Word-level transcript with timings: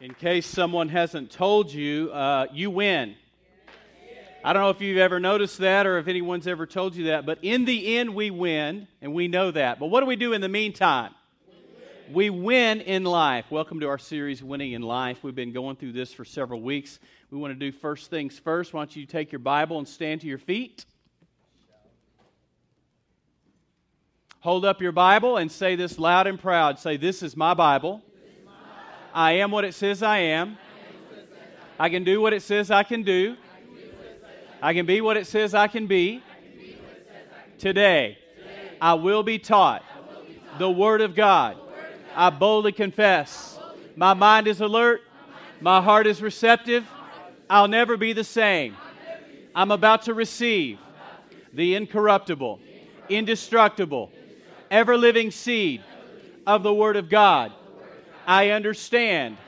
In 0.00 0.14
case 0.14 0.46
someone 0.46 0.88
hasn't 0.88 1.30
told 1.30 1.70
you, 1.70 2.10
uh, 2.10 2.46
you 2.54 2.70
win. 2.70 3.16
I 4.42 4.54
don't 4.54 4.62
know 4.62 4.70
if 4.70 4.80
you've 4.80 4.96
ever 4.96 5.20
noticed 5.20 5.58
that 5.58 5.86
or 5.86 5.98
if 5.98 6.08
anyone's 6.08 6.46
ever 6.46 6.64
told 6.64 6.94
you 6.94 7.08
that, 7.08 7.26
but 7.26 7.38
in 7.42 7.66
the 7.66 7.98
end, 7.98 8.14
we 8.14 8.30
win, 8.30 8.88
and 9.02 9.12
we 9.12 9.28
know 9.28 9.50
that. 9.50 9.78
But 9.78 9.88
what 9.88 10.00
do 10.00 10.06
we 10.06 10.16
do 10.16 10.32
in 10.32 10.40
the 10.40 10.48
meantime? 10.48 11.14
We 12.10 12.30
win 12.30 12.80
in 12.80 13.04
life. 13.04 13.50
Welcome 13.50 13.80
to 13.80 13.88
our 13.88 13.98
series, 13.98 14.42
Winning 14.42 14.72
in 14.72 14.80
Life. 14.80 15.22
We've 15.22 15.34
been 15.34 15.52
going 15.52 15.76
through 15.76 15.92
this 15.92 16.14
for 16.14 16.24
several 16.24 16.62
weeks. 16.62 16.98
We 17.30 17.36
want 17.36 17.52
to 17.52 17.58
do 17.58 17.70
first 17.70 18.08
things 18.08 18.38
first. 18.38 18.72
Why 18.72 18.80
don't 18.80 18.96
you 18.96 19.04
take 19.04 19.30
your 19.30 19.40
Bible 19.40 19.76
and 19.76 19.86
stand 19.86 20.22
to 20.22 20.26
your 20.26 20.38
feet? 20.38 20.86
Hold 24.40 24.64
up 24.64 24.80
your 24.80 24.92
Bible 24.92 25.36
and 25.36 25.52
say 25.52 25.76
this 25.76 25.98
loud 25.98 26.26
and 26.26 26.40
proud. 26.40 26.78
Say, 26.78 26.96
This 26.96 27.22
is 27.22 27.36
my 27.36 27.52
Bible. 27.52 28.02
I 29.12 29.32
am 29.32 29.50
what 29.50 29.64
it 29.64 29.74
says 29.74 30.02
I 30.02 30.18
am. 30.18 30.58
I 31.78 31.88
can 31.88 32.04
do 32.04 32.20
what 32.20 32.32
it 32.32 32.42
says 32.42 32.70
I 32.70 32.82
can 32.82 33.02
do. 33.02 33.36
I 34.62 34.74
can 34.74 34.86
be 34.86 35.00
what 35.00 35.16
it 35.16 35.26
says 35.26 35.54
I 35.54 35.66
can 35.68 35.86
be. 35.86 36.22
Today, 37.58 38.18
I 38.80 38.94
will 38.94 39.22
be 39.22 39.38
taught 39.38 39.82
the 40.58 40.70
Word 40.70 41.00
of 41.00 41.14
God. 41.14 41.56
I 42.14 42.30
boldly 42.30 42.72
confess. 42.72 43.58
My 43.96 44.14
mind 44.14 44.46
is 44.46 44.60
alert. 44.60 45.02
My 45.60 45.80
heart 45.80 46.06
is 46.06 46.22
receptive. 46.22 46.86
I'll 47.48 47.68
never 47.68 47.96
be 47.96 48.12
the 48.12 48.24
same. 48.24 48.76
I'm 49.54 49.70
about 49.70 50.02
to 50.02 50.14
receive 50.14 50.78
the 51.52 51.74
incorruptible, 51.74 52.60
indestructible, 53.08 54.12
ever 54.70 54.96
living 54.96 55.30
seed 55.30 55.82
of 56.46 56.62
the 56.62 56.72
Word 56.72 56.96
of 56.96 57.08
God. 57.08 57.52
I 58.30 58.50
understand 58.50 59.38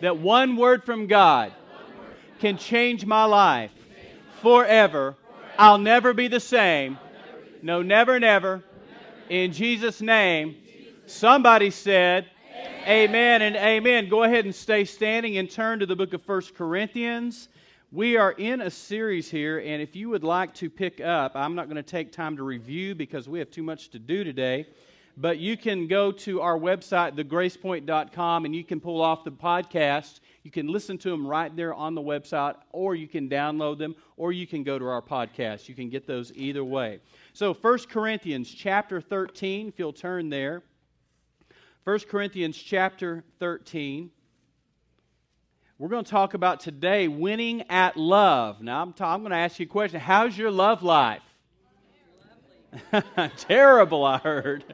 that 0.00 0.18
one 0.18 0.56
word 0.56 0.82
from 0.82 1.06
God 1.06 1.52
can 2.40 2.56
change 2.56 3.06
my 3.06 3.22
life 3.22 3.70
forever. 4.40 5.14
I'll 5.56 5.78
never 5.78 6.12
be 6.12 6.26
the 6.26 6.40
same. 6.40 6.98
No, 7.62 7.82
never, 7.82 8.18
never. 8.18 8.64
In 9.28 9.52
Jesus' 9.52 10.00
name, 10.00 10.56
somebody 11.06 11.70
said, 11.70 12.26
Amen 12.84 13.42
and 13.42 13.54
amen. 13.54 14.08
Go 14.08 14.24
ahead 14.24 14.44
and 14.44 14.52
stay 14.52 14.84
standing 14.86 15.38
and 15.38 15.48
turn 15.48 15.78
to 15.78 15.86
the 15.86 15.94
book 15.94 16.12
of 16.12 16.20
First 16.22 16.56
Corinthians. 16.56 17.48
We 17.92 18.16
are 18.16 18.32
in 18.32 18.62
a 18.62 18.70
series 18.70 19.30
here, 19.30 19.60
and 19.60 19.80
if 19.80 19.94
you 19.94 20.08
would 20.08 20.24
like 20.24 20.52
to 20.54 20.68
pick 20.68 21.00
up, 21.00 21.36
I'm 21.36 21.54
not 21.54 21.66
going 21.66 21.76
to 21.76 21.82
take 21.84 22.10
time 22.10 22.36
to 22.38 22.42
review 22.42 22.96
because 22.96 23.28
we 23.28 23.38
have 23.38 23.52
too 23.52 23.62
much 23.62 23.90
to 23.90 24.00
do 24.00 24.24
today. 24.24 24.66
But 25.16 25.38
you 25.38 25.56
can 25.56 25.88
go 25.88 26.10
to 26.12 26.40
our 26.40 26.58
website, 26.58 27.16
thegracepoint.com, 27.16 28.44
and 28.44 28.56
you 28.56 28.64
can 28.64 28.80
pull 28.80 29.02
off 29.02 29.24
the 29.24 29.30
podcast. 29.30 30.20
You 30.42 30.50
can 30.50 30.68
listen 30.68 30.96
to 30.98 31.10
them 31.10 31.26
right 31.26 31.54
there 31.54 31.74
on 31.74 31.94
the 31.94 32.00
website, 32.00 32.56
or 32.72 32.94
you 32.94 33.06
can 33.06 33.28
download 33.28 33.78
them, 33.78 33.94
or 34.16 34.32
you 34.32 34.46
can 34.46 34.62
go 34.62 34.78
to 34.78 34.86
our 34.86 35.02
podcast. 35.02 35.68
You 35.68 35.74
can 35.74 35.90
get 35.90 36.06
those 36.06 36.32
either 36.34 36.64
way. 36.64 37.00
So, 37.34 37.52
1 37.52 37.78
Corinthians 37.90 38.52
chapter 38.52 39.00
13, 39.00 39.68
if 39.68 39.78
you'll 39.78 39.92
turn 39.92 40.30
there. 40.30 40.62
1 41.84 41.98
Corinthians 42.08 42.56
chapter 42.56 43.22
13. 43.38 44.10
We're 45.78 45.88
going 45.88 46.04
to 46.04 46.10
talk 46.10 46.34
about 46.34 46.60
today 46.60 47.08
winning 47.08 47.62
at 47.68 47.96
love. 47.96 48.62
Now, 48.62 48.82
I'm, 48.82 48.92
ta- 48.92 49.12
I'm 49.12 49.20
going 49.20 49.32
to 49.32 49.36
ask 49.36 49.58
you 49.58 49.66
a 49.66 49.68
question. 49.68 49.98
How's 49.98 50.38
your 50.38 50.52
love 50.52 50.82
life? 50.82 51.22
Terrible, 53.36 54.04
I 54.04 54.18
heard. 54.18 54.64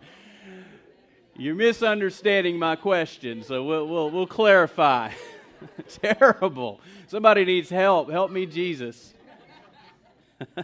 You're 1.41 1.55
misunderstanding 1.55 2.59
my 2.59 2.75
question, 2.75 3.45
so 3.45 3.63
we'll, 3.63 3.87
we'll, 3.87 4.11
we'll 4.11 4.27
clarify. 4.27 5.13
Terrible. 6.03 6.81
Somebody 7.07 7.45
needs 7.45 7.71
help. 7.71 8.11
Help 8.11 8.33
me, 8.33 8.45
Jesus. 8.45 9.15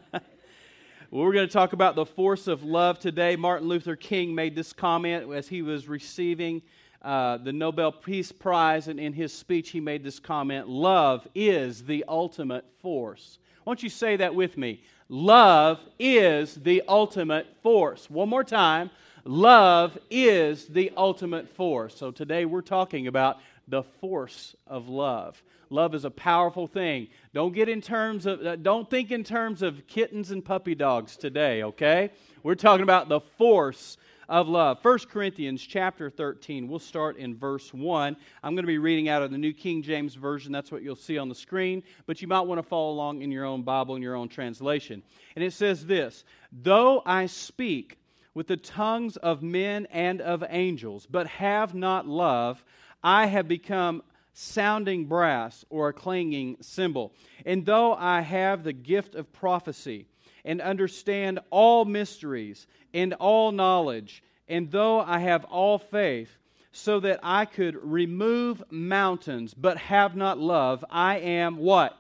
we're 1.13 1.33
going 1.33 1.47
to 1.47 1.53
talk 1.53 1.75
about 1.75 1.95
the 1.95 2.05
force 2.05 2.49
of 2.49 2.65
love 2.65 2.99
today. 2.99 3.37
Martin 3.37 3.69
Luther 3.69 3.95
King 3.95 4.35
made 4.35 4.57
this 4.57 4.73
comment 4.73 5.33
as 5.33 5.47
he 5.47 5.63
was 5.63 5.87
receiving 5.87 6.61
uh, 7.03 7.37
the 7.37 7.53
Nobel 7.53 7.93
Peace 7.93 8.33
Prize, 8.33 8.89
and 8.89 8.99
in 8.99 9.13
his 9.13 9.33
speech, 9.33 9.71
he 9.71 9.79
made 9.79 10.03
this 10.03 10.19
comment 10.19 10.69
Love 10.69 11.29
is 11.37 11.85
the 11.85 12.05
ultimate 12.09 12.65
force. 12.83 13.39
Why 13.63 13.71
don't 13.71 13.83
you 13.85 13.89
say 13.89 14.17
that 14.17 14.35
with 14.35 14.59
me? 14.59 14.83
Love 15.09 15.79
is 16.01 16.57
the 16.57 16.83
ultimate 16.89 17.47
force. 17.63 18.11
One 18.11 18.29
more 18.29 18.43
time. 18.43 18.91
Love 19.25 19.97
is 20.11 20.67
the 20.67 20.93
ultimate 20.99 21.49
force. 21.49 21.97
So 21.97 22.11
today 22.11 22.45
we're 22.45 22.61
talking 22.61 23.07
about 23.07 23.39
the 23.67 23.83
force 23.83 24.55
of 24.67 24.91
love. 24.91 25.43
Love 25.71 25.95
is 25.95 26.05
a 26.05 26.11
powerful 26.11 26.67
thing. 26.67 27.09
Don't 27.33 27.55
get 27.55 27.71
in 27.71 27.81
terms 27.81 28.27
of 28.27 28.45
uh, 28.45 28.57
don't 28.57 28.89
think 28.91 29.11
in 29.11 29.25
terms 29.25 29.63
of 29.63 29.87
kittens 29.87 30.31
and 30.31 30.45
puppy 30.45 30.75
dogs 30.75 31.17
today, 31.17 31.63
okay? 31.63 32.11
We're 32.43 32.55
talking 32.55 32.83
about 32.83 33.09
the 33.09 33.21
force 33.21 33.97
of 34.29 34.47
love. 34.47 34.79
1 34.83 34.99
Corinthians 35.11 35.63
chapter 35.63 36.11
13. 36.11 36.69
We'll 36.69 36.79
start 36.79 37.17
in 37.17 37.35
verse 37.35 37.73
1. 37.73 38.17
I'm 38.43 38.55
going 38.55 38.63
to 38.63 38.67
be 38.67 38.79
reading 38.79 39.09
out 39.09 39.23
of 39.23 39.31
the 39.31 39.39
New 39.39 39.55
King 39.55 39.83
James 39.83 40.15
Version. 40.15 40.53
That's 40.53 40.71
what 40.71 40.83
you'll 40.83 40.97
see 40.97 41.17
on 41.17 41.31
the 41.31 41.35
screen, 41.35 41.83
but 42.07 42.21
you 42.21 42.29
might 42.29 42.43
want 42.43 42.59
to 42.59 42.63
follow 42.63 42.93
along 42.93 43.23
in 43.23 43.33
your 43.33 43.47
own 43.47 43.63
Bible 43.63 43.97
in 43.97 44.03
your 44.03 44.17
own 44.17 44.29
translation. 44.29 45.03
And 45.35 45.43
it 45.43 45.55
says 45.55 45.87
this, 45.87 46.25
"Though 46.53 47.03
I 47.07 47.25
speak 47.25 47.99
with 48.35 48.49
the 48.49 48.57
tongues 48.57 49.17
of 49.17 49.43
men 49.43 49.87
and 49.91 50.21
of 50.21 50.45
angels, 50.49 51.07
but 51.09 51.27
have 51.27 51.75
not 51.75 52.07
love, 52.07 52.65
I 53.03 53.27
have 53.27 53.49
become 53.49 54.03
sounding 54.33 55.07
brass 55.07 55.65
or 55.71 55.89
a 55.89 55.93
clanging 55.93 56.57
cymbal. 56.61 57.13
And 57.47 57.65
though 57.65 57.95
I 57.95 58.21
have 58.21 58.65
the 58.65 58.73
gift 58.73 59.15
of 59.15 59.33
prophecy 59.33 60.07
and 60.45 60.61
understand 60.61 61.39
all 61.51 61.85
mysteries 61.85 62.67
and 62.93 63.15
all 63.15 63.53
knowledge, 63.53 64.23
and 64.49 64.71
though 64.71 65.01
I 65.01 65.21
have 65.21 65.45
all 65.45 65.79
faith, 65.79 66.37
so 66.73 66.99
that 67.01 67.21
I 67.23 67.45
could 67.45 67.77
remove 67.81 68.63
mountains, 68.69 69.55
but 69.55 69.79
have 69.79 70.17
not 70.17 70.39
love, 70.39 70.85
I 70.91 71.19
am 71.19 71.57
what? 71.57 71.97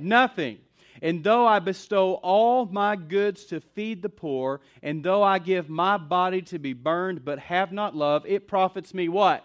Nothing. 0.00 0.58
And 1.02 1.24
though 1.24 1.46
I 1.46 1.60
bestow 1.60 2.14
all 2.14 2.66
my 2.66 2.94
goods 2.96 3.46
to 3.46 3.60
feed 3.60 4.02
the 4.02 4.08
poor, 4.08 4.60
and 4.82 5.02
though 5.02 5.22
I 5.22 5.38
give 5.38 5.70
my 5.70 5.96
body 5.96 6.42
to 6.42 6.58
be 6.58 6.74
burned, 6.74 7.24
but 7.24 7.38
have 7.38 7.72
not 7.72 7.96
love, 7.96 8.26
it 8.26 8.46
profits 8.46 8.92
me 8.92 9.08
what? 9.08 9.44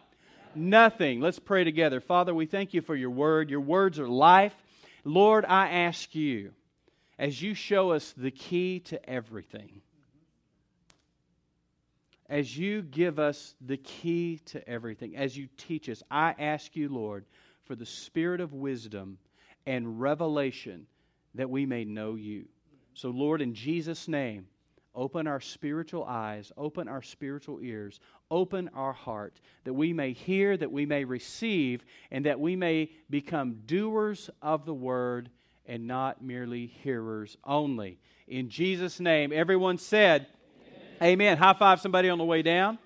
Nothing. 0.53 1.21
Let's 1.21 1.39
pray 1.39 1.63
together. 1.63 2.01
Father, 2.01 2.33
we 2.33 2.45
thank 2.45 2.73
you 2.73 2.81
for 2.81 2.95
your 2.95 3.09
word. 3.09 3.49
Your 3.49 3.61
words 3.61 3.99
are 3.99 4.07
life. 4.07 4.53
Lord, 5.03 5.45
I 5.45 5.69
ask 5.69 6.13
you, 6.15 6.51
as 7.17 7.41
you 7.41 7.53
show 7.53 7.91
us 7.91 8.13
the 8.17 8.31
key 8.31 8.81
to 8.81 9.09
everything, 9.09 9.81
as 12.27 12.57
you 12.57 12.81
give 12.81 13.19
us 13.19 13.53
the 13.61 13.77
key 13.77 14.41
to 14.45 14.67
everything, 14.67 15.15
as 15.15 15.37
you 15.37 15.47
teach 15.57 15.87
us, 15.89 16.01
I 16.09 16.33
ask 16.37 16.75
you, 16.75 16.89
Lord, 16.89 17.25
for 17.65 17.75
the 17.75 17.85
spirit 17.85 18.41
of 18.41 18.53
wisdom 18.53 19.19
and 19.65 20.01
revelation 20.01 20.87
that 21.35 21.49
we 21.49 21.65
may 21.65 21.83
know 21.83 22.15
you. 22.15 22.45
So, 22.93 23.09
Lord, 23.09 23.41
in 23.41 23.53
Jesus' 23.53 24.07
name, 24.07 24.47
open 24.93 25.27
our 25.27 25.41
spiritual 25.41 26.05
eyes, 26.05 26.51
open 26.57 26.87
our 26.87 27.01
spiritual 27.01 27.59
ears, 27.61 27.99
open 28.31 28.69
our 28.73 28.93
heart, 28.93 29.39
that 29.65 29.73
we 29.73 29.93
may 29.93 30.13
hear, 30.13 30.55
that 30.55 30.71
we 30.71 30.85
may 30.85 31.03
receive, 31.03 31.83
and 32.11 32.25
that 32.25 32.39
we 32.39 32.55
may 32.55 32.89
become 33.09 33.59
doers 33.65 34.29
of 34.41 34.65
the 34.65 34.73
word 34.73 35.29
and 35.65 35.87
not 35.87 36.23
merely 36.23 36.67
hearers 36.67 37.37
only. 37.43 37.99
In 38.27 38.49
Jesus' 38.49 38.99
name, 38.99 39.31
everyone 39.33 39.77
said, 39.77 40.27
Amen. 41.01 41.11
Amen. 41.11 41.37
High 41.37 41.53
five 41.53 41.81
somebody 41.81 42.09
on 42.09 42.17
the 42.17 42.25
way 42.25 42.41
down. 42.41 42.79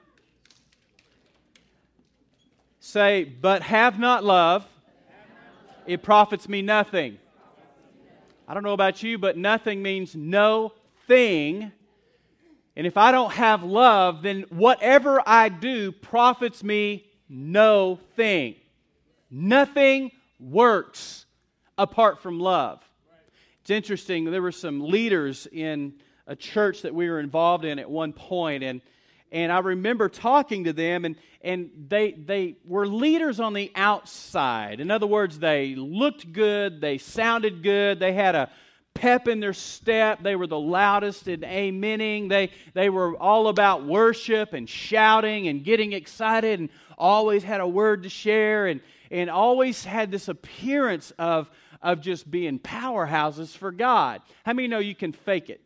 Say, 2.80 3.24
but 3.24 3.62
have 3.62 4.00
not 4.00 4.24
love, 4.24 4.66
it 5.86 6.02
profits 6.02 6.50
me 6.50 6.62
nothing. 6.62 7.20
I 8.50 8.56
don't 8.56 8.64
know 8.64 8.74
about 8.74 9.04
you, 9.04 9.20
but 9.20 9.38
nothing 9.38 9.84
means 9.84 10.16
no 10.16 10.74
thing. 11.06 11.72
And 12.76 12.88
if 12.88 12.98
I 12.98 13.12
don't 13.12 13.32
have 13.34 13.62
love, 13.62 14.24
then 14.24 14.46
whatever 14.50 15.22
I 15.24 15.50
do 15.50 15.92
profits 15.92 16.64
me 16.64 17.06
no 17.30 18.00
thing. 18.16 18.56
Nothing 19.30 20.10
works 20.40 21.28
apart 21.78 22.24
from 22.24 22.40
love. 22.40 22.82
It's 23.62 23.70
interesting, 23.70 24.26
there 24.26 24.42
were 24.42 24.52
some 24.52 24.82
leaders 24.82 25.48
in 25.52 25.94
a 26.26 26.36
church 26.36 26.82
that 26.82 26.96
we 26.96 27.08
were 27.08 27.20
involved 27.20 27.66
in 27.66 27.78
at 27.78 27.88
one 27.88 28.14
point, 28.14 28.64
and 28.64 28.82
and 29.32 29.52
I 29.52 29.60
remember 29.60 30.10
talking 30.10 30.66
to 30.66 30.74
them, 30.74 31.06
and, 31.06 31.16
and 31.42 31.70
they, 31.88 32.12
they 32.12 32.56
were 32.66 32.88
leaders 32.88 33.40
on 33.40 33.54
the 33.54 33.72
outside. 33.76 34.80
In 34.80 34.92
other 34.92 35.08
words, 35.08 35.40
they 35.40 35.76
looked 35.76 36.32
good, 36.32 36.82
they 36.82 36.98
sounded 36.98 37.64
good, 37.64 38.00
they 38.00 38.14
had 38.14 38.36
a 38.36 38.50
pep 38.94 39.28
in 39.28 39.40
their 39.40 39.54
step, 39.54 40.22
they 40.22 40.36
were 40.36 40.48
the 40.48 40.60
loudest 40.60 41.28
in 41.28 41.42
amening, 41.42 42.30
they, 42.30 42.52
they 42.74 42.90
were 42.90 43.16
all 43.18 43.48
about 43.48 43.86
worship 43.86 44.54
and 44.54 44.68
shouting 44.70 45.48
and 45.48 45.64
getting 45.64 45.94
excited, 45.94 46.60
and 46.60 46.70
always 46.98 47.44
had 47.44 47.62
a 47.62 47.68
word 47.68 48.04
to 48.04 48.10
share. 48.10 48.68
And, 48.68 48.82
and 49.12 49.30
always 49.30 49.84
had 49.84 50.12
this 50.12 50.28
appearance 50.28 51.12
of, 51.18 51.50
of 51.82 52.02
just 52.02 52.30
being 52.30 52.60
powerhouses 52.60 53.56
for 53.56 53.72
God. 53.72 54.22
How 54.46 54.54
many 54.54 54.68
know 54.68 54.80
you 54.80 54.96
can 54.96 55.14
fake 55.14 55.50
it? 55.50 55.62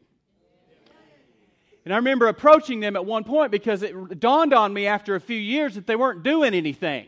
And 1.86 1.94
I 1.94 1.98
remember 1.98 2.28
approaching 2.28 2.80
them 2.80 2.96
at 2.96 3.06
one 3.06 3.24
point 3.24 3.52
because 3.52 3.84
it 3.84 4.20
dawned 4.20 4.54
on 4.54 4.74
me 4.74 4.88
after 4.88 5.16
a 5.16 5.20
few 5.20 5.38
years 5.38 5.76
that 5.76 5.86
they 5.86 5.96
weren't 5.96 6.24
doing 6.24 6.54
anything. 6.54 7.08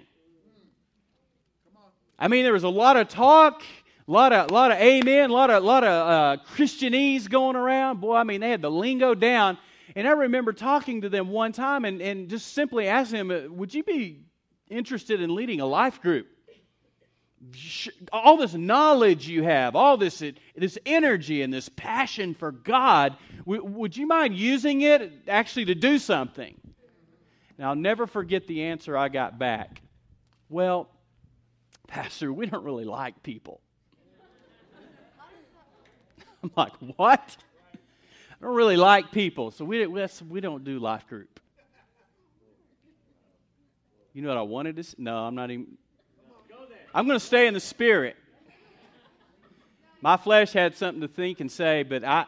I 2.19 2.27
mean, 2.27 2.43
there 2.43 2.53
was 2.53 2.63
a 2.63 2.69
lot 2.69 2.97
of 2.97 3.07
talk, 3.07 3.63
a 4.07 4.11
lot 4.11 4.33
of, 4.33 4.49
a 4.49 4.53
lot 4.53 4.71
of 4.71 4.77
amen, 4.77 5.29
a 5.29 5.33
lot 5.33 5.49
of, 5.49 5.63
lot 5.63 5.83
of 5.83 5.89
uh, 5.89 6.43
Christianese 6.55 7.29
going 7.29 7.55
around. 7.55 8.01
Boy, 8.01 8.15
I 8.15 8.23
mean, 8.23 8.41
they 8.41 8.49
had 8.49 8.61
the 8.61 8.71
lingo 8.71 9.15
down. 9.15 9.57
And 9.95 10.07
I 10.07 10.11
remember 10.11 10.51
talking 10.51 11.01
to 11.01 11.09
them 11.09 11.29
one 11.29 11.51
time 11.51 11.85
and, 11.85 12.01
and 12.01 12.29
just 12.29 12.53
simply 12.53 12.87
asking 12.87 13.27
them, 13.27 13.57
Would 13.57 13.73
you 13.73 13.83
be 13.83 14.23
interested 14.69 15.21
in 15.21 15.33
leading 15.33 15.61
a 15.61 15.65
life 15.65 16.01
group? 16.01 16.27
All 18.11 18.37
this 18.37 18.53
knowledge 18.53 19.27
you 19.27 19.43
have, 19.43 19.75
all 19.75 19.97
this, 19.97 20.23
this 20.55 20.77
energy 20.85 21.41
and 21.41 21.53
this 21.53 21.69
passion 21.69 22.33
for 22.33 22.51
God, 22.51 23.17
would 23.45 23.95
you 23.95 24.07
mind 24.07 24.35
using 24.35 24.81
it 24.81 25.11
actually 25.27 25.65
to 25.65 25.75
do 25.75 25.97
something? 25.97 26.55
And 27.57 27.67
I'll 27.67 27.75
never 27.75 28.07
forget 28.07 28.47
the 28.47 28.63
answer 28.63 28.97
I 28.97 29.09
got 29.09 29.39
back. 29.39 29.81
Well, 30.49 30.89
Pastor, 31.87 32.33
we 32.33 32.45
don't 32.47 32.63
really 32.63 32.85
like 32.85 33.21
people. 33.23 33.61
I'm 36.43 36.51
like, 36.55 36.73
what? 36.97 37.37
I 37.73 38.45
don't 38.45 38.55
really 38.55 38.77
like 38.77 39.11
people, 39.11 39.51
so 39.51 39.63
we, 39.65 39.85
we 39.87 40.41
don't 40.41 40.63
do 40.63 40.79
life 40.79 41.07
group. 41.07 41.39
You 44.13 44.21
know 44.21 44.29
what 44.29 44.37
I 44.37 44.43
wanted 44.43 44.77
to 44.77 44.83
say? 44.83 44.95
No, 44.97 45.17
I'm 45.17 45.35
not 45.35 45.51
even. 45.51 45.77
I'm 46.95 47.05
going 47.07 47.19
to 47.19 47.25
stay 47.25 47.45
in 47.45 47.53
the 47.53 47.59
spirit. 47.59 48.15
My 49.99 50.15
flesh 50.15 50.53
had 50.53 50.77
something 50.77 51.01
to 51.01 51.09
think 51.09 51.41
and 51.41 51.51
say, 51.51 51.83
but 51.83 52.05
I 52.05 52.25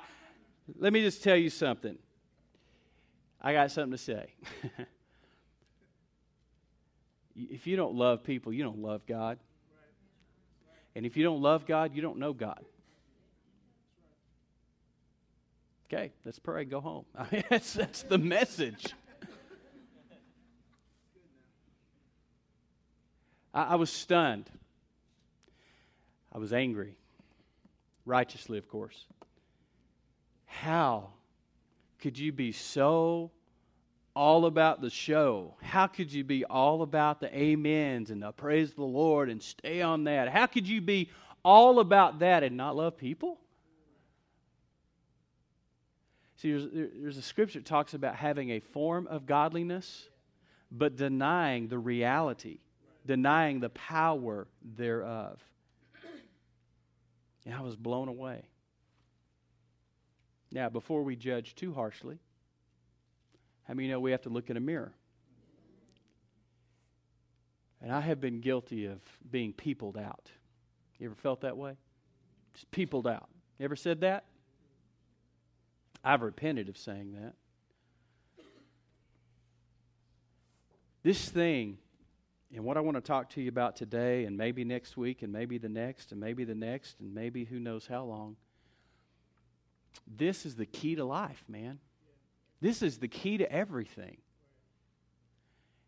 let 0.77 0.91
me 0.91 1.01
just 1.01 1.23
tell 1.23 1.37
you 1.37 1.49
something. 1.49 1.97
I 3.41 3.53
got 3.53 3.71
something 3.71 3.93
to 3.93 3.97
say. 3.97 4.33
if 7.37 7.65
you 7.65 7.77
don't 7.77 7.95
love 7.95 8.25
people, 8.25 8.51
you 8.51 8.61
don't 8.61 8.79
love 8.79 9.05
God. 9.07 9.39
And 10.95 11.05
if 11.05 11.15
you 11.15 11.23
don't 11.23 11.41
love 11.41 11.65
God, 11.65 11.95
you 11.95 12.01
don't 12.01 12.17
know 12.17 12.33
God. 12.33 12.65
Okay, 15.85 16.11
let's 16.25 16.39
pray, 16.39 16.65
go 16.65 16.81
home. 16.81 17.05
That's, 17.49 17.71
that's 17.71 18.01
the 18.03 18.17
message. 18.17 18.93
I, 23.53 23.63
I 23.63 23.75
was 23.75 23.89
stunned. 23.89 24.49
I 26.33 26.37
was 26.37 26.53
angry. 26.53 26.95
Righteously, 28.05 28.57
of 28.57 28.67
course. 28.67 29.05
How 30.45 31.09
could 31.99 32.17
you 32.17 32.31
be 32.31 32.51
so 32.51 33.31
all 34.15 34.45
about 34.45 34.81
the 34.81 34.89
show? 34.89 35.53
How 35.61 35.87
could 35.87 36.11
you 36.11 36.23
be 36.23 36.45
all 36.45 36.81
about 36.81 37.19
the 37.19 37.29
amens 37.31 38.09
and 38.09 38.21
the 38.23 38.31
praise 38.31 38.73
the 38.73 38.83
Lord 38.83 39.29
and 39.29 39.41
stay 39.41 39.81
on 39.81 40.05
that? 40.05 40.29
How 40.29 40.47
could 40.47 40.67
you 40.67 40.81
be 40.81 41.11
all 41.43 41.79
about 41.79 42.19
that 42.19 42.43
and 42.43 42.57
not 42.57 42.75
love 42.75 42.97
people? 42.97 43.39
See, 46.37 46.51
there's, 46.51 46.67
there's 46.71 47.17
a 47.17 47.21
scripture 47.21 47.59
that 47.59 47.65
talks 47.65 47.93
about 47.93 48.15
having 48.15 48.51
a 48.51 48.59
form 48.59 49.07
of 49.07 49.25
godliness, 49.25 50.07
but 50.71 50.95
denying 50.95 51.67
the 51.67 51.79
reality, 51.79 52.59
denying 53.07 53.59
the 53.61 53.69
power 53.69 54.47
thereof. 54.61 55.39
And 57.45 57.55
I 57.55 57.61
was 57.61 57.75
blown 57.75 58.09
away. 58.09 58.43
Now, 60.51 60.69
before 60.69 61.01
we 61.03 61.15
judge 61.15 61.55
too 61.55 61.73
harshly, 61.73 62.19
how 63.63 63.73
many 63.73 63.87
know 63.87 63.99
we 63.99 64.11
have 64.11 64.21
to 64.23 64.29
look 64.29 64.49
in 64.49 64.57
a 64.57 64.61
mirror? 64.61 64.93
And 67.81 67.91
I 67.91 68.01
have 68.01 68.19
been 68.19 68.41
guilty 68.41 68.85
of 68.85 68.99
being 69.29 69.53
peopled 69.53 69.97
out. 69.97 70.31
You 70.99 71.07
ever 71.07 71.15
felt 71.15 71.41
that 71.41 71.57
way? 71.57 71.77
Just 72.53 72.69
peopled 72.71 73.07
out. 73.07 73.29
You 73.59 73.65
ever 73.65 73.75
said 73.75 74.01
that? 74.01 74.25
I've 76.03 76.21
repented 76.21 76.69
of 76.69 76.77
saying 76.77 77.13
that. 77.13 77.33
This 81.03 81.29
thing, 81.29 81.77
and 82.53 82.63
what 82.63 82.77
I 82.77 82.79
want 82.79 82.95
to 82.95 83.01
talk 83.01 83.29
to 83.31 83.41
you 83.41 83.49
about 83.49 83.75
today, 83.75 84.25
and 84.25 84.37
maybe 84.37 84.63
next 84.63 84.95
week, 84.95 85.21
and 85.21 85.31
maybe 85.31 85.57
the 85.57 85.69
next, 85.69 86.11
and 86.11 86.21
maybe 86.21 86.43
the 86.45 86.55
next, 86.55 86.99
and 86.99 87.13
maybe 87.13 87.43
who 87.43 87.59
knows 87.59 87.85
how 87.85 88.03
long, 88.03 88.37
this 90.07 90.45
is 90.45 90.55
the 90.55 90.65
key 90.65 90.95
to 90.95 91.03
life, 91.03 91.43
man. 91.49 91.79
This 92.61 92.81
is 92.81 92.97
the 92.97 93.07
key 93.07 93.37
to 93.37 93.51
everything. 93.51 94.17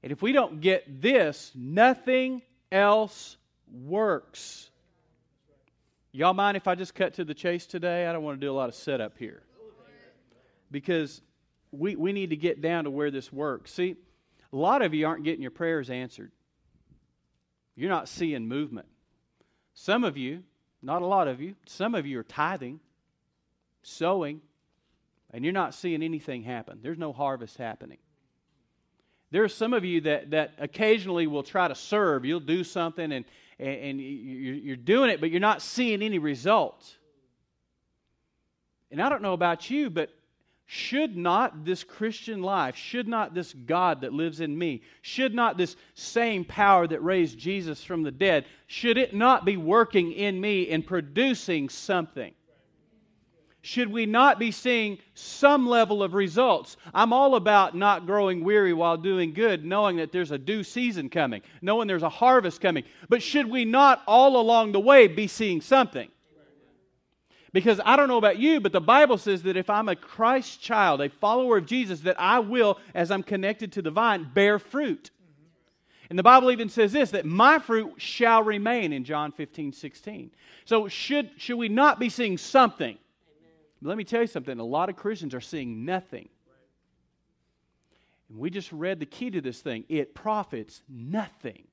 And 0.04 0.12
if 0.12 0.22
we 0.22 0.32
don't 0.32 0.62
get 0.62 1.02
this, 1.02 1.52
nothing 1.56 2.42
else 2.72 3.38
works. 3.72 4.70
Y'all 6.12 6.34
mind 6.34 6.58
if 6.58 6.68
I 6.68 6.76
just 6.76 6.96
cut 6.96 7.16
to 7.16 7.24
the 7.24 7.34
chase 7.34 7.66
today? 7.66 8.08
I 8.08 8.14
don't 8.14 8.24
want 8.24 8.40
to 8.40 8.46
do 8.46 8.52
a 8.52 8.54
lot 8.56 8.70
of 8.70 8.76
setup 8.76 9.18
here 9.18 9.44
because 10.72 11.22
we, 11.72 11.96
we 11.96 12.14
need 12.14 12.32
to 12.32 12.36
get 12.36 12.62
down 12.62 12.86
to 12.86 12.92
where 12.92 13.12
this 13.12 13.32
works. 13.32 13.74
See, 13.74 13.96
a 14.52 14.56
lot 14.56 14.82
of 14.82 14.94
you 14.94 15.08
aren't 15.08 15.24
getting 15.24 15.42
your 15.42 15.52
prayers 15.52 15.90
answered. 15.90 16.32
You're 17.80 17.90
not 17.90 18.10
seeing 18.10 18.46
movement. 18.46 18.88
Some 19.74 20.04
of 20.04 20.18
you, 20.18 20.44
not 20.82 21.02
a 21.02 21.06
lot 21.06 21.30
of 21.30 21.40
you, 21.40 21.56
some 21.66 21.96
of 21.96 22.06
you 22.06 22.20
are 22.20 22.24
tithing, 22.24 22.82
sowing, 23.84 24.42
and 25.32 25.46
you're 25.46 25.54
not 25.54 25.74
seeing 25.74 26.04
anything 26.04 26.44
happen. 26.44 26.80
There's 26.84 26.98
no 26.98 27.14
harvest 27.14 27.56
happening. 27.56 28.00
There 29.32 29.46
are 29.46 29.50
some 29.50 29.74
of 29.74 29.86
you 29.86 30.02
that, 30.02 30.32
that 30.32 30.56
occasionally 30.58 31.26
will 31.26 31.42
try 31.42 31.70
to 31.70 31.76
serve. 31.76 32.26
You'll 32.26 32.42
do 32.42 32.66
something 32.66 33.14
and, 33.14 33.24
and, 33.58 33.80
and 33.80 34.02
you're 34.02 34.76
doing 34.76 35.10
it, 35.10 35.22
but 35.22 35.32
you're 35.32 35.40
not 35.40 35.62
seeing 35.62 36.02
any 36.02 36.20
results. 36.20 36.98
And 38.92 39.02
I 39.02 39.08
don't 39.08 39.22
know 39.22 39.34
about 39.34 39.70
you, 39.70 39.90
but 39.90 40.10
should 40.72 41.18
not 41.18 41.66
this 41.66 41.84
Christian 41.84 42.44
life, 42.44 42.76
should 42.76 43.08
not 43.08 43.34
this 43.34 43.54
God 43.54 44.02
that 44.02 44.14
lives 44.14 44.40
in 44.40 44.56
me, 44.56 44.84
should 45.02 45.34
not 45.34 45.58
this 45.58 45.76
same 45.96 46.46
power 46.46 46.86
that 46.86 47.04
raised 47.04 47.40
Jesus 47.40 47.84
from 47.84 48.04
the 48.04 48.12
dead, 48.12 48.46
should 48.68 48.96
it 48.96 49.16
not 49.16 49.46
be 49.46 49.58
working 49.58 50.12
in 50.12 50.40
me 50.40 50.70
and 50.70 50.86
producing 50.86 51.70
something? 51.70 52.36
Should 53.64 53.92
we 53.92 54.06
not 54.06 54.38
be 54.38 54.52
seeing 54.52 55.00
some 55.16 55.68
level 55.68 56.04
of 56.04 56.14
results? 56.14 56.78
I'm 56.94 57.14
all 57.14 57.34
about 57.34 57.76
not 57.76 58.06
growing 58.06 58.44
weary 58.44 58.74
while 58.74 58.96
doing 58.96 59.34
good, 59.34 59.66
knowing 59.66 59.98
that 59.98 60.12
there's 60.12 60.30
a 60.30 60.38
due 60.38 60.64
season 60.64 61.10
coming, 61.10 61.42
knowing 61.64 61.88
there's 61.88 62.04
a 62.04 62.10
harvest 62.10 62.62
coming. 62.62 62.84
But 63.10 63.24
should 63.24 63.50
we 63.50 63.66
not 63.66 64.04
all 64.06 64.40
along 64.40 64.74
the 64.74 64.80
way 64.80 65.08
be 65.08 65.26
seeing 65.26 65.62
something? 65.62 66.10
Because 67.52 67.82
I 67.84 67.96
don't 67.96 68.08
know 68.08 68.18
about 68.18 68.38
you, 68.38 68.60
but 68.60 68.72
the 68.72 68.82
Bible 68.82 69.18
says 69.18 69.44
that 69.44 69.58
if 69.58 69.70
I'm 69.70 69.90
a 69.90 69.96
Christ 69.96 70.62
child, 70.62 71.02
a 71.02 71.10
follower 71.10 71.58
of 71.58 71.66
Jesus, 71.66 72.02
that 72.02 72.20
I 72.20 72.40
will, 72.40 72.78
as 72.94 73.10
I'm 73.10 73.24
connected 73.24 73.72
to 73.74 73.82
the 73.82 73.90
vine, 73.90 74.30
bear 74.34 74.60
fruit. 74.60 75.10
And 76.10 76.18
the 76.18 76.24
Bible 76.24 76.52
even 76.52 76.70
says 76.70 76.92
this 76.92 77.12
that 77.12 77.26
my 77.26 77.60
fruit 77.60 77.94
shall 77.98 78.44
remain 78.44 78.94
in 78.94 79.04
John 79.04 79.32
15, 79.32 79.74
16. 79.74 80.32
So 80.66 80.88
should, 80.88 81.32
should 81.38 81.58
we 81.58 81.70
not 81.70 82.00
be 82.00 82.10
seeing 82.10 82.38
something? 82.38 82.98
Let 83.82 83.98
me 83.98 84.04
tell 84.04 84.22
you 84.22 84.28
something. 84.28 84.60
A 84.60 84.64
lot 84.64 84.90
of 84.90 84.96
Christians 84.96 85.34
are 85.34 85.42
seeing 85.42 85.86
nothing. 85.86 86.30
And 88.30 88.38
we 88.38 88.50
just 88.50 88.72
read 88.72 89.00
the 89.00 89.06
key 89.06 89.32
to 89.32 89.42
this 89.42 89.60
thing. 89.62 89.86
It 89.90 90.14
profits 90.14 90.84
nothing 90.88 91.64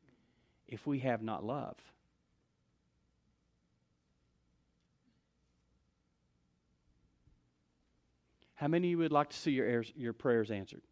if 0.68 0.86
we 0.86 1.00
have 1.00 1.22
not 1.22 1.44
love. 1.44 1.76
How 8.56 8.68
many 8.68 8.88
of 8.88 8.90
you 8.90 8.98
would 8.98 9.12
like 9.12 9.30
to 9.30 9.36
see 9.36 9.52
your, 9.52 9.84
your 9.94 10.12
prayers 10.12 10.50
answered? 10.50 10.82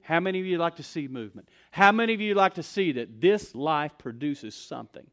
How 0.00 0.18
many 0.18 0.40
of 0.40 0.46
you 0.46 0.58
like 0.58 0.76
to 0.76 0.82
see 0.82 1.06
movement? 1.06 1.48
How 1.70 1.92
many 1.92 2.14
of 2.14 2.20
you 2.20 2.34
like 2.34 2.54
to 2.54 2.62
see 2.62 2.92
that 2.92 3.20
this 3.20 3.54
life 3.54 3.92
produces 3.98 4.54
something? 4.54 5.06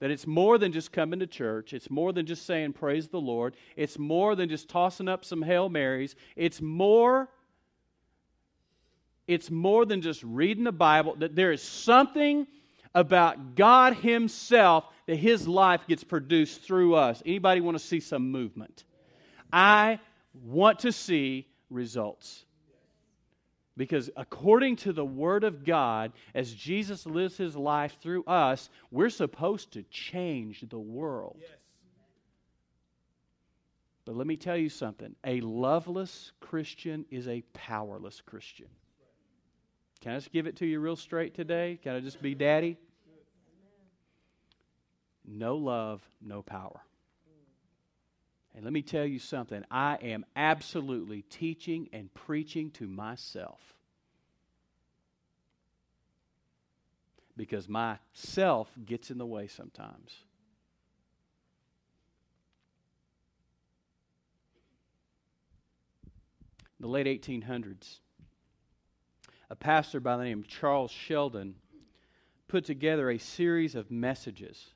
That 0.00 0.10
it's 0.10 0.26
more 0.26 0.58
than 0.58 0.72
just 0.72 0.92
coming 0.92 1.20
to 1.20 1.26
church. 1.26 1.72
It's 1.72 1.90
more 1.90 2.12
than 2.12 2.26
just 2.26 2.46
saying, 2.46 2.74
Praise 2.74 3.08
the 3.08 3.20
Lord. 3.20 3.54
It's 3.76 3.98
more 3.98 4.34
than 4.34 4.48
just 4.48 4.68
tossing 4.68 5.08
up 5.08 5.24
some 5.24 5.42
Hail 5.42 5.68
Marys. 5.68 6.16
It's 6.36 6.60
more. 6.60 7.28
It's 9.26 9.50
more 9.50 9.86
than 9.86 10.02
just 10.02 10.22
reading 10.22 10.64
the 10.64 10.72
Bible, 10.72 11.14
that 11.16 11.36
there 11.36 11.52
is 11.52 11.62
something 11.62 12.46
about 12.94 13.54
God 13.54 13.94
Himself 13.94 14.84
that 15.06 15.16
His 15.16 15.46
life 15.46 15.82
gets 15.86 16.02
produced 16.02 16.62
through 16.62 16.96
us. 16.96 17.22
Anybody 17.24 17.60
want 17.60 17.78
to 17.78 17.84
see 17.84 18.00
some 18.00 18.30
movement? 18.32 18.84
I 19.52 20.00
want 20.34 20.80
to 20.80 20.92
see 20.92 21.46
results. 21.70 22.44
Because 23.76 24.10
according 24.16 24.76
to 24.76 24.92
the 24.92 25.04
Word 25.04 25.44
of 25.44 25.64
God, 25.64 26.12
as 26.34 26.52
Jesus 26.52 27.06
lives 27.06 27.36
his 27.36 27.56
life 27.56 27.96
through 28.02 28.24
us, 28.24 28.68
we're 28.90 29.10
supposed 29.10 29.72
to 29.72 29.82
change 29.84 30.64
the 30.68 30.78
world. 30.78 31.36
Yes. 31.40 31.50
But 34.04 34.16
let 34.16 34.26
me 34.26 34.36
tell 34.36 34.56
you 34.56 34.68
something 34.68 35.14
a 35.24 35.40
loveless 35.40 36.32
Christian 36.40 37.04
is 37.10 37.28
a 37.28 37.42
powerless 37.52 38.20
Christian. 38.20 38.66
Can 40.00 40.12
I 40.12 40.16
just 40.16 40.32
give 40.32 40.46
it 40.46 40.56
to 40.56 40.66
you 40.66 40.80
real 40.80 40.96
straight 40.96 41.34
today? 41.34 41.78
Can 41.82 41.94
I 41.94 42.00
just 42.00 42.20
be 42.20 42.34
daddy? 42.34 42.76
No 45.26 45.56
love, 45.56 46.02
no 46.20 46.42
power. 46.42 46.80
And 48.54 48.64
let 48.64 48.72
me 48.72 48.82
tell 48.82 49.04
you 49.04 49.18
something 49.18 49.64
I 49.70 49.96
am 50.02 50.24
absolutely 50.34 51.22
teaching 51.22 51.88
and 51.92 52.12
preaching 52.12 52.70
to 52.72 52.86
myself. 52.86 53.60
Because 57.36 57.68
myself 57.68 58.70
gets 58.84 59.10
in 59.10 59.18
the 59.18 59.26
way 59.26 59.46
sometimes. 59.46 60.24
In 66.78 66.82
the 66.82 66.88
late 66.88 67.06
1800s, 67.06 67.98
a 69.48 69.56
pastor 69.56 70.00
by 70.00 70.16
the 70.16 70.24
name 70.24 70.40
of 70.40 70.48
Charles 70.48 70.90
Sheldon 70.90 71.56
put 72.48 72.64
together 72.64 73.10
a 73.10 73.18
series 73.18 73.74
of 73.74 73.90
messages 73.90 74.74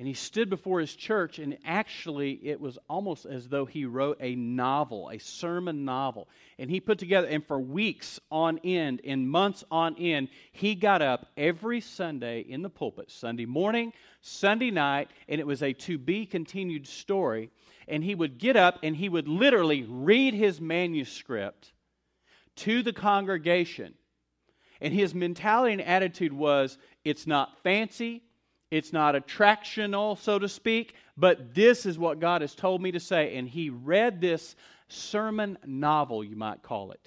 and 0.00 0.08
he 0.08 0.14
stood 0.14 0.48
before 0.48 0.80
his 0.80 0.96
church, 0.96 1.38
and 1.38 1.58
actually, 1.62 2.40
it 2.42 2.58
was 2.58 2.78
almost 2.88 3.26
as 3.26 3.48
though 3.48 3.66
he 3.66 3.84
wrote 3.84 4.16
a 4.18 4.34
novel, 4.34 5.10
a 5.10 5.18
sermon 5.18 5.84
novel. 5.84 6.26
And 6.58 6.70
he 6.70 6.80
put 6.80 6.98
together, 6.98 7.26
and 7.26 7.46
for 7.46 7.60
weeks 7.60 8.18
on 8.30 8.60
end, 8.64 9.00
in 9.00 9.28
months 9.28 9.62
on 9.70 9.94
end, 9.98 10.28
he 10.52 10.74
got 10.74 11.02
up 11.02 11.26
every 11.36 11.82
Sunday 11.82 12.40
in 12.40 12.62
the 12.62 12.70
pulpit, 12.70 13.10
Sunday 13.10 13.44
morning, 13.44 13.92
Sunday 14.22 14.70
night, 14.70 15.10
and 15.28 15.38
it 15.38 15.46
was 15.46 15.62
a 15.62 15.74
to 15.74 15.98
be 15.98 16.24
continued 16.24 16.86
story. 16.86 17.50
And 17.86 18.02
he 18.02 18.14
would 18.14 18.38
get 18.38 18.56
up 18.56 18.78
and 18.82 18.96
he 18.96 19.10
would 19.10 19.28
literally 19.28 19.84
read 19.86 20.32
his 20.32 20.62
manuscript 20.62 21.74
to 22.56 22.82
the 22.82 22.94
congregation. 22.94 23.92
And 24.80 24.94
his 24.94 25.14
mentality 25.14 25.74
and 25.74 25.82
attitude 25.82 26.32
was 26.32 26.78
it's 27.04 27.26
not 27.26 27.62
fancy, 27.62 28.22
it's 28.70 28.92
not 28.92 29.14
attractional, 29.14 30.16
so 30.18 30.38
to 30.38 30.48
speak, 30.48 30.94
but 31.16 31.54
this 31.54 31.86
is 31.86 31.98
what 31.98 32.20
God 32.20 32.40
has 32.42 32.54
told 32.54 32.80
me 32.80 32.92
to 32.92 33.00
say. 33.00 33.36
And 33.36 33.48
he 33.48 33.70
read 33.70 34.20
this 34.20 34.54
sermon 34.88 35.58
novel, 35.66 36.22
you 36.22 36.36
might 36.36 36.62
call 36.62 36.92
it. 36.92 37.00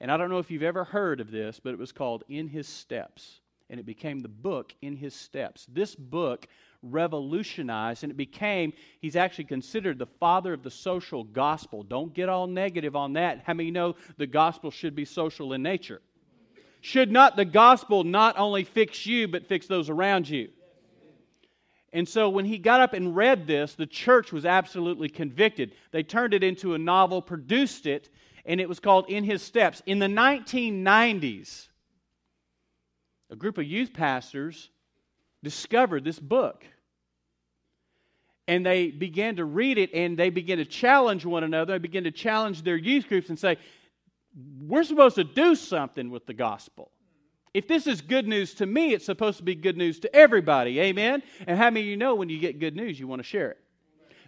And 0.00 0.12
I 0.12 0.16
don't 0.16 0.30
know 0.30 0.38
if 0.38 0.50
you've 0.50 0.62
ever 0.62 0.84
heard 0.84 1.20
of 1.20 1.30
this, 1.30 1.60
but 1.62 1.72
it 1.72 1.78
was 1.78 1.92
called 1.92 2.24
In 2.28 2.46
His 2.46 2.68
Steps. 2.68 3.40
And 3.70 3.80
it 3.80 3.86
became 3.86 4.20
the 4.20 4.28
book 4.28 4.74
In 4.80 4.96
His 4.96 5.14
Steps. 5.14 5.66
This 5.72 5.94
book 5.94 6.46
revolutionized, 6.82 8.04
and 8.04 8.12
it 8.12 8.16
became, 8.16 8.72
he's 9.00 9.16
actually 9.16 9.44
considered 9.44 9.98
the 9.98 10.06
father 10.06 10.52
of 10.52 10.62
the 10.62 10.70
social 10.70 11.24
gospel. 11.24 11.82
Don't 11.82 12.14
get 12.14 12.28
all 12.28 12.46
negative 12.46 12.94
on 12.94 13.14
that. 13.14 13.42
How 13.44 13.54
many 13.54 13.70
know 13.70 13.96
the 14.16 14.26
gospel 14.26 14.70
should 14.70 14.94
be 14.94 15.04
social 15.04 15.52
in 15.54 15.62
nature? 15.62 16.00
Should 16.80 17.10
not 17.10 17.34
the 17.34 17.44
gospel 17.44 18.04
not 18.04 18.38
only 18.38 18.62
fix 18.62 19.04
you, 19.06 19.26
but 19.26 19.46
fix 19.46 19.66
those 19.66 19.90
around 19.90 20.28
you? 20.28 20.50
And 21.92 22.08
so 22.08 22.28
when 22.28 22.44
he 22.44 22.58
got 22.58 22.80
up 22.80 22.92
and 22.92 23.16
read 23.16 23.46
this, 23.46 23.74
the 23.74 23.86
church 23.86 24.32
was 24.32 24.44
absolutely 24.44 25.08
convicted. 25.08 25.72
They 25.90 26.02
turned 26.02 26.34
it 26.34 26.44
into 26.44 26.74
a 26.74 26.78
novel, 26.78 27.22
produced 27.22 27.86
it, 27.86 28.10
and 28.44 28.60
it 28.60 28.68
was 28.68 28.80
called 28.80 29.06
In 29.08 29.24
His 29.24 29.42
Steps. 29.42 29.82
In 29.86 29.98
the 29.98 30.06
1990s, 30.06 31.68
a 33.30 33.36
group 33.36 33.58
of 33.58 33.64
youth 33.64 33.92
pastors 33.92 34.70
discovered 35.42 36.04
this 36.04 36.18
book. 36.18 36.64
And 38.46 38.64
they 38.64 38.90
began 38.90 39.36
to 39.36 39.44
read 39.44 39.76
it 39.76 39.92
and 39.92 40.18
they 40.18 40.30
began 40.30 40.56
to 40.56 40.64
challenge 40.64 41.26
one 41.26 41.44
another. 41.44 41.74
They 41.74 41.78
began 41.78 42.04
to 42.04 42.10
challenge 42.10 42.62
their 42.62 42.76
youth 42.76 43.06
groups 43.08 43.28
and 43.28 43.38
say, 43.38 43.58
We're 44.60 44.84
supposed 44.84 45.16
to 45.16 45.24
do 45.24 45.54
something 45.54 46.10
with 46.10 46.24
the 46.26 46.32
gospel. 46.32 46.90
If 47.54 47.66
this 47.66 47.86
is 47.86 48.00
good 48.00 48.28
news 48.28 48.54
to 48.54 48.66
me, 48.66 48.92
it's 48.92 49.04
supposed 49.04 49.38
to 49.38 49.44
be 49.44 49.54
good 49.54 49.76
news 49.76 49.98
to 50.00 50.14
everybody. 50.14 50.80
Amen? 50.80 51.22
And 51.46 51.58
how 51.58 51.70
many 51.70 51.80
of 51.80 51.86
you 51.86 51.96
know 51.96 52.14
when 52.14 52.28
you 52.28 52.38
get 52.38 52.58
good 52.58 52.76
news, 52.76 53.00
you 53.00 53.06
want 53.06 53.20
to 53.20 53.28
share 53.28 53.50
it? 53.50 53.58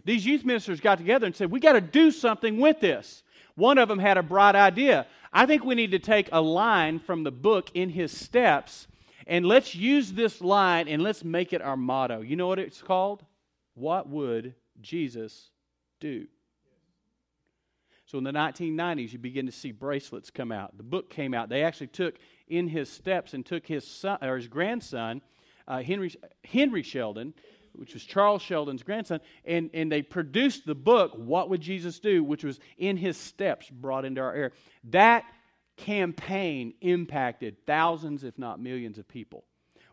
These 0.04 0.24
youth 0.24 0.44
ministers 0.44 0.80
got 0.80 0.98
together 0.98 1.26
and 1.26 1.36
said, 1.36 1.50
We 1.50 1.60
got 1.60 1.74
to 1.74 1.80
do 1.80 2.10
something 2.10 2.58
with 2.58 2.80
this. 2.80 3.22
One 3.54 3.78
of 3.78 3.88
them 3.88 3.98
had 3.98 4.16
a 4.16 4.22
bright 4.22 4.54
idea. 4.54 5.06
I 5.32 5.46
think 5.46 5.64
we 5.64 5.74
need 5.74 5.90
to 5.90 5.98
take 5.98 6.28
a 6.32 6.40
line 6.40 6.98
from 6.98 7.22
the 7.22 7.30
book 7.30 7.70
in 7.74 7.90
his 7.90 8.16
steps 8.16 8.88
and 9.26 9.46
let's 9.46 9.74
use 9.74 10.12
this 10.12 10.40
line 10.40 10.88
and 10.88 11.02
let's 11.02 11.22
make 11.22 11.52
it 11.52 11.62
our 11.62 11.76
motto. 11.76 12.20
You 12.20 12.36
know 12.36 12.48
what 12.48 12.58
it's 12.58 12.82
called? 12.82 13.24
What 13.74 14.08
would 14.08 14.54
Jesus 14.80 15.50
do? 16.00 16.26
So 18.06 18.18
in 18.18 18.24
the 18.24 18.32
1990s, 18.32 19.12
you 19.12 19.20
begin 19.20 19.46
to 19.46 19.52
see 19.52 19.70
bracelets 19.70 20.30
come 20.30 20.50
out. 20.50 20.76
The 20.76 20.82
book 20.82 21.10
came 21.10 21.32
out. 21.32 21.48
They 21.48 21.62
actually 21.62 21.86
took 21.86 22.16
in 22.50 22.68
his 22.68 22.90
steps 22.90 23.32
and 23.32 23.46
took 23.46 23.66
his 23.66 23.86
son 23.86 24.18
or 24.20 24.36
his 24.36 24.48
grandson, 24.48 25.22
uh, 25.66 25.82
Henry 25.82 26.14
Henry 26.44 26.82
Sheldon, 26.82 27.32
which 27.72 27.94
was 27.94 28.04
Charles 28.04 28.42
Sheldon's 28.42 28.82
grandson, 28.82 29.20
and, 29.44 29.70
and 29.72 29.90
they 29.90 30.02
produced 30.02 30.66
the 30.66 30.74
book, 30.74 31.12
What 31.16 31.48
Would 31.48 31.60
Jesus 31.60 31.98
Do? 32.00 32.22
which 32.24 32.44
was 32.44 32.58
in 32.76 32.96
his 32.96 33.16
steps 33.16 33.70
brought 33.70 34.04
into 34.04 34.20
our 34.20 34.34
air. 34.34 34.52
That 34.90 35.24
campaign 35.76 36.74
impacted 36.80 37.64
thousands, 37.66 38.24
if 38.24 38.38
not 38.38 38.60
millions, 38.60 38.98
of 38.98 39.08
people. 39.08 39.44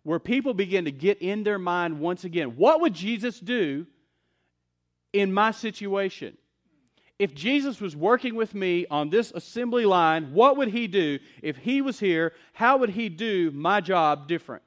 Where 0.04 0.20
people 0.20 0.54
begin 0.54 0.86
to 0.86 0.92
get 0.92 1.22
in 1.22 1.44
their 1.44 1.60
mind 1.60 2.00
once 2.00 2.24
again, 2.24 2.56
what 2.56 2.82
would 2.82 2.94
Jesus 2.94 3.40
do 3.40 3.86
in 5.14 5.34
my 5.34 5.52
situation? 5.52 6.38
If 7.20 7.34
Jesus 7.34 7.82
was 7.82 7.96
working 7.96 8.36
with 8.36 8.54
me 8.54 8.86
on 8.92 9.10
this 9.10 9.32
assembly 9.34 9.86
line, 9.86 10.34
what 10.34 10.58
would 10.58 10.70
he 10.70 10.88
do? 10.88 11.20
If 11.42 11.58
he 11.58 11.82
was 11.82 12.00
here, 12.00 12.34
how 12.54 12.78
would 12.78 12.92
he 12.92 13.10
do 13.10 13.52
my 13.52 13.82
job 13.82 14.28
different? 14.28 14.64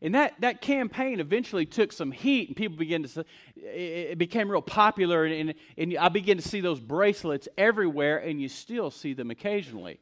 And 0.00 0.14
that, 0.14 0.40
that 0.40 0.60
campaign 0.60 1.18
eventually 1.18 1.66
took 1.66 1.92
some 1.92 2.12
heat, 2.12 2.48
and 2.48 2.56
people 2.56 2.78
began 2.78 3.02
to, 3.02 3.24
it 3.56 4.16
became 4.16 4.48
real 4.48 4.62
popular, 4.62 5.24
and, 5.24 5.54
and 5.76 5.98
I 5.98 6.08
began 6.08 6.36
to 6.36 6.48
see 6.48 6.60
those 6.60 6.78
bracelets 6.78 7.48
everywhere, 7.58 8.18
and 8.18 8.40
you 8.40 8.48
still 8.48 8.92
see 8.92 9.12
them 9.12 9.32
occasionally. 9.32 9.98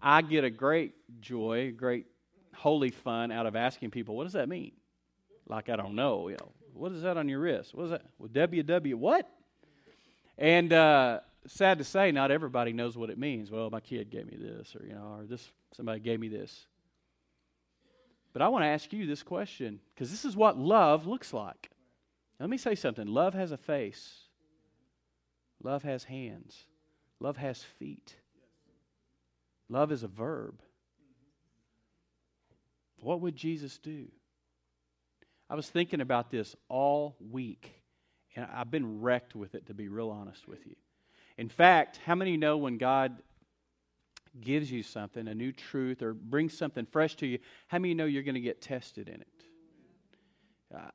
I 0.00 0.22
get 0.22 0.44
a 0.44 0.50
great 0.50 0.94
joy, 1.20 1.74
great 1.76 2.06
holy 2.54 2.90
fun 2.90 3.30
out 3.32 3.44
of 3.44 3.54
asking 3.54 3.90
people, 3.90 4.16
what 4.16 4.24
does 4.24 4.32
that 4.32 4.48
mean? 4.48 4.72
Like, 5.46 5.68
I 5.68 5.76
don't 5.76 5.94
know. 5.94 6.28
You 6.28 6.36
know 6.40 6.52
what 6.72 6.92
is 6.92 7.02
that 7.02 7.16
on 7.16 7.28
your 7.28 7.40
wrist? 7.40 7.74
What 7.74 7.84
is 7.84 7.90
that? 7.90 8.02
Well, 8.18 8.28
WW, 8.30 8.94
what? 8.94 9.30
And 10.36 10.72
uh, 10.72 11.20
sad 11.46 11.78
to 11.78 11.84
say, 11.84 12.10
not 12.12 12.30
everybody 12.30 12.72
knows 12.72 12.96
what 12.96 13.10
it 13.10 13.18
means. 13.18 13.50
Well, 13.50 13.70
my 13.70 13.80
kid 13.80 14.10
gave 14.10 14.26
me 14.26 14.36
this, 14.38 14.74
or 14.74 14.84
you 14.86 14.94
know, 14.94 15.16
or 15.18 15.24
this 15.24 15.48
somebody 15.72 16.00
gave 16.00 16.20
me 16.20 16.28
this. 16.28 16.66
But 18.32 18.42
I 18.42 18.48
want 18.48 18.64
to 18.64 18.68
ask 18.68 18.92
you 18.92 19.06
this 19.06 19.22
question 19.22 19.80
because 19.94 20.10
this 20.10 20.24
is 20.24 20.36
what 20.36 20.58
love 20.58 21.06
looks 21.06 21.32
like. 21.32 21.70
Let 22.40 22.50
me 22.50 22.58
say 22.58 22.74
something. 22.74 23.06
Love 23.06 23.34
has 23.34 23.52
a 23.52 23.56
face. 23.56 24.24
Love 25.62 25.84
has 25.84 26.04
hands. 26.04 26.64
Love 27.20 27.36
has 27.36 27.62
feet. 27.62 28.16
Love 29.68 29.92
is 29.92 30.02
a 30.02 30.08
verb. 30.08 30.60
What 32.98 33.20
would 33.20 33.36
Jesus 33.36 33.78
do? 33.78 34.06
I 35.48 35.54
was 35.54 35.68
thinking 35.68 36.00
about 36.00 36.30
this 36.30 36.56
all 36.68 37.16
week. 37.30 37.70
And 38.34 38.46
I've 38.52 38.70
been 38.70 39.00
wrecked 39.00 39.34
with 39.34 39.54
it, 39.54 39.66
to 39.66 39.74
be 39.74 39.88
real 39.88 40.10
honest 40.10 40.48
with 40.48 40.66
you. 40.66 40.74
In 41.36 41.48
fact, 41.48 42.00
how 42.04 42.14
many 42.14 42.36
know 42.36 42.56
when 42.56 42.78
God 42.78 43.22
gives 44.40 44.70
you 44.70 44.82
something, 44.82 45.28
a 45.28 45.34
new 45.34 45.52
truth, 45.52 46.02
or 46.02 46.14
brings 46.14 46.56
something 46.56 46.86
fresh 46.86 47.14
to 47.16 47.26
you, 47.26 47.38
how 47.68 47.78
many 47.78 47.94
know 47.94 48.04
you're 48.04 48.22
going 48.22 48.34
to 48.34 48.40
get 48.40 48.60
tested 48.60 49.08
in 49.08 49.20
it? 49.20 49.28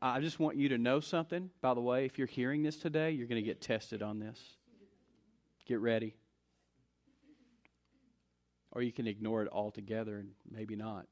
I 0.01 0.19
just 0.19 0.39
want 0.39 0.57
you 0.57 0.69
to 0.69 0.77
know 0.77 0.99
something. 0.99 1.49
By 1.61 1.73
the 1.73 1.79
way, 1.79 2.05
if 2.05 2.17
you're 2.17 2.27
hearing 2.27 2.63
this 2.63 2.75
today, 2.75 3.11
you're 3.11 3.27
going 3.27 3.41
to 3.41 3.47
get 3.47 3.61
tested 3.61 4.01
on 4.01 4.19
this. 4.19 4.37
Get 5.65 5.79
ready. 5.79 6.15
Or 8.73 8.81
you 8.81 8.91
can 8.91 9.07
ignore 9.07 9.41
it 9.43 9.49
altogether 9.51 10.17
and 10.17 10.31
maybe 10.51 10.75
not. 10.75 11.05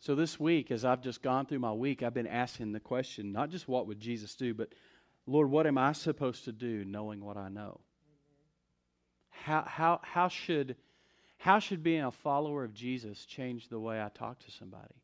So 0.00 0.14
this 0.14 0.38
week, 0.38 0.70
as 0.70 0.84
I've 0.84 1.00
just 1.00 1.22
gone 1.22 1.46
through 1.46 1.58
my 1.60 1.72
week, 1.72 2.02
I've 2.02 2.14
been 2.14 2.26
asking 2.26 2.72
the 2.72 2.80
question 2.80 3.32
not 3.32 3.50
just 3.50 3.66
what 3.66 3.86
would 3.86 3.98
Jesus 3.98 4.34
do, 4.34 4.54
but 4.54 4.74
Lord, 5.26 5.50
what 5.50 5.66
am 5.66 5.78
I 5.78 5.92
supposed 5.92 6.44
to 6.44 6.52
do 6.52 6.84
knowing 6.84 7.24
what 7.24 7.36
I 7.36 7.48
know? 7.48 7.80
How, 9.30 9.64
how, 9.66 10.00
how, 10.02 10.28
should, 10.28 10.76
how 11.38 11.58
should 11.58 11.82
being 11.82 12.04
a 12.04 12.12
follower 12.12 12.64
of 12.64 12.74
Jesus 12.74 13.24
change 13.24 13.68
the 13.68 13.80
way 13.80 14.00
I 14.00 14.08
talk 14.08 14.38
to 14.40 14.50
somebody? 14.50 14.94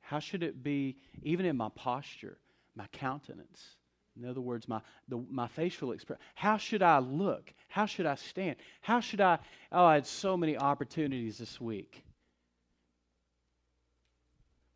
How 0.00 0.18
should 0.18 0.42
it 0.42 0.62
be, 0.62 0.96
even 1.22 1.46
in 1.46 1.56
my 1.56 1.68
posture, 1.74 2.38
my 2.76 2.86
countenance, 2.92 3.76
In 4.16 4.28
other 4.28 4.40
words, 4.40 4.68
my, 4.68 4.80
the, 5.08 5.24
my 5.30 5.48
facial 5.48 5.92
expression. 5.92 6.22
How 6.34 6.56
should 6.58 6.82
I 6.82 6.98
look? 6.98 7.52
How 7.68 7.86
should 7.86 8.06
I 8.06 8.16
stand? 8.16 8.56
How 8.80 9.00
should 9.00 9.20
I? 9.20 9.38
Oh, 9.70 9.84
I 9.84 9.94
had 9.94 10.06
so 10.06 10.36
many 10.36 10.56
opportunities 10.56 11.38
this 11.38 11.60
week 11.60 12.04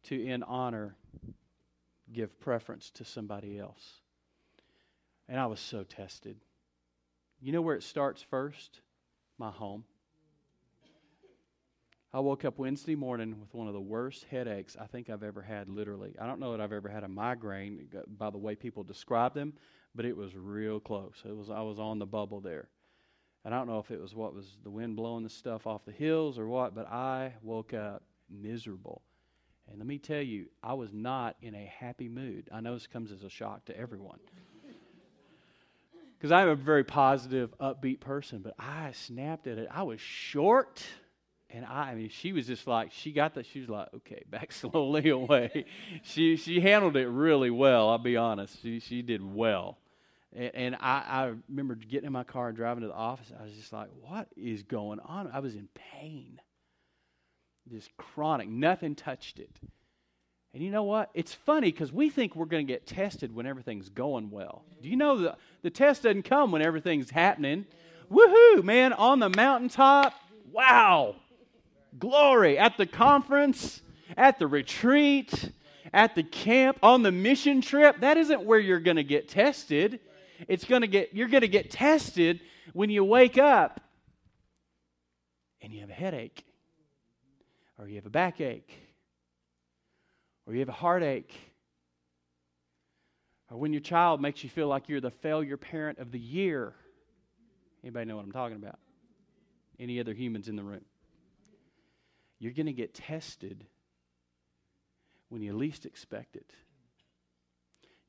to, 0.07 0.25
in 0.25 0.43
honor, 0.43 0.97
give 2.13 2.39
preference 2.41 2.91
to 2.91 3.05
somebody 3.05 3.59
else. 3.59 4.01
And 5.29 5.41
I 5.41 5.47
was 5.47 5.61
so 5.61 5.83
tested. 5.83 6.37
You 7.41 7.53
know 7.53 7.63
where 7.63 7.77
it 7.77 7.83
starts 7.83 8.23
first? 8.23 8.81
My 9.39 9.51
home. 9.51 9.85
I 12.13 12.21
woke 12.21 12.45
up 12.47 12.59
Wednesday 12.59 12.95
morning 12.95 13.39
with 13.41 13.53
one 13.53 13.67
of 13.67 13.75
the 13.75 13.81
worst 13.81 14.25
headaches 14.31 14.77
I 14.81 14.87
think 14.87 15.11
I've 15.11 15.23
ever 15.23 15.43
had, 15.43 15.69
literally. 15.69 16.15
I 16.19 16.27
don't 16.27 16.41
know 16.41 16.53
that 16.53 16.61
I've 16.63 16.73
ever 16.73 16.89
had 16.89 17.05
a 17.05 17.09
migraine 17.09 17.89
by 18.17 18.31
the 18.31 18.39
way 18.39 18.55
people 18.55 18.85
describe 18.85 19.35
them, 19.35 19.53
but 19.95 20.07
it 20.07 20.17
was 20.17 20.35
real 20.35 20.81
close. 20.81 21.23
It 21.27 21.37
was 21.37 21.51
I 21.51 21.61
was 21.61 21.79
on 21.79 21.99
the 21.99 22.07
bubble 22.07 22.41
there. 22.41 22.69
And 23.45 23.55
I 23.55 23.59
don't 23.59 23.67
know 23.67 23.81
if 23.81 23.91
it 23.91 24.01
was 24.01 24.15
what 24.15 24.35
was 24.35 24.57
the 24.63 24.71
wind 24.71 24.97
blowing 24.97 25.25
the 25.25 25.31
stuff 25.31 25.67
off 25.67 25.85
the 25.85 25.93
hills 25.93 26.39
or 26.39 26.49
what, 26.49 26.75
but 26.75 26.89
I 26.89 27.35
woke 27.43 27.75
up 27.75 28.03
miserable. 28.31 29.03
And 29.69 29.79
let 29.79 29.87
me 29.87 29.99
tell 29.99 30.23
you, 30.23 30.47
I 30.63 30.75
was 30.75 30.93
not 30.93 31.37
in 31.43 31.55
a 31.55 31.65
happy 31.65 32.09
mood. 32.09 32.49
I 32.53 32.61
know 32.61 32.75
this 32.75 32.87
comes 32.87 33.11
as 33.11 33.25
a 33.25 33.31
shock 33.31 33.65
to 33.67 33.77
everyone. 33.77 34.19
Because 36.17 36.33
I'm 36.33 36.49
a 36.49 36.55
very 36.55 36.85
positive, 36.85 37.55
upbeat 37.59 38.01
person, 38.01 38.41
but 38.41 38.55
I 38.59 38.93
snapped 38.93 39.47
at 39.47 39.59
it. 39.59 39.69
I 39.71 39.83
was 39.83 40.01
short. 40.01 40.83
And 41.51 41.65
I, 41.65 41.91
I 41.91 41.95
mean, 41.95 42.09
she 42.09 42.33
was 42.33 42.47
just 42.47 42.67
like, 42.67 42.91
she 42.93 43.13
got 43.13 43.35
that. 43.35 43.47
She 43.47 43.61
was 43.61 43.69
like, 43.69 43.89
okay, 43.95 44.25
back 44.31 44.53
slowly 44.53 45.11
away. 45.11 45.67
she 46.03 46.37
she 46.37 46.61
handled 46.61 46.97
it 46.97 47.07
really 47.07 47.51
well. 47.51 47.91
I'll 47.91 47.99
be 47.99 48.17
honest. 48.17 48.61
She 48.63 48.81
she 48.81 49.03
did 49.03 49.23
well. 49.23 49.79
And, 50.35 50.51
and 50.55 50.77
I, 50.77 51.05
I 51.07 51.33
remember 51.49 51.75
getting 51.75 52.07
in 52.07 52.13
my 52.13 52.25
car 52.25 52.49
and 52.49 52.57
driving 52.57 52.83
to 52.83 52.89
the 52.89 52.95
office. 52.95 53.33
I 53.39 53.45
was 53.45 53.53
just 53.53 53.73
like, 53.73 53.89
what 54.03 54.29
is 54.37 54.63
going 54.63 55.01
on? 55.01 55.31
I 55.33 55.41
was 55.41 55.55
in 55.55 55.69
pain. 55.75 56.41
Just 57.71 57.97
chronic. 57.97 58.49
Nothing 58.49 58.95
touched 58.95 59.39
it. 59.39 59.51
And 60.55 60.63
you 60.63 60.71
know 60.71 60.85
what? 60.85 61.11
It's 61.13 61.35
funny 61.35 61.71
because 61.71 61.93
we 61.93 62.09
think 62.09 62.35
we're 62.35 62.47
going 62.47 62.67
to 62.67 62.73
get 62.73 62.87
tested 62.87 63.35
when 63.35 63.47
everything's 63.47 63.91
going 63.91 64.31
well. 64.31 64.65
Do 64.81 64.89
you 64.89 64.97
know 64.97 65.19
the, 65.19 65.37
the 65.63 65.71
test 65.71 66.05
doesn't 66.05 66.23
come 66.23 66.51
when 66.51 66.63
everything's 66.63 67.11
happening? 67.11 67.67
Woohoo, 68.11 68.63
man, 68.63 68.93
on 68.93 69.19
the 69.19 69.29
mountaintop. 69.29 70.15
Wow, 70.51 71.17
glory 71.99 72.59
at 72.59 72.79
the 72.79 72.87
conference, 72.87 73.83
at 74.17 74.39
the 74.39 74.47
retreat, 74.47 75.51
at 75.93 76.15
the 76.15 76.23
camp, 76.23 76.79
on 76.83 77.03
the 77.03 77.13
mission 77.13 77.61
trip. 77.61 78.01
That 78.01 78.17
isn't 78.17 78.43
where 78.43 78.59
you're 78.59 78.81
going 78.81 78.97
to 78.97 79.05
get 79.05 79.29
tested. 79.29 80.01
It's 80.49 80.65
going 80.65 80.81
to 80.83 80.87
get 80.87 81.15
you're 81.15 81.29
going 81.29 81.43
to 81.43 81.49
get 81.49 81.71
tested 81.71 82.41
when 82.73 82.89
you 82.89 83.05
wake 83.05 83.37
up 83.37 83.81
and 85.61 85.73
you 85.73 85.81
have 85.81 85.91
a 85.91 85.95
headache 85.95 86.45
or 87.79 87.89
you 87.89 87.97
have 87.97 88.07
a 88.07 88.11
backache 88.11 88.73
or 90.47 90.55
you 90.55 90.61
have 90.61 90.69
a 90.69 90.73
heartache 90.73 91.35
or 93.51 93.59
when 93.59 93.73
your 93.73 93.81
child 93.81 94.21
makes 94.21 94.43
you 94.43 94.51
feel 94.51 94.69
like 94.69 94.89
you're 94.89 95.01
the 95.01 95.11
failure 95.11 95.57
parent 95.57 95.99
of 95.99 96.11
the 96.11 96.19
year. 96.19 96.75
Anybody 97.83 98.07
know 98.07 98.17
what 98.17 98.25
I'm 98.25 98.33
talking 98.33 98.57
about? 98.57 98.79
Any 99.79 100.01
other 100.01 100.13
humans 100.13 100.49
in 100.49 100.57
the 100.57 100.65
room? 100.65 100.85
You're 102.39 102.53
going 102.53 102.67
to 102.67 102.73
get 102.73 102.95
tested 102.95 103.67
when 105.29 105.43
you 105.43 105.57
least 105.57 105.87
expect 105.87 106.37
it. 106.37 106.53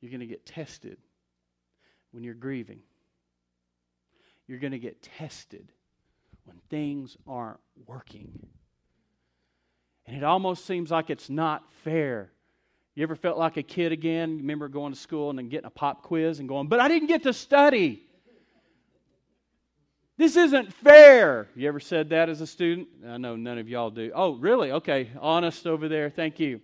You're 0.00 0.10
going 0.10 0.20
to 0.20 0.26
get 0.26 0.46
tested 0.46 0.98
when 2.12 2.24
you're 2.24 2.34
grieving. 2.34 2.80
You're 4.46 4.58
going 4.58 4.72
to 4.72 4.78
get 4.78 5.02
tested 5.02 5.72
when 6.44 6.56
things 6.70 7.16
aren't 7.26 7.60
working. 7.86 8.46
And 10.08 10.16
it 10.16 10.24
almost 10.24 10.64
seems 10.64 10.90
like 10.90 11.10
it's 11.10 11.28
not 11.28 11.62
fair. 11.84 12.30
You 12.94 13.02
ever 13.02 13.14
felt 13.14 13.36
like 13.36 13.58
a 13.58 13.62
kid 13.62 13.92
again? 13.92 14.38
Remember 14.38 14.66
going 14.66 14.94
to 14.94 14.98
school 14.98 15.28
and 15.28 15.38
then 15.38 15.50
getting 15.50 15.66
a 15.66 15.70
pop 15.70 16.02
quiz 16.02 16.40
and 16.40 16.48
going, 16.48 16.66
but 16.66 16.80
I 16.80 16.88
didn't 16.88 17.08
get 17.08 17.24
to 17.24 17.34
study. 17.34 18.02
This 20.16 20.36
isn't 20.36 20.72
fair. 20.72 21.46
You 21.54 21.68
ever 21.68 21.78
said 21.78 22.08
that 22.08 22.30
as 22.30 22.40
a 22.40 22.46
student? 22.46 22.88
I 23.06 23.18
know 23.18 23.36
none 23.36 23.58
of 23.58 23.68
y'all 23.68 23.90
do. 23.90 24.10
Oh, 24.14 24.32
really? 24.32 24.72
Okay. 24.72 25.10
Honest 25.20 25.66
over 25.66 25.88
there. 25.88 26.08
Thank 26.08 26.40
you. 26.40 26.60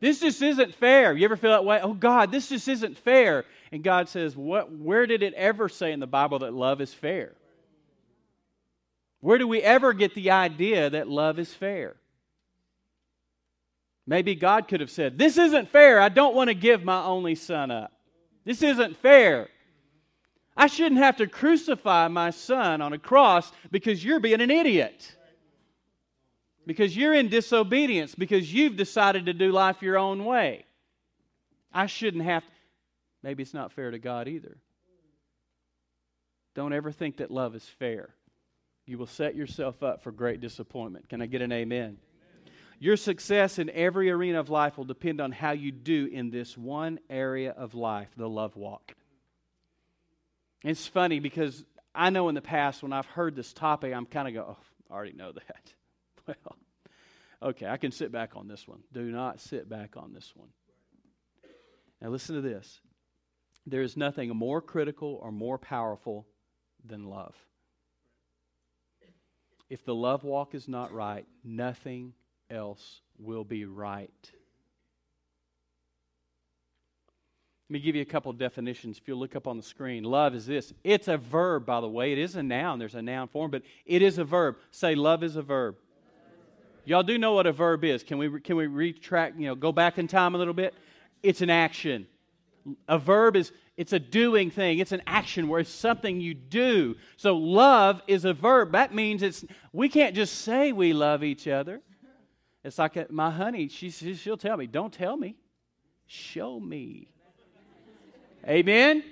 This 0.00 0.20
just 0.20 0.40
isn't 0.40 0.74
fair. 0.74 1.12
You 1.12 1.26
ever 1.26 1.36
feel 1.36 1.50
that 1.50 1.66
way? 1.66 1.80
Oh, 1.82 1.92
God, 1.92 2.32
this 2.32 2.48
just 2.48 2.66
isn't 2.66 2.96
fair. 2.96 3.44
And 3.70 3.84
God 3.84 4.08
says, 4.08 4.34
what, 4.34 4.72
Where 4.72 5.06
did 5.06 5.22
it 5.22 5.34
ever 5.34 5.68
say 5.68 5.92
in 5.92 6.00
the 6.00 6.06
Bible 6.06 6.38
that 6.38 6.54
love 6.54 6.80
is 6.80 6.94
fair? 6.94 7.34
Where 9.20 9.38
do 9.38 9.48
we 9.48 9.60
ever 9.60 9.92
get 9.92 10.14
the 10.14 10.30
idea 10.30 10.90
that 10.90 11.08
love 11.08 11.38
is 11.38 11.52
fair? 11.52 11.96
Maybe 14.06 14.34
God 14.34 14.68
could 14.68 14.80
have 14.80 14.90
said, 14.90 15.18
This 15.18 15.36
isn't 15.36 15.68
fair. 15.68 16.00
I 16.00 16.08
don't 16.08 16.34
want 16.34 16.48
to 16.48 16.54
give 16.54 16.82
my 16.82 17.04
only 17.04 17.34
son 17.34 17.70
up. 17.70 17.92
This 18.44 18.62
isn't 18.62 18.96
fair. 18.96 19.48
I 20.56 20.66
shouldn't 20.66 21.00
have 21.00 21.18
to 21.18 21.26
crucify 21.26 22.08
my 22.08 22.30
son 22.30 22.80
on 22.80 22.92
a 22.92 22.98
cross 22.98 23.52
because 23.70 24.02
you're 24.02 24.18
being 24.18 24.40
an 24.40 24.50
idiot. 24.50 25.14
Because 26.66 26.96
you're 26.96 27.14
in 27.14 27.28
disobedience, 27.28 28.14
because 28.14 28.52
you've 28.52 28.76
decided 28.76 29.26
to 29.26 29.32
do 29.32 29.52
life 29.52 29.82
your 29.82 29.98
own 29.98 30.24
way. 30.24 30.64
I 31.72 31.86
shouldn't 31.86 32.24
have 32.24 32.44
to. 32.44 32.52
Maybe 33.22 33.42
it's 33.42 33.54
not 33.54 33.72
fair 33.72 33.90
to 33.90 33.98
God 33.98 34.26
either. 34.26 34.56
Don't 36.54 36.72
ever 36.72 36.90
think 36.90 37.18
that 37.18 37.30
love 37.30 37.54
is 37.54 37.64
fair. 37.64 38.14
You 38.88 38.96
will 38.96 39.06
set 39.06 39.36
yourself 39.36 39.82
up 39.82 40.02
for 40.02 40.10
great 40.10 40.40
disappointment. 40.40 41.10
Can 41.10 41.20
I 41.20 41.26
get 41.26 41.42
an 41.42 41.52
amen? 41.52 41.98
Your 42.80 42.96
success 42.96 43.58
in 43.58 43.68
every 43.70 44.08
arena 44.10 44.40
of 44.40 44.48
life 44.48 44.78
will 44.78 44.84
depend 44.84 45.20
on 45.20 45.30
how 45.30 45.50
you 45.50 45.72
do 45.72 46.08
in 46.10 46.30
this 46.30 46.56
one 46.56 46.98
area 47.10 47.50
of 47.50 47.74
life, 47.74 48.08
the 48.16 48.28
love 48.28 48.56
walk. 48.56 48.94
It's 50.64 50.86
funny 50.86 51.20
because 51.20 51.64
I 51.94 52.10
know 52.10 52.28
in 52.28 52.34
the 52.34 52.40
past 52.40 52.82
when 52.82 52.92
I've 52.92 53.06
heard 53.06 53.36
this 53.36 53.52
topic, 53.52 53.92
I'm 53.92 54.06
kind 54.06 54.28
of 54.28 54.34
go, 54.34 54.56
oh, 54.56 54.64
I 54.90 54.94
already 54.94 55.12
know 55.12 55.32
that. 55.32 55.72
Well, 57.40 57.50
okay, 57.52 57.66
I 57.66 57.78
can 57.78 57.90
sit 57.90 58.12
back 58.12 58.36
on 58.36 58.48
this 58.48 58.68
one. 58.68 58.80
Do 58.92 59.00
not 59.00 59.40
sit 59.40 59.66
back 59.66 59.96
on 59.96 60.12
this 60.12 60.30
one. 60.36 60.48
Now, 62.02 62.10
listen 62.10 62.34
to 62.34 62.42
this 62.42 62.82
there 63.64 63.80
is 63.80 63.96
nothing 63.96 64.28
more 64.36 64.60
critical 64.60 65.18
or 65.22 65.32
more 65.32 65.56
powerful 65.56 66.26
than 66.84 67.04
love. 67.04 67.34
If 69.70 69.84
the 69.84 69.94
love 69.94 70.24
walk 70.24 70.54
is 70.54 70.68
not 70.68 70.92
right, 70.92 71.26
nothing 71.44 72.14
else 72.50 73.00
will 73.18 73.44
be 73.44 73.64
right. 73.64 74.10
Let 77.68 77.74
me 77.74 77.80
give 77.80 77.94
you 77.94 78.00
a 78.00 78.06
couple 78.06 78.32
definitions. 78.32 78.96
If 78.96 79.06
you 79.06 79.14
look 79.14 79.36
up 79.36 79.46
on 79.46 79.58
the 79.58 79.62
screen, 79.62 80.02
love 80.02 80.34
is 80.34 80.46
this. 80.46 80.72
It's 80.84 81.06
a 81.06 81.18
verb, 81.18 81.66
by 81.66 81.82
the 81.82 81.88
way. 81.88 82.12
It 82.12 82.18
is 82.18 82.34
a 82.34 82.42
noun. 82.42 82.78
There's 82.78 82.94
a 82.94 83.02
noun 83.02 83.28
form, 83.28 83.50
but 83.50 83.62
it 83.84 84.00
is 84.00 84.16
a 84.16 84.24
verb. 84.24 84.56
Say, 84.70 84.94
love 84.94 85.22
is 85.22 85.36
a 85.36 85.42
verb. 85.42 85.76
Y'all 86.86 87.02
do 87.02 87.18
know 87.18 87.34
what 87.34 87.46
a 87.46 87.52
verb 87.52 87.84
is. 87.84 88.02
Can 88.02 88.16
we, 88.16 88.40
can 88.40 88.56
we 88.56 88.66
retract, 88.66 89.38
you 89.38 89.46
know, 89.48 89.54
go 89.54 89.70
back 89.70 89.98
in 89.98 90.08
time 90.08 90.34
a 90.34 90.38
little 90.38 90.54
bit? 90.54 90.72
It's 91.22 91.42
an 91.42 91.50
action. 91.50 92.06
A 92.88 92.98
verb 92.98 93.36
is, 93.36 93.52
it's 93.76 93.92
a 93.92 93.98
doing 93.98 94.50
thing. 94.50 94.78
It's 94.78 94.92
an 94.92 95.02
action 95.06 95.48
where 95.48 95.60
it's 95.60 95.70
something 95.70 96.20
you 96.20 96.34
do. 96.34 96.96
So 97.16 97.36
love 97.36 98.02
is 98.06 98.24
a 98.24 98.32
verb. 98.32 98.72
That 98.72 98.94
means 98.94 99.22
it's, 99.22 99.44
we 99.72 99.88
can't 99.88 100.14
just 100.14 100.42
say 100.42 100.72
we 100.72 100.92
love 100.92 101.22
each 101.22 101.46
other. 101.46 101.80
It's 102.64 102.78
like 102.78 102.96
a, 102.96 103.06
my 103.10 103.30
honey, 103.30 103.68
she, 103.68 103.90
she'll 103.90 104.36
tell 104.36 104.56
me, 104.56 104.66
don't 104.66 104.92
tell 104.92 105.16
me, 105.16 105.36
show 106.06 106.58
me. 106.58 107.08
Amen? 108.46 109.04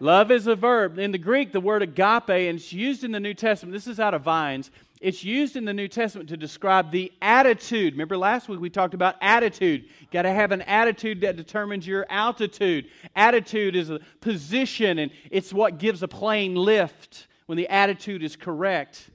Love 0.00 0.30
is 0.30 0.46
a 0.46 0.54
verb. 0.54 0.98
In 0.98 1.10
the 1.10 1.18
Greek, 1.18 1.52
the 1.52 1.60
word 1.60 1.82
agape, 1.82 2.28
and 2.28 2.58
it's 2.58 2.72
used 2.72 3.02
in 3.02 3.10
the 3.10 3.20
New 3.20 3.34
Testament. 3.34 3.72
This 3.72 3.88
is 3.88 3.98
out 3.98 4.14
of 4.14 4.22
Vines. 4.22 4.70
It's 5.00 5.22
used 5.22 5.56
in 5.56 5.64
the 5.64 5.72
New 5.72 5.88
Testament 5.88 6.28
to 6.30 6.36
describe 6.36 6.90
the 6.90 7.12
attitude. 7.22 7.94
Remember 7.94 8.16
last 8.16 8.48
week 8.48 8.60
we 8.60 8.70
talked 8.70 8.94
about 8.94 9.16
attitude. 9.20 9.84
You've 10.00 10.10
Got 10.10 10.22
to 10.22 10.32
have 10.32 10.50
an 10.52 10.62
attitude 10.62 11.20
that 11.20 11.36
determines 11.36 11.86
your 11.86 12.06
altitude. 12.10 12.86
Attitude 13.14 13.76
is 13.76 13.90
a 13.90 14.00
position, 14.20 14.98
and 14.98 15.12
it's 15.30 15.52
what 15.52 15.78
gives 15.78 16.02
a 16.02 16.08
plane 16.08 16.54
lift 16.54 17.28
when 17.46 17.56
the 17.56 17.68
attitude 17.68 18.22
is 18.22 18.34
correct. 18.34 19.10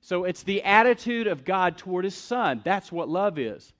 So 0.00 0.24
it's 0.24 0.42
the 0.42 0.62
attitude 0.62 1.26
of 1.26 1.44
God 1.44 1.76
toward 1.78 2.04
His 2.04 2.14
Son. 2.14 2.62
That's 2.64 2.90
what 2.90 3.08
love 3.08 3.38
is. 3.38 3.72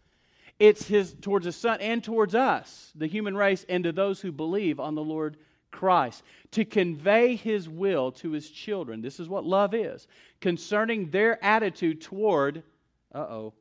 It's 0.59 0.87
his 0.87 1.15
towards 1.21 1.47
his 1.47 1.57
son 1.57 1.81
and 1.81 2.03
towards 2.03 2.35
us, 2.35 2.93
the 2.95 3.09
human 3.09 3.37
race, 3.37 3.67
and 3.69 3.83
to 3.85 3.93
those 3.93 4.21
who 4.21 4.31
believe 4.31 4.79
on 4.79 4.95
the 4.95 5.03
Lord 5.03 5.37
Christ, 5.75 6.23
to 6.53 6.65
convey 6.65 7.37
his 7.37 7.69
will 7.69 8.13
to 8.13 8.31
his 8.31 8.49
children. 8.49 9.03
This 9.03 9.19
is 9.19 9.29
what 9.29 9.45
love 9.45 9.75
is 9.75 10.07
concerning 10.41 11.11
their 11.11 11.43
attitude 11.45 12.01
toward, 12.01 12.63
uh 13.15 13.19
oh, 13.19 13.55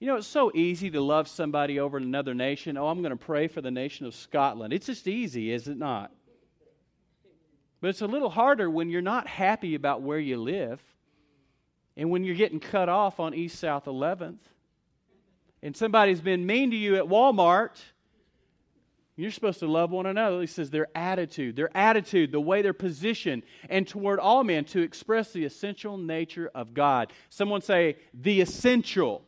You 0.00 0.06
know, 0.06 0.16
it's 0.16 0.26
so 0.26 0.50
easy 0.54 0.90
to 0.90 1.00
love 1.00 1.28
somebody 1.28 1.78
over 1.78 1.98
in 1.98 2.04
another 2.04 2.34
nation. 2.34 2.76
Oh, 2.76 2.88
I'm 2.88 3.02
going 3.02 3.10
to 3.10 3.16
pray 3.16 3.48
for 3.48 3.60
the 3.60 3.70
nation 3.70 4.06
of 4.06 4.14
Scotland. 4.14 4.72
It's 4.72 4.86
just 4.86 5.06
easy, 5.06 5.52
is 5.52 5.68
it 5.68 5.76
not? 5.76 6.10
But 7.80 7.88
it's 7.88 8.02
a 8.02 8.06
little 8.06 8.30
harder 8.30 8.70
when 8.70 8.88
you're 8.88 9.02
not 9.02 9.28
happy 9.28 9.74
about 9.74 10.02
where 10.02 10.18
you 10.18 10.36
live 10.36 10.82
and 11.96 12.10
when 12.10 12.24
you're 12.24 12.34
getting 12.34 12.60
cut 12.60 12.88
off 12.88 13.20
on 13.20 13.34
East 13.34 13.58
South 13.58 13.84
11th 13.84 14.38
and 15.62 15.76
somebody's 15.76 16.20
been 16.20 16.46
mean 16.46 16.70
to 16.70 16.76
you 16.76 16.96
at 16.96 17.04
Walmart. 17.04 17.80
You're 19.18 19.32
supposed 19.32 19.58
to 19.58 19.66
love 19.66 19.90
one 19.90 20.06
another. 20.06 20.40
He 20.40 20.46
says 20.46 20.70
their 20.70 20.86
attitude, 20.94 21.56
their 21.56 21.76
attitude, 21.76 22.30
the 22.30 22.40
way 22.40 22.62
they're 22.62 22.72
positioned, 22.72 23.42
and 23.68 23.84
toward 23.84 24.20
all 24.20 24.44
men 24.44 24.64
to 24.66 24.80
express 24.80 25.32
the 25.32 25.44
essential 25.44 25.98
nature 25.98 26.48
of 26.54 26.72
God. 26.72 27.12
Someone 27.28 27.60
say, 27.60 27.96
the 28.14 28.40
essential 28.40 29.24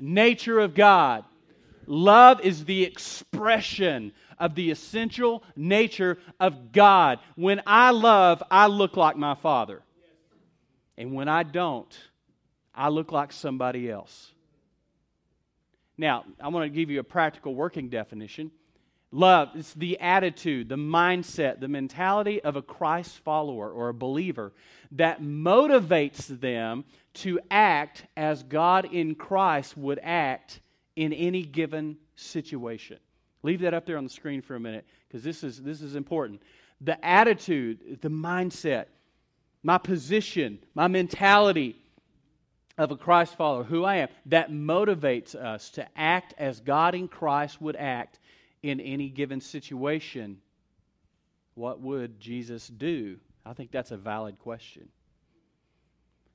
nature 0.00 0.58
of 0.58 0.74
God. 0.74 1.26
Love 1.86 2.40
is 2.40 2.64
the 2.64 2.82
expression 2.82 4.12
of 4.38 4.54
the 4.54 4.70
essential 4.70 5.44
nature 5.54 6.16
of 6.40 6.72
God. 6.72 7.18
When 7.36 7.60
I 7.66 7.90
love, 7.90 8.42
I 8.50 8.68
look 8.68 8.96
like 8.96 9.18
my 9.18 9.34
Father. 9.34 9.82
And 10.96 11.12
when 11.12 11.28
I 11.28 11.42
don't, 11.42 11.94
I 12.74 12.88
look 12.88 13.12
like 13.12 13.32
somebody 13.32 13.90
else. 13.90 14.32
Now, 15.98 16.24
I 16.40 16.48
want 16.48 16.64
to 16.64 16.74
give 16.74 16.88
you 16.88 17.00
a 17.00 17.04
practical 17.04 17.54
working 17.54 17.90
definition. 17.90 18.50
Love 19.14 19.54
is 19.54 19.72
the 19.74 20.00
attitude, 20.00 20.68
the 20.68 20.74
mindset, 20.74 21.60
the 21.60 21.68
mentality 21.68 22.42
of 22.42 22.56
a 22.56 22.62
Christ 22.62 23.18
follower 23.20 23.70
or 23.70 23.88
a 23.88 23.94
believer 23.94 24.52
that 24.90 25.22
motivates 25.22 26.26
them 26.40 26.84
to 27.14 27.38
act 27.48 28.06
as 28.16 28.42
God 28.42 28.92
in 28.92 29.14
Christ 29.14 29.76
would 29.76 30.00
act 30.02 30.58
in 30.96 31.12
any 31.12 31.44
given 31.44 31.96
situation. 32.16 32.98
Leave 33.44 33.60
that 33.60 33.72
up 33.72 33.86
there 33.86 33.98
on 33.98 34.02
the 34.02 34.10
screen 34.10 34.42
for 34.42 34.56
a 34.56 34.60
minute 34.60 34.84
because 35.06 35.22
this 35.22 35.44
is, 35.44 35.62
this 35.62 35.80
is 35.80 35.94
important. 35.94 36.42
The 36.80 37.02
attitude, 37.06 38.00
the 38.00 38.08
mindset, 38.08 38.86
my 39.62 39.78
position, 39.78 40.58
my 40.74 40.88
mentality 40.88 41.76
of 42.78 42.90
a 42.90 42.96
Christ 42.96 43.36
follower, 43.36 43.62
who 43.62 43.84
I 43.84 43.96
am, 43.96 44.08
that 44.26 44.50
motivates 44.50 45.36
us 45.36 45.70
to 45.70 45.86
act 45.94 46.34
as 46.36 46.58
God 46.58 46.96
in 46.96 47.06
Christ 47.06 47.60
would 47.60 47.76
act 47.76 48.18
in 48.64 48.80
any 48.80 49.10
given 49.10 49.42
situation. 49.42 50.38
What 51.54 51.80
would 51.82 52.18
Jesus 52.18 52.66
do? 52.66 53.18
I 53.44 53.52
think 53.52 53.70
that's 53.70 53.90
a 53.90 53.96
valid 53.98 54.38
question. 54.38 54.88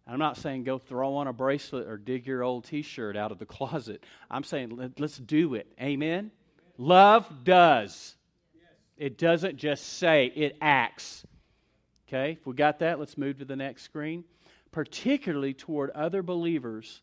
I'm 0.06 0.20
not 0.20 0.38
saying 0.38 0.64
go 0.64 0.78
throw 0.78 1.16
on 1.16 1.28
a 1.28 1.34
bracelet 1.34 1.88
or 1.88 1.98
dig 1.98 2.28
your 2.28 2.44
old 2.44 2.66
t 2.66 2.84
shirt 2.84 3.18
out 3.18 3.32
of 3.32 3.40
the 3.40 3.46
closet. 3.58 4.04
I'm 4.30 4.44
saying 4.44 4.94
let's 5.00 5.18
do 5.18 5.56
it. 5.56 5.74
Amen? 5.82 6.30
Love 6.78 7.44
does. 7.44 8.16
It 8.96 9.18
doesn't 9.18 9.58
just 9.58 9.98
say, 9.98 10.28
it 10.28 10.56
acts. 10.62 11.26
Okay, 12.08 12.34
if 12.34 12.46
we 12.46 12.54
got 12.54 12.80
that, 12.80 13.00
let's 13.00 13.18
move 13.18 13.40
to 13.40 13.46
the 13.46 13.56
next 13.56 13.84
screen. 13.84 14.24
Particularly 14.72 15.56
toward 15.56 15.90
other 15.92 16.22
believers 16.22 17.02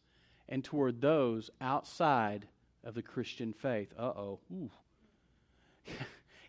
and 0.49 0.63
toward 0.63 1.01
those 1.01 1.51
outside 1.61 2.47
of 2.85 2.95
the 2.95 3.03
Christian 3.03 3.53
faith. 3.53 3.93
Uh 3.99 4.03
oh. 4.03 4.39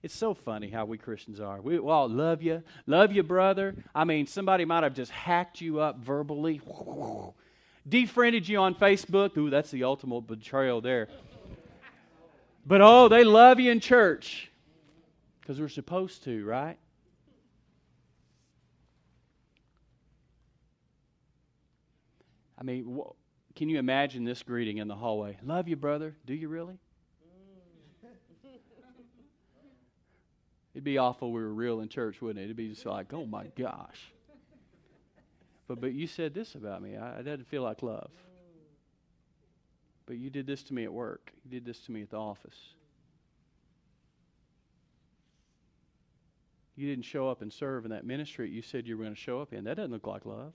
It's 0.04 0.16
so 0.16 0.34
funny 0.34 0.70
how 0.70 0.86
we 0.86 0.98
Christians 0.98 1.40
are. 1.40 1.62
We 1.62 1.78
all 1.80 2.08
love 2.08 2.42
you, 2.42 2.64
love 2.86 3.12
you, 3.12 3.24
brother. 3.24 3.76
I 3.96 4.04
mean, 4.04 4.28
somebody 4.28 4.66
might 4.66 4.84
have 4.84 4.94
just 4.94 5.12
hacked 5.12 5.62
you 5.62 5.80
up 5.80 6.00
verbally, 6.00 6.62
defriended 7.88 8.48
you 8.48 8.60
on 8.60 8.76
Facebook. 8.76 9.36
Ooh, 9.38 9.50
that's 9.50 9.72
the 9.72 9.84
ultimate 9.84 10.28
betrayal 10.28 10.82
there. 10.82 11.08
But 12.66 12.82
oh, 12.82 13.08
they 13.08 13.24
love 13.24 13.60
you 13.60 13.72
in 13.72 13.80
church 13.80 14.52
because 15.40 15.60
we're 15.60 15.70
supposed 15.70 16.26
to, 16.26 16.46
right? 16.46 16.78
I 22.60 22.64
mean, 22.64 23.02
can 23.56 23.70
you 23.70 23.80
imagine 23.80 24.24
this 24.24 24.44
greeting 24.44 24.78
in 24.78 24.88
the 24.88 24.96
hallway? 24.96 25.38
Love 25.44 25.68
you, 25.68 25.76
brother. 25.76 26.16
Do 26.26 26.34
you 26.34 26.50
really? 26.50 26.80
It'd 30.78 30.84
be 30.84 31.00
awful 31.00 31.32
we 31.32 31.42
were 31.42 31.52
real 31.52 31.80
in 31.80 31.90
church, 31.90 32.22
wouldn't 32.22 32.38
it? 32.38 32.44
It'd 32.44 32.56
be 32.56 32.70
just 32.70 32.86
like, 32.86 33.12
oh 33.12 33.26
my 33.26 33.48
gosh. 33.58 34.12
But 35.68 35.82
but 35.82 35.94
you 35.94 36.06
said 36.06 36.36
this 36.36 36.54
about 36.54 36.84
me. 36.84 36.96
I, 36.96 37.18
I 37.18 37.22
didn't 37.24 37.48
feel 37.48 37.64
like 37.64 37.82
love. 37.82 38.12
But 40.06 40.18
you 40.18 40.30
did 40.30 40.46
this 40.46 40.62
to 40.66 40.76
me 40.76 40.84
at 40.84 40.94
work. 40.94 41.32
You 41.44 41.50
did 41.50 41.66
this 41.66 41.80
to 41.88 41.92
me 41.92 42.04
at 42.04 42.12
the 42.12 42.18
office. 42.18 42.76
You 46.76 46.88
didn't 46.88 47.06
show 47.06 47.28
up 47.28 47.42
and 47.42 47.52
serve 47.52 47.84
in 47.86 47.90
that 47.90 48.06
ministry 48.06 48.48
you 48.52 48.62
said 48.62 48.88
you 48.88 48.98
were 48.98 49.04
going 49.04 49.16
to 49.16 49.20
show 49.20 49.42
up 49.42 49.54
in. 49.54 49.64
That 49.64 49.78
doesn't 49.78 49.92
look 49.92 50.06
like 50.06 50.28
love. 50.28 50.54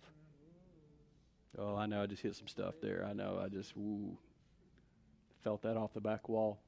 Oh, 1.59 1.75
I 1.75 1.87
know. 1.87 2.01
I 2.01 2.07
just 2.07 2.23
hit 2.23 2.37
some 2.37 2.47
stuff 2.47 2.75
there. 2.81 3.05
I 3.11 3.13
know. 3.13 3.41
I 3.45 3.49
just 3.49 3.77
woo, 3.77 4.17
felt 5.43 5.63
that 5.63 5.77
off 5.77 5.93
the 5.95 6.01
back 6.01 6.29
wall. 6.29 6.61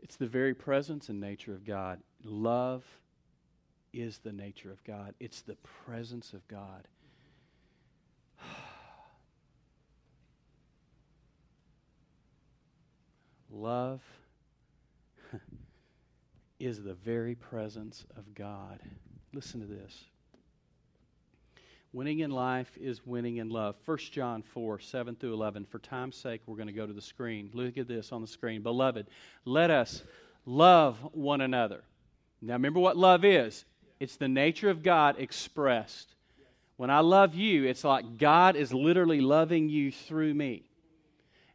It's 0.00 0.16
the 0.16 0.26
very 0.26 0.54
presence 0.54 1.08
and 1.08 1.20
nature 1.20 1.54
of 1.54 1.64
God. 1.64 2.00
Love 2.24 2.84
is 3.92 4.18
the 4.18 4.32
nature 4.32 4.70
of 4.70 4.84
God, 4.84 5.14
it's 5.18 5.40
the 5.42 5.56
presence 5.84 6.32
of 6.32 6.46
God. 6.48 6.86
Love 13.50 14.02
is 16.60 16.82
the 16.82 16.94
very 16.94 17.34
presence 17.34 18.04
of 18.16 18.34
God. 18.34 18.80
Listen 19.32 19.60
to 19.60 19.66
this. 19.66 20.04
Winning 21.94 22.18
in 22.18 22.30
life 22.30 22.70
is 22.78 23.06
winning 23.06 23.38
in 23.38 23.48
love. 23.48 23.74
1 23.86 23.98
John 24.12 24.42
4, 24.42 24.78
7 24.78 25.16
through 25.16 25.32
11. 25.32 25.64
For 25.64 25.78
time's 25.78 26.16
sake, 26.16 26.42
we're 26.46 26.56
going 26.56 26.66
to 26.66 26.72
go 26.74 26.86
to 26.86 26.92
the 26.92 27.00
screen. 27.00 27.48
Look 27.54 27.78
at 27.78 27.88
this 27.88 28.12
on 28.12 28.20
the 28.20 28.26
screen. 28.26 28.62
Beloved, 28.62 29.06
let 29.46 29.70
us 29.70 30.02
love 30.44 30.98
one 31.12 31.40
another. 31.40 31.82
Now, 32.42 32.54
remember 32.54 32.80
what 32.80 32.98
love 32.98 33.24
is 33.24 33.64
it's 33.98 34.16
the 34.16 34.28
nature 34.28 34.68
of 34.68 34.82
God 34.82 35.16
expressed. 35.18 36.14
When 36.76 36.90
I 36.90 37.00
love 37.00 37.34
you, 37.34 37.64
it's 37.64 37.84
like 37.84 38.18
God 38.18 38.54
is 38.54 38.72
literally 38.72 39.20
loving 39.20 39.70
you 39.70 39.90
through 39.90 40.34
me. 40.34 40.68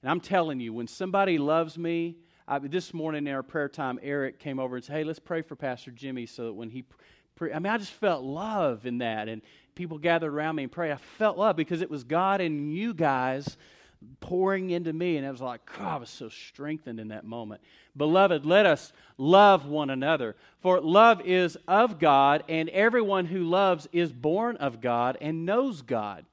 And 0.01 0.09
I'm 0.09 0.19
telling 0.19 0.59
you, 0.59 0.73
when 0.73 0.87
somebody 0.87 1.37
loves 1.37 1.77
me, 1.77 2.17
I, 2.47 2.59
this 2.59 2.93
morning 2.93 3.27
in 3.27 3.33
our 3.33 3.43
prayer 3.43 3.69
time, 3.69 3.99
Eric 4.01 4.39
came 4.39 4.59
over 4.59 4.75
and 4.75 4.83
said, 4.83 4.97
Hey, 4.97 5.03
let's 5.03 5.19
pray 5.19 5.43
for 5.43 5.55
Pastor 5.55 5.91
Jimmy 5.91 6.25
so 6.25 6.45
that 6.45 6.53
when 6.53 6.69
he. 6.69 6.85
Pre- 7.35 7.53
I 7.53 7.57
mean, 7.57 7.73
I 7.73 7.77
just 7.77 7.93
felt 7.93 8.23
love 8.23 8.85
in 8.85 8.99
that. 8.99 9.27
And 9.27 9.41
people 9.75 9.97
gathered 9.97 10.33
around 10.33 10.55
me 10.55 10.63
and 10.63 10.71
prayed. 10.71 10.91
I 10.91 10.97
felt 11.17 11.37
love 11.37 11.55
because 11.55 11.81
it 11.81 11.89
was 11.89 12.03
God 12.03 12.41
and 12.41 12.73
you 12.73 12.93
guys 12.93 13.57
pouring 14.19 14.69
into 14.69 14.93
me. 14.93 15.17
And 15.17 15.25
I 15.25 15.31
was 15.31 15.41
like, 15.41 15.61
God, 15.77 15.87
I 15.87 15.97
was 15.97 16.09
so 16.09 16.29
strengthened 16.29 16.99
in 16.99 17.09
that 17.09 17.25
moment. 17.25 17.61
Beloved, 17.95 18.45
let 18.45 18.65
us 18.65 18.91
love 19.17 19.65
one 19.65 19.89
another. 19.89 20.35
For 20.61 20.81
love 20.81 21.21
is 21.21 21.57
of 21.67 21.99
God, 21.99 22.43
and 22.49 22.69
everyone 22.69 23.25
who 23.25 23.43
loves 23.43 23.87
is 23.91 24.11
born 24.11 24.57
of 24.57 24.81
God 24.81 25.17
and 25.21 25.45
knows 25.45 25.81
God. 25.81 26.25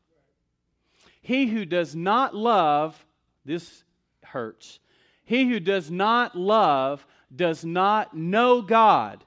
He 1.21 1.47
who 1.47 1.65
does 1.65 1.95
not 1.95 2.35
love, 2.35 3.05
this 3.45 3.85
hurts. 4.25 4.81
He 5.25 5.49
who 5.49 5.61
does 5.61 5.91
not 5.91 6.37
love 6.37 7.07
does 7.35 7.65
not 7.65 8.17
know 8.17 8.63
God, 8.63 9.25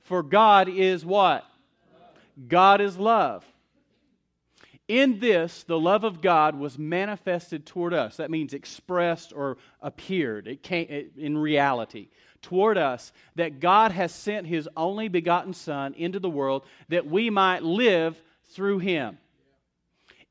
for 0.00 0.22
God 0.22 0.68
is 0.68 1.04
what? 1.04 1.44
God 2.48 2.80
is 2.80 2.98
love. 2.98 3.44
In 4.86 5.18
this, 5.18 5.62
the 5.62 5.78
love 5.78 6.04
of 6.04 6.20
God 6.20 6.58
was 6.58 6.78
manifested 6.78 7.64
toward 7.64 7.94
us. 7.94 8.18
That 8.18 8.30
means 8.30 8.52
expressed 8.52 9.32
or 9.34 9.56
appeared. 9.80 10.46
It 10.46 10.62
came 10.62 11.10
in 11.16 11.38
reality 11.38 12.08
toward 12.42 12.76
us 12.76 13.12
that 13.36 13.60
God 13.60 13.92
has 13.92 14.12
sent 14.12 14.46
his 14.46 14.68
only 14.76 15.08
begotten 15.08 15.54
Son 15.54 15.94
into 15.94 16.18
the 16.18 16.28
world 16.28 16.64
that 16.90 17.06
we 17.06 17.30
might 17.30 17.62
live 17.62 18.20
through 18.50 18.80
him. 18.80 19.16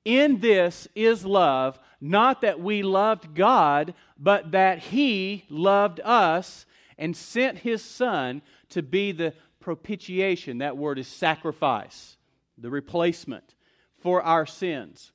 In 0.06 0.40
this 0.40 0.88
is 0.94 1.26
love, 1.26 1.80
not 2.00 2.42
that 2.42 2.60
we 2.60 2.84
loved 2.84 3.34
God, 3.34 3.96
but 4.20 4.52
that 4.52 4.78
he 4.78 5.46
loved 5.50 6.00
us 6.02 6.68
and 7.00 7.18
sent 7.18 7.58
his 7.60 7.82
Son 7.82 8.44
to 8.70 8.84
be 8.84 9.12
the 9.12 9.34
propitiation. 9.60 10.60
That 10.60 10.78
word 10.78 11.00
is 11.00 11.08
sacrifice, 11.08 12.18
the 12.60 12.70
replacement 12.70 13.56
for 14.04 14.22
our 14.22 14.46
sins. 14.46 15.12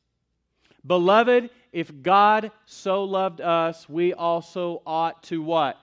Beloved, 0.85 1.51
if 1.73 2.03
God 2.03 2.51
so 2.65 3.05
loved 3.05 3.41
us, 3.41 3.89
we 3.89 4.15
also 4.15 4.83
ought 4.87 5.23
to 5.25 5.43
what? 5.43 5.79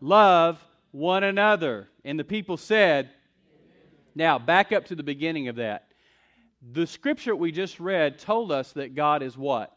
Love 0.00 0.62
one 0.90 1.22
another. 1.22 1.88
And 2.04 2.18
the 2.18 2.24
people 2.24 2.56
said, 2.56 3.10
now 4.14 4.38
back 4.38 4.72
up 4.72 4.86
to 4.86 4.94
the 4.94 5.02
beginning 5.02 5.48
of 5.48 5.56
that. 5.56 5.92
The 6.72 6.86
scripture 6.86 7.36
we 7.36 7.52
just 7.52 7.78
read 7.78 8.18
told 8.18 8.50
us 8.50 8.72
that 8.72 8.94
God 8.94 9.22
is 9.22 9.36
what? 9.36 9.76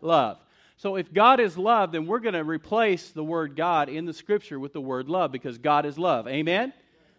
Love. 0.00 0.38
So 0.76 0.96
if 0.96 1.12
God 1.12 1.40
is 1.40 1.58
love, 1.58 1.92
then 1.92 2.06
we're 2.06 2.18
going 2.20 2.34
to 2.34 2.44
replace 2.44 3.10
the 3.10 3.22
word 3.22 3.56
God 3.56 3.88
in 3.88 4.04
the 4.04 4.12
scripture 4.12 4.58
with 4.58 4.72
the 4.72 4.80
word 4.80 5.08
love 5.08 5.32
because 5.32 5.58
God 5.58 5.84
is 5.86 5.98
love. 5.98 6.26
Amen? 6.26 6.72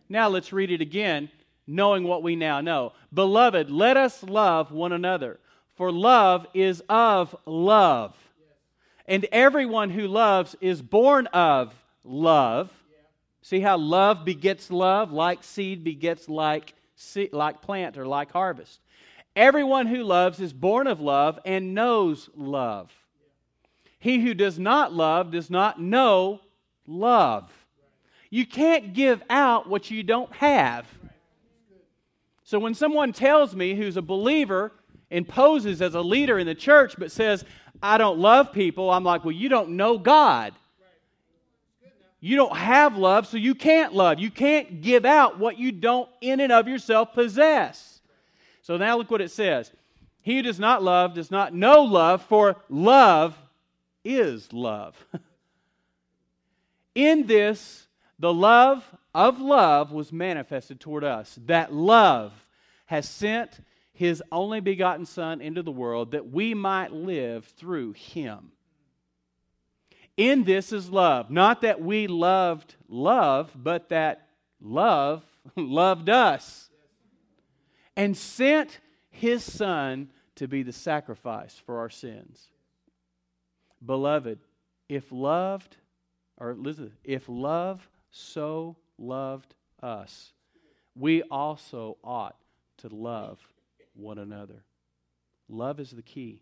Now 0.08 0.30
let's 0.30 0.52
read 0.52 0.72
it 0.72 0.82
again, 0.82 1.30
knowing 1.70 2.04
what 2.04 2.24
we 2.24 2.36
now 2.36 2.62
know. 2.62 2.94
Beloved, 3.14 3.70
let 3.70 3.96
us 3.96 4.24
love 4.24 4.72
one 4.72 4.92
another, 4.92 5.40
for 5.76 5.92
love 5.92 6.48
is 6.54 6.82
of 6.90 7.36
love. 7.46 8.16
And 9.08 9.26
everyone 9.32 9.90
who 9.90 10.08
loves 10.08 10.56
is 10.62 10.82
born 10.82 11.28
of 11.28 11.74
love. 12.04 12.72
See 13.42 13.60
how 13.60 13.78
love 13.78 14.26
begets 14.26 14.70
love, 14.70 15.12
like 15.12 15.44
seed 15.44 15.84
begets 15.84 16.28
like, 16.28 16.74
seed, 16.96 17.34
like 17.34 17.62
plant 17.62 17.98
or 17.98 18.06
like 18.06 18.32
harvest. 18.32 18.80
Everyone 19.36 19.88
who 19.88 20.04
loves 20.04 20.40
is 20.40 20.52
born 20.52 20.88
of 20.88 21.00
love 21.00 21.40
and 21.46 21.74
knows 21.74 22.30
love. 22.36 22.92
He 24.00 24.20
who 24.20 24.34
does 24.34 24.60
not 24.60 24.94
love 24.94 25.32
does 25.32 25.50
not 25.50 25.80
know 25.80 26.42
love. 26.88 27.52
You 28.30 28.46
can't 28.46 28.94
give 28.94 29.24
out 29.30 29.70
what 29.70 29.90
you 29.90 30.04
don't 30.04 30.32
have. 30.34 30.86
So 32.50 32.58
when 32.58 32.74
someone 32.74 33.14
tells 33.14 33.56
me 33.56 33.76
who's 33.76 33.96
a 33.96 34.02
believer 34.02 34.72
and 35.12 35.28
poses 35.28 35.84
as 35.84 35.94
a 35.94 36.02
leader 36.02 36.40
in 36.40 36.48
the 36.48 36.56
church 36.56 36.96
but 36.98 37.12
says, 37.12 37.46
I 37.80 38.00
don't 38.00 38.18
love 38.18 38.54
people, 38.54 38.90
I'm 38.90 39.04
like, 39.04 39.24
well, 39.24 39.36
you 39.36 39.50
don't 39.50 39.78
know 39.78 40.00
God. 40.00 40.56
You 42.20 42.36
don't 42.36 42.58
have 42.58 42.98
love, 42.98 43.28
so 43.28 43.38
you 43.38 43.54
can't 43.54 43.94
love. 43.94 44.18
You 44.18 44.32
can't 44.32 44.82
give 44.82 45.06
out 45.06 45.38
what 45.38 45.60
you 45.60 45.72
don't 45.72 46.10
in 46.22 46.40
and 46.40 46.52
of 46.52 46.68
yourself 46.68 47.14
possess. 47.14 48.02
So 48.64 48.78
now 48.78 48.98
look 48.98 49.12
what 49.12 49.22
it 49.22 49.30
says. 49.30 49.72
He 50.24 50.38
who 50.38 50.42
does 50.42 50.60
not 50.60 50.82
love 50.82 51.14
does 51.14 51.30
not 51.30 51.54
know 51.54 51.84
love, 51.84 52.24
for 52.24 52.56
love 52.68 53.38
is 54.04 54.52
love. 54.52 54.98
In 56.96 57.28
this, 57.28 57.86
the 58.18 58.34
love 58.34 58.84
of 59.14 59.40
love 59.40 59.92
was 59.92 60.12
manifested 60.12 60.80
toward 60.80 61.04
us. 61.04 61.38
That 61.46 61.74
love 61.74 62.34
has 62.86 63.08
sent 63.08 63.60
his 63.92 64.24
only 64.32 64.60
begotten 64.60 65.06
Son 65.06 65.42
into 65.42 65.62
the 65.62 65.72
world 65.72 66.12
that 66.12 66.32
we 66.32 66.54
might 66.54 66.92
live 66.92 67.46
through 67.46 67.94
him. 67.94 68.52
In 70.16 70.44
this 70.44 70.72
is 70.72 70.90
love. 70.90 71.30
Not 71.30 71.62
that 71.62 71.82
we 71.82 72.08
loved 72.08 72.76
love, 72.88 73.52
but 73.56 73.90
that 73.90 74.28
love 74.62 75.24
loved 75.56 76.10
us 76.10 76.70
and 77.96 78.16
sent 78.16 78.80
his 79.10 79.44
Son 79.44 80.10
to 80.36 80.48
be 80.48 80.64
the 80.64 80.72
sacrifice 80.72 81.62
for 81.66 81.80
our 81.80 81.90
sins. 81.90 82.48
Beloved, 83.86 84.40
if 84.88 85.12
loved, 85.12 85.76
or 86.38 86.56
listen, 86.56 86.94
if 87.04 87.26
love 87.28 87.88
so 88.12 88.78
loved 89.00 89.54
us, 89.82 90.34
we 90.96 91.22
also 91.24 91.98
ought 92.04 92.36
to 92.78 92.90
love 92.90 93.40
one 93.94 94.18
another. 94.18 94.64
Love 95.48 95.80
is 95.80 95.92
the 95.92 96.02
key. 96.02 96.42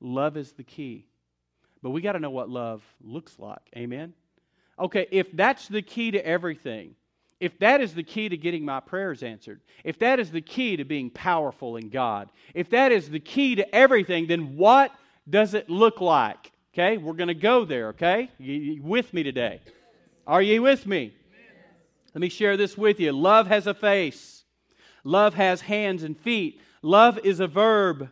Love 0.00 0.36
is 0.36 0.52
the 0.52 0.62
key. 0.62 1.06
But 1.82 1.90
we 1.90 2.00
got 2.00 2.12
to 2.12 2.18
know 2.18 2.30
what 2.30 2.50
love 2.50 2.82
looks 3.02 3.38
like. 3.38 3.60
Amen? 3.76 4.12
Okay, 4.78 5.06
if 5.10 5.30
that's 5.32 5.68
the 5.68 5.82
key 5.82 6.10
to 6.10 6.26
everything, 6.26 6.94
if 7.38 7.58
that 7.58 7.80
is 7.80 7.94
the 7.94 8.02
key 8.02 8.28
to 8.28 8.36
getting 8.36 8.64
my 8.64 8.80
prayers 8.80 9.22
answered, 9.22 9.60
if 9.84 9.98
that 10.00 10.20
is 10.20 10.30
the 10.30 10.42
key 10.42 10.76
to 10.76 10.84
being 10.84 11.10
powerful 11.10 11.76
in 11.76 11.88
God, 11.88 12.30
if 12.54 12.70
that 12.70 12.92
is 12.92 13.08
the 13.08 13.20
key 13.20 13.54
to 13.56 13.74
everything, 13.74 14.26
then 14.26 14.56
what 14.56 14.92
does 15.28 15.54
it 15.54 15.70
look 15.70 16.00
like? 16.00 16.52
Okay, 16.74 16.98
we're 16.98 17.14
going 17.14 17.28
to 17.28 17.34
go 17.34 17.64
there, 17.64 17.88
okay? 17.88 18.30
You, 18.38 18.54
you 18.54 18.82
with 18.82 19.12
me 19.12 19.22
today? 19.22 19.60
Are 20.26 20.42
you 20.42 20.62
with 20.62 20.86
me? 20.86 21.14
Let 22.14 22.20
me 22.20 22.28
share 22.28 22.56
this 22.56 22.76
with 22.76 23.00
you. 23.00 23.12
Love 23.12 23.46
has 23.46 23.66
a 23.66 23.74
face, 23.74 24.44
love 25.04 25.34
has 25.34 25.60
hands 25.62 26.02
and 26.02 26.18
feet. 26.18 26.60
Love 26.82 27.18
is 27.24 27.40
a 27.40 27.46
verb. 27.46 28.10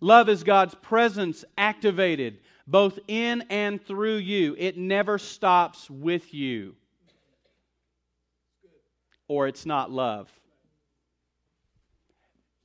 Love 0.00 0.28
is 0.28 0.42
God's 0.42 0.74
presence 0.74 1.44
activated 1.58 2.38
both 2.66 2.98
in 3.08 3.42
and 3.50 3.84
through 3.84 4.16
you. 4.16 4.54
It 4.58 4.76
never 4.76 5.18
stops 5.18 5.88
with 5.88 6.34
you. 6.34 6.74
Or 9.28 9.46
it's 9.46 9.66
not 9.66 9.90
love. 9.90 10.30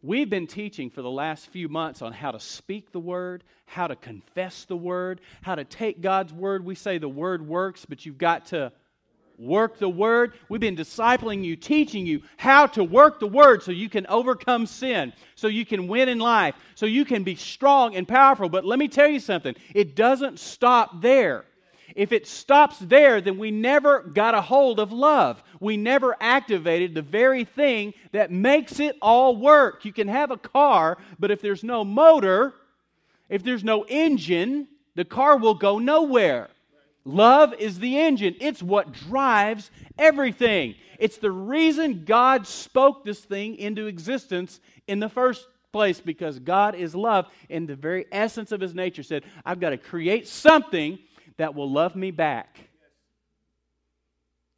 We've 0.04 0.30
been 0.30 0.48
teaching 0.48 0.90
for 0.90 1.04
the 1.04 1.12
last 1.12 1.48
few 1.48 1.70
months 1.70 2.02
on 2.02 2.12
how 2.12 2.32
to 2.32 2.40
speak 2.40 2.92
the 2.92 3.00
word, 3.00 3.44
how 3.68 3.86
to 3.88 3.96
confess 3.96 4.66
the 4.66 4.76
word, 4.76 5.22
how 5.44 5.54
to 5.54 5.64
take 5.64 6.02
God's 6.02 6.34
word. 6.34 6.66
We 6.66 6.74
say 6.74 6.98
the 6.98 7.08
word 7.08 7.48
works, 7.48 7.86
but 7.86 8.06
you've 8.06 8.18
got 8.18 8.48
to 8.48 8.72
work 9.38 9.80
the 9.80 9.90
word. 9.90 10.34
We've 10.50 10.62
been 10.62 10.76
discipling 10.76 11.44
you, 11.44 11.56
teaching 11.56 12.06
you 12.06 12.22
how 12.38 12.68
to 12.68 12.84
work 12.84 13.20
the 13.20 13.28
word 13.28 13.64
so 13.64 13.72
you 13.72 13.90
can 13.90 14.06
overcome 14.08 14.66
sin, 14.66 15.14
so 15.36 15.48
you 15.48 15.66
can 15.66 15.88
win 15.88 16.10
in 16.10 16.20
life, 16.20 16.56
so 16.76 16.86
you 16.86 17.06
can 17.06 17.24
be 17.24 17.36
strong 17.36 17.96
and 17.96 18.08
powerful. 18.08 18.50
But 18.50 18.66
let 18.66 18.80
me 18.80 18.88
tell 18.88 19.08
you 19.08 19.20
something 19.20 19.56
it 19.74 19.96
doesn't 19.96 20.40
stop 20.40 21.02
there. 21.02 21.46
If 21.96 22.12
it 22.12 22.28
stops 22.28 22.80
there, 22.80 23.22
then 23.22 23.38
we 23.38 23.52
never 23.52 24.02
got 24.02 24.36
a 24.36 24.42
hold 24.42 24.80
of 24.80 24.92
love. 24.92 25.44
We 25.60 25.78
never 25.78 26.16
activated 26.20 26.94
the 26.94 27.02
very 27.02 27.44
thing 27.44 27.94
that 28.12 28.32
makes 28.32 28.80
it 28.80 28.98
all 29.02 29.36
work. 29.36 29.84
You 29.86 29.94
can 29.94 30.08
have 30.08 30.32
a 30.32 30.38
car, 30.38 30.98
but 31.20 31.32
if 31.32 31.42
there's 31.42 31.64
no 31.64 31.84
motor, 31.84 32.54
if 33.30 33.44
there's 33.44 33.64
no 33.64 33.84
engine, 33.84 34.68
the 34.96 35.06
car 35.06 35.38
will 35.38 35.56
go 35.56 35.80
nowhere. 35.80 36.50
Love 37.04 37.54
is 37.56 37.80
the 37.80 37.98
engine, 37.98 38.36
it's 38.40 38.62
what 38.62 38.92
drives 38.92 39.72
everything. 39.98 40.76
It's 41.00 41.18
the 41.18 41.32
reason 41.32 42.06
God 42.06 42.46
spoke 42.46 43.04
this 43.04 43.20
thing 43.20 43.56
into 43.56 43.88
existence 43.88 44.60
in 44.88 45.00
the 45.00 45.10
first 45.10 45.48
place 45.72 46.00
because 46.00 46.38
God 46.38 46.76
is 46.76 46.94
love. 46.94 47.28
In 47.50 47.66
the 47.66 47.76
very 47.76 48.06
essence 48.12 48.52
of 48.52 48.62
his 48.62 48.76
nature, 48.76 49.02
said, 49.02 49.24
I've 49.44 49.60
got 49.60 49.72
to 49.72 49.78
create 49.78 50.28
something 50.28 51.00
that 51.38 51.56
will 51.56 51.72
love 51.72 51.96
me 51.96 52.12
back. 52.12 52.60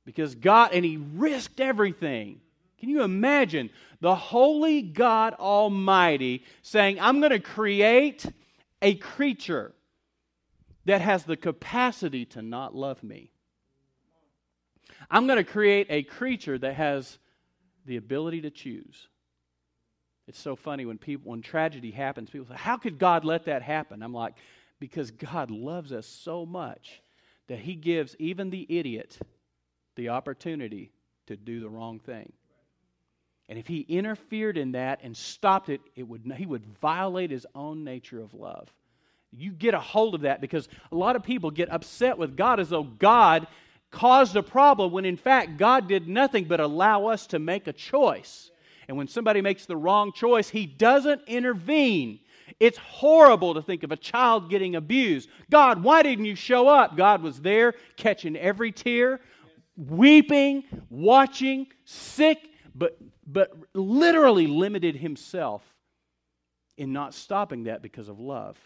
Because 0.06 0.36
God, 0.36 0.72
and 0.74 0.84
He 0.84 0.98
risked 0.98 1.62
everything. 1.62 2.42
Can 2.78 2.90
you 2.90 3.04
imagine 3.04 3.70
the 4.02 4.16
holy 4.16 4.82
God 4.82 5.34
Almighty 5.36 6.44
saying, 6.62 7.00
I'm 7.00 7.22
going 7.22 7.32
to 7.32 7.40
create 7.40 8.26
a 8.82 8.96
creature 8.96 9.72
that 10.86 11.02
has 11.02 11.24
the 11.24 11.38
capacity 11.38 12.26
to 12.26 12.42
not 12.42 12.76
love 12.76 13.04
me? 13.04 13.32
I'm 15.10 15.28
going 15.28 15.38
to 15.38 15.44
create 15.44 15.88
a 15.90 16.04
creature 16.04 16.58
that 16.58 16.76
has 16.76 17.18
the 17.86 17.98
ability 17.98 18.42
to 18.42 18.50
choose. 18.50 19.08
It's 20.28 20.40
so 20.40 20.56
funny 20.56 20.86
when 20.86 20.98
people 20.98 21.32
when 21.32 21.42
tragedy 21.42 21.92
happens, 21.92 22.30
people 22.30 22.48
say, 22.48 22.56
How 22.56 22.78
could 22.78 22.98
God 22.98 23.26
let 23.26 23.46
that 23.46 23.62
happen? 23.62 24.02
I'm 24.02 24.14
like, 24.14 24.36
because 24.80 25.12
God 25.12 25.52
loves 25.52 25.92
us 25.92 26.08
so 26.08 26.46
much 26.46 27.02
that 27.48 27.60
He 27.60 27.76
gives 27.76 28.16
even 28.20 28.50
the 28.50 28.66
idiot 28.70 29.18
the 29.96 30.10
opportunity 30.10 30.92
to 31.28 31.36
do 31.36 31.60
the 31.60 31.70
wrong 31.70 32.00
thing. 32.00 32.32
And 33.50 33.60
if 33.60 33.68
He 33.68 33.82
interfered 33.82 34.58
in 34.58 34.74
that 34.74 35.02
and 35.04 35.16
stopped 35.16 35.70
it, 35.70 35.82
it 35.96 36.04
would, 36.04 36.32
He 36.38 36.46
would 36.46 36.66
violate 36.82 37.32
His 37.32 37.46
own 37.54 37.84
nature 37.84 38.22
of 38.22 38.34
love. 38.34 38.74
You 39.36 39.52
get 39.52 39.74
a 39.74 39.80
hold 39.80 40.16
of 40.16 40.22
that 40.22 40.42
because 40.42 40.68
a 40.92 40.96
lot 40.96 41.16
of 41.16 41.24
people 41.24 41.52
get 41.52 41.72
upset 41.72 42.18
with 42.18 42.38
God 42.38 42.60
as 42.60 42.70
though 42.70 42.84
God 42.84 43.48
caused 43.92 44.36
a 44.36 44.44
problem 44.44 44.92
when 44.92 45.06
in 45.06 45.18
fact 45.18 45.58
God 45.58 45.88
did 45.88 46.08
nothing 46.08 46.46
but 46.46 46.60
allow 46.60 47.08
us 47.08 47.28
to 47.28 47.40
make 47.40 47.68
a 47.68 47.74
choice. 47.74 48.52
And 48.88 48.98
when 48.98 49.08
somebody 49.08 49.42
makes 49.42 49.66
the 49.66 49.78
wrong 49.78 50.12
choice, 50.12 50.50
He 50.50 50.66
doesn't 50.66 51.22
intervene. 51.28 52.20
It's 52.60 52.78
horrible 52.78 53.54
to 53.54 53.62
think 53.62 53.84
of 53.84 53.92
a 53.92 53.98
child 53.98 54.50
getting 54.50 54.76
abused. 54.76 55.30
God, 55.50 55.84
why 55.84 56.04
didn't 56.04 56.26
you 56.26 56.36
show 56.36 56.68
up? 56.68 56.98
God 56.98 57.22
was 57.22 57.40
there 57.40 57.74
catching 57.96 58.36
every 58.36 58.72
tear, 58.72 59.22
weeping, 59.78 60.64
watching, 60.90 61.68
sick, 61.86 62.50
but, 62.76 62.98
but 63.26 63.54
literally 63.74 64.48
limited 64.48 64.96
himself 64.96 65.64
in 66.78 66.92
not 66.92 67.14
stopping 67.14 67.66
that 67.66 67.82
because 67.82 68.10
of 68.10 68.20
love. 68.20 68.58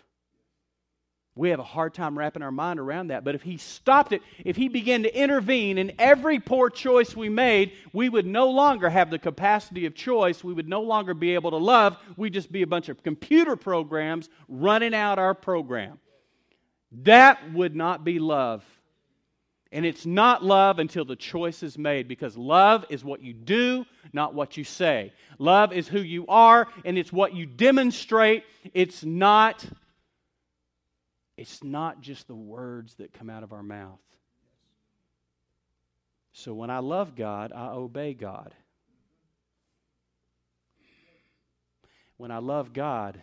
We 1.37 1.49
have 1.51 1.59
a 1.59 1.63
hard 1.63 1.93
time 1.93 2.17
wrapping 2.17 2.41
our 2.41 2.51
mind 2.51 2.79
around 2.79 3.07
that. 3.07 3.23
But 3.23 3.35
if 3.35 3.43
he 3.43 3.57
stopped 3.57 4.11
it, 4.11 4.21
if 4.43 4.55
he 4.55 4.67
began 4.67 5.03
to 5.03 5.15
intervene 5.15 5.77
in 5.77 5.93
every 5.99 6.39
poor 6.39 6.69
choice 6.69 7.15
we 7.15 7.29
made, 7.29 7.73
we 7.93 8.09
would 8.09 8.25
no 8.25 8.49
longer 8.49 8.89
have 8.89 9.09
the 9.09 9.19
capacity 9.19 9.85
of 9.85 9.93
choice. 9.93 10.43
We 10.43 10.53
would 10.53 10.67
no 10.67 10.81
longer 10.81 11.13
be 11.13 11.35
able 11.35 11.51
to 11.51 11.57
love. 11.57 11.97
We'd 12.15 12.33
just 12.33 12.51
be 12.51 12.63
a 12.63 12.67
bunch 12.67 12.89
of 12.89 13.03
computer 13.03 13.55
programs 13.55 14.29
running 14.47 14.93
out 14.93 15.19
our 15.19 15.33
program. 15.33 15.99
That 17.03 17.53
would 17.53 17.75
not 17.75 18.03
be 18.03 18.19
love. 18.19 18.63
And 19.71 19.85
it's 19.85 20.05
not 20.05 20.43
love 20.43 20.79
until 20.79 21.03
the 21.03 21.15
choice 21.15 21.61
is 21.61 21.77
made 21.77 22.07
because 22.07 22.37
love 22.37 22.85
is 22.89 23.03
what 23.03 23.21
you 23.21 23.33
do, 23.33 23.85
not 24.13 24.33
what 24.33 24.55
you 24.55 24.63
say. 24.63 25.11
Love 25.39 25.73
is 25.73 25.89
who 25.89 25.99
you 25.99 26.25
are, 26.27 26.69
and 26.85 26.97
it's 26.97 27.11
what 27.11 27.35
you 27.35 27.45
demonstrate. 27.45 28.45
It's 28.73 29.03
not 29.03 29.65
It's 31.37 31.63
not 31.63 32.01
just 32.01 32.27
the 32.27 32.35
words 32.35 32.95
that 32.95 33.13
come 33.13 33.29
out 33.29 33.43
of 33.43 33.53
our 33.53 33.63
mouth. 33.63 34.01
So 36.33 36.53
when 36.53 36.69
I 36.69 36.79
love 36.79 37.15
God, 37.15 37.51
I 37.53 37.69
obey 37.69 38.13
God. 38.13 38.53
When 42.17 42.31
I 42.31 42.39
love 42.39 42.73
God, 42.73 43.21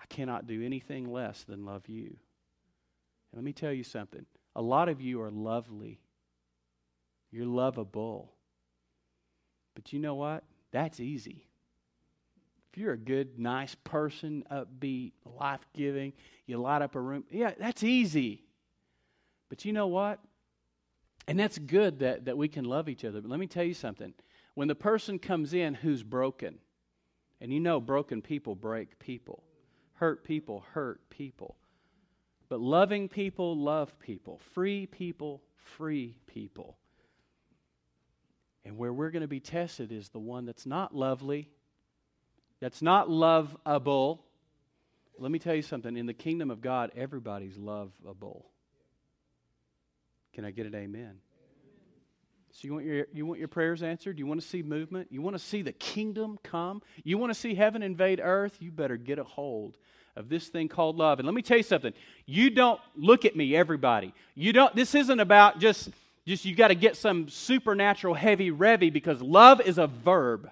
I 0.00 0.06
cannot 0.06 0.46
do 0.46 0.64
anything 0.64 1.10
less 1.10 1.44
than 1.44 1.64
love 1.64 1.88
you. 1.88 2.06
And 2.06 3.34
let 3.34 3.44
me 3.44 3.52
tell 3.52 3.72
you 3.72 3.84
something. 3.84 4.26
A 4.56 4.62
lot 4.62 4.88
of 4.88 5.00
you 5.00 5.20
are 5.22 5.30
lovely. 5.30 6.00
You're 7.30 7.46
lovable. 7.46 8.32
But 9.74 9.92
you 9.92 10.00
know 10.00 10.14
what? 10.14 10.42
That's 10.72 10.98
easy. 10.98 11.45
If 12.76 12.82
you're 12.82 12.92
a 12.92 12.98
good, 12.98 13.38
nice 13.38 13.74
person, 13.74 14.44
upbeat, 14.52 15.12
life 15.40 15.66
giving, 15.72 16.12
you 16.46 16.58
light 16.58 16.82
up 16.82 16.94
a 16.94 17.00
room, 17.00 17.24
yeah, 17.30 17.52
that's 17.58 17.82
easy. 17.82 18.44
But 19.48 19.64
you 19.64 19.72
know 19.72 19.86
what? 19.86 20.20
And 21.26 21.40
that's 21.40 21.56
good 21.56 22.00
that, 22.00 22.26
that 22.26 22.36
we 22.36 22.48
can 22.48 22.66
love 22.66 22.90
each 22.90 23.02
other. 23.02 23.22
But 23.22 23.30
let 23.30 23.40
me 23.40 23.46
tell 23.46 23.64
you 23.64 23.72
something. 23.72 24.12
When 24.52 24.68
the 24.68 24.74
person 24.74 25.18
comes 25.18 25.54
in 25.54 25.72
who's 25.72 26.02
broken, 26.02 26.58
and 27.40 27.50
you 27.50 27.60
know 27.60 27.80
broken 27.80 28.20
people 28.20 28.54
break 28.54 28.98
people, 28.98 29.42
hurt 29.94 30.22
people 30.22 30.62
hurt 30.74 31.08
people. 31.08 31.56
But 32.50 32.60
loving 32.60 33.08
people 33.08 33.56
love 33.56 33.98
people, 33.98 34.38
free 34.52 34.84
people 34.84 35.40
free 35.56 36.18
people. 36.26 36.76
And 38.66 38.76
where 38.76 38.92
we're 38.92 39.10
going 39.10 39.22
to 39.22 39.28
be 39.28 39.40
tested 39.40 39.92
is 39.92 40.10
the 40.10 40.18
one 40.18 40.44
that's 40.44 40.66
not 40.66 40.94
lovely, 40.94 41.48
that's 42.60 42.82
not 42.82 43.10
lovable. 43.10 44.24
Let 45.18 45.30
me 45.30 45.38
tell 45.38 45.54
you 45.54 45.62
something. 45.62 45.96
In 45.96 46.06
the 46.06 46.14
kingdom 46.14 46.50
of 46.50 46.60
God, 46.60 46.90
everybody's 46.96 47.56
lovable. 47.56 48.46
Can 50.34 50.44
I 50.44 50.50
get 50.50 50.66
an 50.66 50.74
amen? 50.74 51.18
So 52.52 52.66
you 52.66 52.72
want 52.72 52.86
your 52.86 53.06
you 53.12 53.26
want 53.26 53.38
your 53.38 53.48
prayers 53.48 53.82
answered? 53.82 54.18
You 54.18 54.26
want 54.26 54.40
to 54.40 54.46
see 54.46 54.62
movement? 54.62 55.08
You 55.10 55.20
want 55.20 55.36
to 55.36 55.42
see 55.42 55.60
the 55.60 55.72
kingdom 55.72 56.38
come? 56.42 56.80
You 57.04 57.18
want 57.18 57.30
to 57.30 57.38
see 57.38 57.54
heaven 57.54 57.82
invade 57.82 58.20
earth? 58.22 58.56
You 58.60 58.70
better 58.70 58.96
get 58.96 59.18
a 59.18 59.24
hold 59.24 59.76
of 60.16 60.30
this 60.30 60.48
thing 60.48 60.68
called 60.68 60.96
love. 60.96 61.18
And 61.18 61.26
let 61.26 61.34
me 61.34 61.42
tell 61.42 61.58
you 61.58 61.62
something. 61.62 61.92
You 62.24 62.48
don't 62.48 62.80
look 62.94 63.26
at 63.26 63.36
me 63.36 63.54
everybody. 63.54 64.14
You 64.34 64.54
don't 64.54 64.74
this 64.74 64.94
isn't 64.94 65.20
about 65.20 65.58
just 65.58 65.90
just 66.26 66.46
you 66.46 66.54
got 66.54 66.68
to 66.68 66.74
get 66.74 66.96
some 66.96 67.28
supernatural 67.28 68.14
heavy 68.14 68.50
revy 68.50 68.90
because 68.90 69.20
love 69.20 69.60
is 69.60 69.76
a 69.76 69.86
verb. 69.86 70.50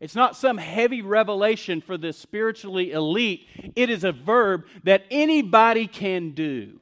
It's 0.00 0.14
not 0.14 0.36
some 0.36 0.58
heavy 0.58 1.02
revelation 1.02 1.80
for 1.80 1.96
the 1.96 2.12
spiritually 2.12 2.92
elite. 2.92 3.46
It 3.76 3.90
is 3.90 4.04
a 4.04 4.12
verb 4.12 4.66
that 4.82 5.04
anybody 5.10 5.86
can 5.86 6.32
do. 6.32 6.80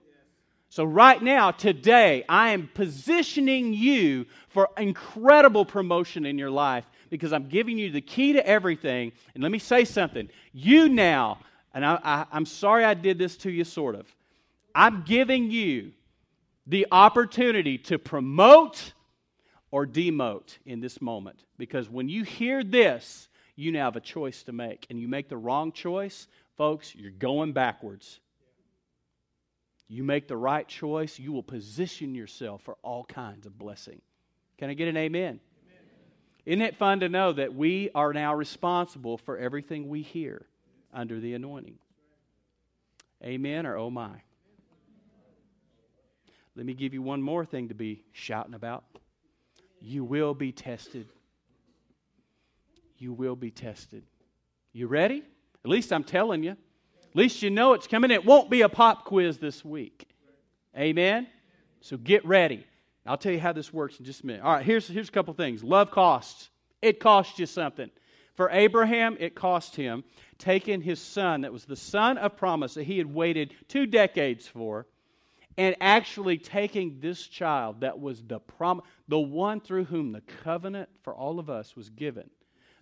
So, 0.71 0.85
right 0.85 1.21
now, 1.21 1.51
today, 1.51 2.25
I 2.31 2.53
am 2.53 2.71
positioning 2.73 3.75
you 3.75 4.25
for 4.49 4.71
incredible 4.79 5.67
promotion 5.67 6.25
in 6.25 6.39
your 6.39 6.51
life 6.51 6.87
because 7.11 7.35
I'm 7.35 7.47
giving 7.47 7.77
you 7.77 7.91
the 7.91 8.01
key 8.01 8.33
to 8.33 8.47
everything. 8.47 9.13
And 9.35 9.43
let 9.43 9.53
me 9.53 9.59
say 9.59 9.85
something. 9.85 10.31
You 10.55 10.89
now, 10.89 11.41
and 11.75 11.85
I, 11.85 12.25
am 12.33 12.47
sorry 12.47 12.85
I 12.85 12.95
did 12.95 13.19
this 13.19 13.37
to 13.39 13.51
you, 13.51 13.65
sort 13.65 13.95
of. 13.95 14.07
I'm 14.75 15.03
giving 15.03 15.51
you 15.51 15.93
the 16.67 16.87
opportunity 16.91 17.77
to 17.77 17.99
promote 17.99 18.95
or 19.73 19.85
demote 19.85 20.59
in 20.65 20.79
this 20.81 21.03
moment. 21.03 21.43
Because 21.59 21.91
when 21.91 22.09
you 22.09 22.23
hear 22.23 22.63
this, 22.63 23.29
you 23.57 23.73
now 23.73 23.87
have 23.87 23.97
a 23.97 24.01
choice 24.01 24.45
to 24.45 24.53
make. 24.53 24.87
And 24.89 25.01
you 25.01 25.09
make 25.09 25.29
the 25.29 25.37
wrong 25.37 25.73
choice, 25.73 26.29
folks, 26.57 26.95
you're 26.95 27.11
going 27.11 27.53
backwards 27.53 28.21
you 29.93 30.03
make 30.03 30.27
the 30.27 30.37
right 30.39 30.67
choice, 30.67 31.19
you 31.19 31.33
will 31.33 31.43
position 31.43 32.15
yourself 32.15 32.63
for 32.63 32.79
all 32.83 33.05
kinds 33.05 33.45
of 33.45 33.59
blessing. 33.59 34.01
Can 34.57 34.71
I 34.71 34.75
get 34.75 34.89
an 34.89 34.97
amen? 34.97 35.23
amen? 35.23 35.41
Isn't 36.47 36.63
it 36.63 36.77
fun 36.77 37.01
to 37.01 37.11
know 37.11 37.35
that 37.35 37.55
we 37.55 37.91
are 37.95 38.15
now 38.15 38.35
responsible 38.35 39.19
for 39.19 39.37
everything 39.37 39.91
we 39.91 40.01
hear 40.01 40.47
under 40.95 41.21
the 41.21 41.35
anointing? 41.35 41.77
Amen 43.23 43.67
or 43.67 43.77
oh 43.77 43.91
my? 43.91 44.23
Let 46.57 46.65
me 46.65 46.73
give 46.73 46.95
you 46.95 47.03
one 47.03 47.21
more 47.21 47.45
thing 47.45 47.69
to 47.69 47.75
be 47.75 48.03
shouting 48.13 48.55
about. 48.55 48.85
You 49.83 50.05
will 50.05 50.33
be 50.33 50.53
tested. 50.53 51.09
You 52.99 53.13
will 53.13 53.35
be 53.35 53.51
tested. 53.51 54.05
You 54.73 54.87
ready? 54.87 55.25
At 55.65 55.71
least 55.71 55.93
I'm 55.93 56.05
telling 56.05 56.45
you. 56.45 56.53
At 56.53 57.17
least 57.17 57.43
you 57.43 57.51
know 57.51 57.73
it's 57.73 57.89
coming. 57.89 58.13
It 58.13 58.25
won't 58.25 58.49
be 58.49 58.63
a 58.63 58.69
pop 58.69 59.05
quiz 59.05 59.39
this 59.39 59.65
week. 59.65 60.09
Amen? 60.79 61.27
So 61.81 61.97
get 61.97 62.25
ready. 62.25 62.65
I'll 63.05 63.19
tell 63.19 63.33
you 63.33 63.41
how 63.41 63.53
this 63.53 63.73
works 63.73 63.99
in 63.99 64.05
just 64.05 64.23
a 64.23 64.27
minute. 64.27 64.43
All 64.43 64.53
right, 64.53 64.65
here's, 64.65 64.87
here's 64.87 65.09
a 65.09 65.13
couple 65.13 65.35
things. 65.35 65.65
Love 65.65 65.91
costs. 65.91 66.49
It 66.81 67.01
costs 67.01 67.41
you 67.41 67.47
something. 67.47 67.91
For 68.35 68.49
Abraham, 68.51 69.17
it 69.19 69.35
cost 69.35 69.75
him 69.75 70.05
taking 70.39 70.81
his 70.81 71.01
son, 71.01 71.41
that 71.41 71.53
was 71.53 71.65
the 71.65 71.77
son 71.77 72.19
of 72.19 72.37
promise 72.37 72.75
that 72.75 72.85
he 72.85 72.99
had 72.99 73.13
waited 73.13 73.53
two 73.69 73.87
decades 73.87 74.47
for, 74.47 74.87
and 75.57 75.77
actually 75.81 76.39
taking 76.39 76.99
this 77.01 77.27
child 77.27 77.81
that 77.81 78.01
was 78.01 78.23
the 78.23 78.41
prom- 78.41 78.83
the 79.09 79.19
one 79.19 79.61
through 79.61 79.85
whom 79.85 80.13
the 80.13 80.23
covenant 80.43 80.89
for 81.03 81.15
all 81.15 81.39
of 81.39 81.51
us 81.51 81.77
was 81.77 81.91
given. 81.91 82.31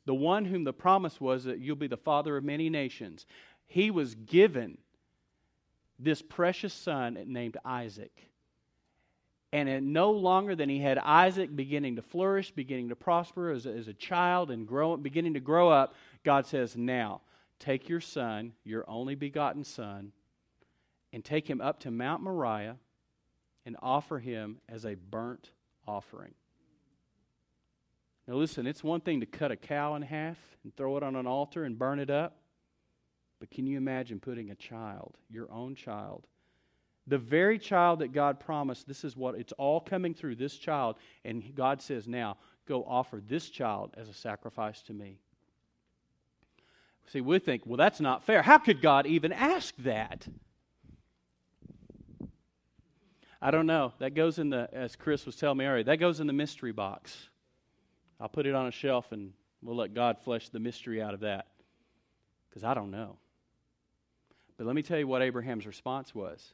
The 0.06 0.14
one 0.14 0.44
whom 0.44 0.64
the 0.64 0.72
promise 0.72 1.20
was 1.20 1.44
that 1.44 1.58
you'll 1.58 1.76
be 1.76 1.86
the 1.86 1.96
father 1.96 2.36
of 2.36 2.44
many 2.44 2.70
nations 2.70 3.26
he 3.70 3.90
was 3.92 4.16
given 4.16 4.78
this 5.98 6.20
precious 6.20 6.74
son 6.74 7.16
named 7.26 7.56
Isaac. 7.64 8.10
And 9.52 9.92
no 9.92 10.10
longer 10.10 10.56
than 10.56 10.68
he 10.68 10.80
had 10.80 10.98
Isaac 10.98 11.54
beginning 11.54 11.96
to 11.96 12.02
flourish, 12.02 12.50
beginning 12.50 12.88
to 12.88 12.96
prosper 12.96 13.50
as 13.50 13.66
a, 13.66 13.70
as 13.70 13.86
a 13.86 13.94
child 13.94 14.50
and 14.50 14.66
grow, 14.66 14.96
beginning 14.96 15.34
to 15.34 15.40
grow 15.40 15.68
up, 15.68 15.94
God 16.24 16.46
says, 16.46 16.76
Now, 16.76 17.20
take 17.60 17.88
your 17.88 18.00
son, 18.00 18.52
your 18.64 18.84
only 18.88 19.14
begotten 19.14 19.62
son, 19.62 20.12
and 21.12 21.24
take 21.24 21.48
him 21.48 21.60
up 21.60 21.80
to 21.80 21.90
Mount 21.90 22.22
Moriah 22.22 22.76
and 23.66 23.76
offer 23.82 24.18
him 24.18 24.58
as 24.68 24.84
a 24.84 24.94
burnt 24.94 25.50
offering. 25.86 26.34
Now, 28.26 28.34
listen, 28.34 28.66
it's 28.66 28.84
one 28.84 29.00
thing 29.00 29.20
to 29.20 29.26
cut 29.26 29.50
a 29.50 29.56
cow 29.56 29.96
in 29.96 30.02
half 30.02 30.38
and 30.62 30.74
throw 30.76 30.96
it 30.96 31.02
on 31.02 31.16
an 31.16 31.26
altar 31.26 31.64
and 31.64 31.78
burn 31.78 31.98
it 31.98 32.10
up. 32.10 32.36
But 33.40 33.50
can 33.50 33.66
you 33.66 33.76
imagine 33.76 34.20
putting 34.20 34.50
a 34.50 34.54
child, 34.54 35.16
your 35.30 35.50
own 35.50 35.74
child, 35.74 36.26
the 37.06 37.18
very 37.18 37.58
child 37.58 38.00
that 38.00 38.12
God 38.12 38.38
promised, 38.38 38.86
this 38.86 39.02
is 39.02 39.16
what 39.16 39.34
it's 39.34 39.52
all 39.54 39.80
coming 39.80 40.14
through 40.14 40.36
this 40.36 40.56
child, 40.56 40.96
and 41.24 41.54
God 41.54 41.82
says, 41.82 42.06
Now 42.06 42.36
go 42.68 42.84
offer 42.84 43.20
this 43.26 43.48
child 43.48 43.94
as 43.96 44.08
a 44.08 44.14
sacrifice 44.14 44.82
to 44.82 44.92
me. 44.92 45.18
See, 47.08 47.20
we 47.20 47.40
think, 47.40 47.62
well, 47.66 47.76
that's 47.76 48.00
not 48.00 48.24
fair. 48.24 48.42
How 48.42 48.58
could 48.58 48.80
God 48.80 49.06
even 49.06 49.32
ask 49.32 49.74
that? 49.78 50.28
I 53.42 53.50
don't 53.50 53.66
know. 53.66 53.94
That 53.98 54.14
goes 54.14 54.38
in 54.38 54.50
the, 54.50 54.68
as 54.72 54.96
Chris 54.96 55.24
was 55.24 55.36
telling 55.36 55.58
me 55.58 55.64
earlier, 55.64 55.84
that 55.84 55.96
goes 55.96 56.20
in 56.20 56.26
the 56.26 56.32
mystery 56.32 56.72
box. 56.72 57.28
I'll 58.20 58.28
put 58.28 58.46
it 58.46 58.54
on 58.54 58.66
a 58.66 58.70
shelf 58.70 59.12
and 59.12 59.32
we'll 59.62 59.76
let 59.76 59.94
God 59.94 60.18
flesh 60.18 60.50
the 60.50 60.60
mystery 60.60 61.00
out 61.00 61.14
of 61.14 61.20
that. 61.20 61.46
Because 62.48 62.64
I 62.64 62.74
don't 62.74 62.90
know. 62.90 63.16
But 64.58 64.66
let 64.66 64.76
me 64.76 64.82
tell 64.82 64.98
you 64.98 65.06
what 65.06 65.22
Abraham's 65.22 65.66
response 65.66 66.14
was. 66.14 66.52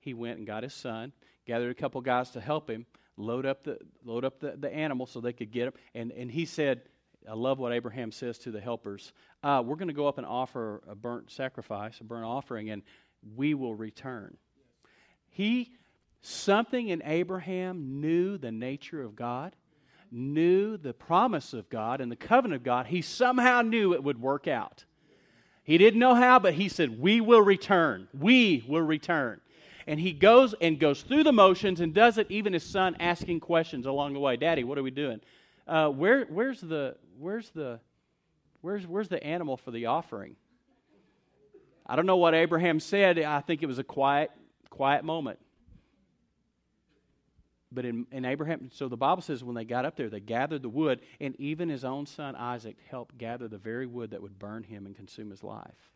He 0.00 0.12
went 0.12 0.36
and 0.38 0.46
got 0.46 0.64
his 0.64 0.74
son, 0.74 1.12
gathered 1.46 1.70
a 1.70 1.74
couple 1.74 2.00
guys 2.02 2.30
to 2.32 2.40
help 2.40 2.68
him 2.68 2.84
load 3.16 3.46
up 3.46 3.64
the 3.64 3.78
load 4.04 4.24
up 4.24 4.38
the, 4.38 4.54
the 4.56 4.72
animal 4.72 5.06
so 5.06 5.20
they 5.20 5.32
could 5.32 5.50
get 5.50 5.68
him. 5.68 5.72
And 5.94 6.12
and 6.12 6.30
he 6.30 6.44
said, 6.44 6.82
I 7.28 7.34
love 7.34 7.58
what 7.58 7.72
Abraham 7.72 8.12
says 8.12 8.38
to 8.40 8.50
the 8.50 8.60
helpers. 8.60 9.12
Uh, 9.42 9.62
we're 9.64 9.76
going 9.76 9.88
to 9.88 9.94
go 9.94 10.06
up 10.06 10.18
and 10.18 10.26
offer 10.26 10.82
a 10.86 10.94
burnt 10.94 11.30
sacrifice, 11.30 12.00
a 12.00 12.04
burnt 12.04 12.24
offering, 12.24 12.70
and 12.70 12.82
we 13.34 13.54
will 13.54 13.74
return. 13.74 14.36
He 15.30 15.72
something 16.20 16.88
in 16.88 17.02
Abraham 17.04 18.00
knew 18.00 18.38
the 18.38 18.52
nature 18.52 19.02
of 19.02 19.16
God, 19.16 19.54
knew 20.10 20.76
the 20.76 20.94
promise 20.94 21.52
of 21.52 21.68
God 21.68 22.00
and 22.00 22.10
the 22.10 22.16
covenant 22.16 22.60
of 22.60 22.64
God. 22.64 22.86
He 22.86 23.02
somehow 23.02 23.62
knew 23.62 23.94
it 23.94 24.02
would 24.02 24.20
work 24.20 24.48
out. 24.48 24.84
He 25.64 25.76
didn't 25.76 26.00
know 26.00 26.14
how, 26.14 26.38
but 26.38 26.54
he 26.54 26.68
said, 26.68 26.98
We 26.98 27.20
will 27.20 27.42
return. 27.42 28.08
We 28.18 28.64
will 28.66 28.82
return. 28.82 29.40
And 29.86 30.00
he 30.00 30.12
goes 30.12 30.54
and 30.60 30.78
goes 30.78 31.02
through 31.02 31.24
the 31.24 31.32
motions 31.32 31.80
and 31.80 31.94
does 31.94 32.18
it, 32.18 32.30
even 32.30 32.52
his 32.52 32.62
son 32.62 32.96
asking 33.00 33.40
questions 33.40 33.86
along 33.86 34.14
the 34.14 34.20
way. 34.20 34.36
Daddy, 34.36 34.64
what 34.64 34.78
are 34.78 34.82
we 34.82 34.90
doing? 34.90 35.20
Uh, 35.66 35.88
where, 35.88 36.24
where's 36.24 36.60
the 36.60 36.96
where's 37.18 37.50
the 37.50 37.80
where's 38.60 38.86
where's 38.86 39.08
the 39.08 39.22
animal 39.22 39.56
for 39.56 39.70
the 39.70 39.86
offering? 39.86 40.36
I 41.86 41.96
don't 41.96 42.06
know 42.06 42.16
what 42.16 42.34
Abraham 42.34 42.80
said. 42.80 43.18
I 43.18 43.40
think 43.40 43.62
it 43.62 43.66
was 43.66 43.78
a 43.78 43.84
quiet, 43.84 44.30
quiet 44.68 45.04
moment. 45.04 45.38
But 47.70 47.84
in, 47.84 48.06
in 48.10 48.24
Abraham, 48.24 48.70
so 48.72 48.88
the 48.88 48.96
Bible 48.96 49.20
says 49.20 49.44
when 49.44 49.54
they 49.54 49.64
got 49.64 49.84
up 49.84 49.96
there, 49.96 50.08
they 50.08 50.20
gathered 50.20 50.62
the 50.62 50.70
wood, 50.70 51.00
and 51.20 51.38
even 51.38 51.68
his 51.68 51.84
own 51.84 52.06
son 52.06 52.34
Isaac 52.34 52.76
helped 52.90 53.18
gather 53.18 53.46
the 53.46 53.58
very 53.58 53.86
wood 53.86 54.10
that 54.12 54.22
would 54.22 54.38
burn 54.38 54.62
him 54.62 54.86
and 54.86 54.96
consume 54.96 55.30
his 55.30 55.44
life. 55.44 55.90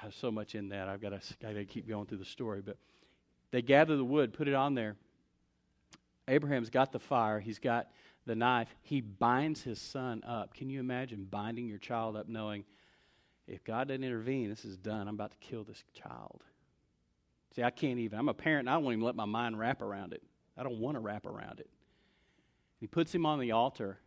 God, 0.00 0.14
so 0.14 0.30
much 0.30 0.54
in 0.54 0.70
that. 0.70 0.88
I've 0.88 1.02
got 1.02 1.10
to, 1.10 1.20
got 1.42 1.54
to 1.54 1.64
keep 1.66 1.86
going 1.86 2.06
through 2.06 2.18
the 2.18 2.24
story. 2.24 2.62
But 2.62 2.78
they 3.50 3.60
gather 3.60 3.96
the 3.96 4.04
wood, 4.04 4.32
put 4.32 4.48
it 4.48 4.54
on 4.54 4.74
there. 4.74 4.96
Abraham's 6.26 6.70
got 6.70 6.92
the 6.92 7.00
fire. 7.00 7.40
He's 7.40 7.58
got 7.58 7.88
the 8.24 8.34
knife. 8.34 8.74
He 8.82 9.00
binds 9.00 9.62
his 9.62 9.80
son 9.80 10.22
up. 10.26 10.54
Can 10.54 10.70
you 10.70 10.80
imagine 10.80 11.26
binding 11.30 11.66
your 11.66 11.78
child 11.78 12.16
up 12.16 12.28
knowing 12.28 12.64
if 13.46 13.64
God 13.64 13.88
doesn't 13.88 14.04
intervene, 14.04 14.48
this 14.48 14.64
is 14.64 14.76
done. 14.76 15.08
I'm 15.08 15.14
about 15.14 15.32
to 15.32 15.38
kill 15.38 15.64
this 15.64 15.82
child. 15.92 16.44
See, 17.54 17.62
I 17.62 17.70
can't 17.70 17.98
even. 17.98 18.18
I'm 18.18 18.28
a 18.28 18.34
parent, 18.34 18.68
and 18.68 18.70
I 18.70 18.76
won't 18.78 18.94
even 18.94 19.04
let 19.04 19.16
my 19.16 19.24
mind 19.24 19.58
wrap 19.58 19.82
around 19.82 20.12
it. 20.12 20.22
I 20.56 20.62
don't 20.62 20.78
want 20.78 20.96
to 20.96 21.00
wrap 21.00 21.26
around 21.26 21.60
it. 21.60 21.68
He 22.78 22.86
puts 22.86 23.14
him 23.14 23.26
on 23.26 23.40
the 23.40 23.52
altar, 23.52 23.98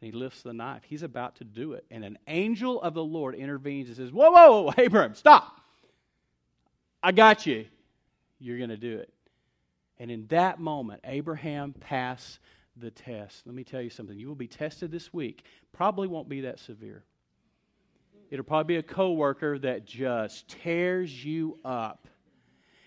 and 0.00 0.12
he 0.12 0.12
lifts 0.12 0.42
the 0.42 0.52
knife. 0.52 0.82
He's 0.84 1.02
about 1.02 1.36
to 1.36 1.44
do 1.44 1.72
it. 1.72 1.84
And 1.90 2.04
an 2.04 2.18
angel 2.28 2.80
of 2.80 2.94
the 2.94 3.04
Lord 3.04 3.34
intervenes 3.34 3.88
and 3.88 3.96
says, 3.96 4.12
Whoa, 4.12 4.30
whoa, 4.30 4.62
whoa, 4.62 4.74
Abraham, 4.78 5.14
stop. 5.14 5.60
I 7.02 7.12
got 7.12 7.46
you. 7.46 7.66
You're 8.38 8.58
going 8.58 8.70
to 8.70 8.76
do 8.76 8.98
it. 8.98 9.12
And 9.98 10.10
in 10.10 10.26
that 10.28 10.58
moment, 10.58 11.00
Abraham 11.04 11.72
passed 11.72 12.40
the 12.76 12.90
test. 12.90 13.46
Let 13.46 13.54
me 13.54 13.64
tell 13.64 13.80
you 13.80 13.90
something. 13.90 14.18
You 14.18 14.28
will 14.28 14.34
be 14.34 14.48
tested 14.48 14.90
this 14.90 15.12
week. 15.12 15.44
Probably 15.72 16.08
won't 16.08 16.28
be 16.28 16.42
that 16.42 16.58
severe. 16.58 17.04
It'll 18.30 18.44
probably 18.44 18.74
be 18.74 18.78
a 18.78 18.82
coworker 18.82 19.58
that 19.60 19.84
just 19.84 20.48
tears 20.48 21.24
you 21.24 21.58
up. 21.64 22.08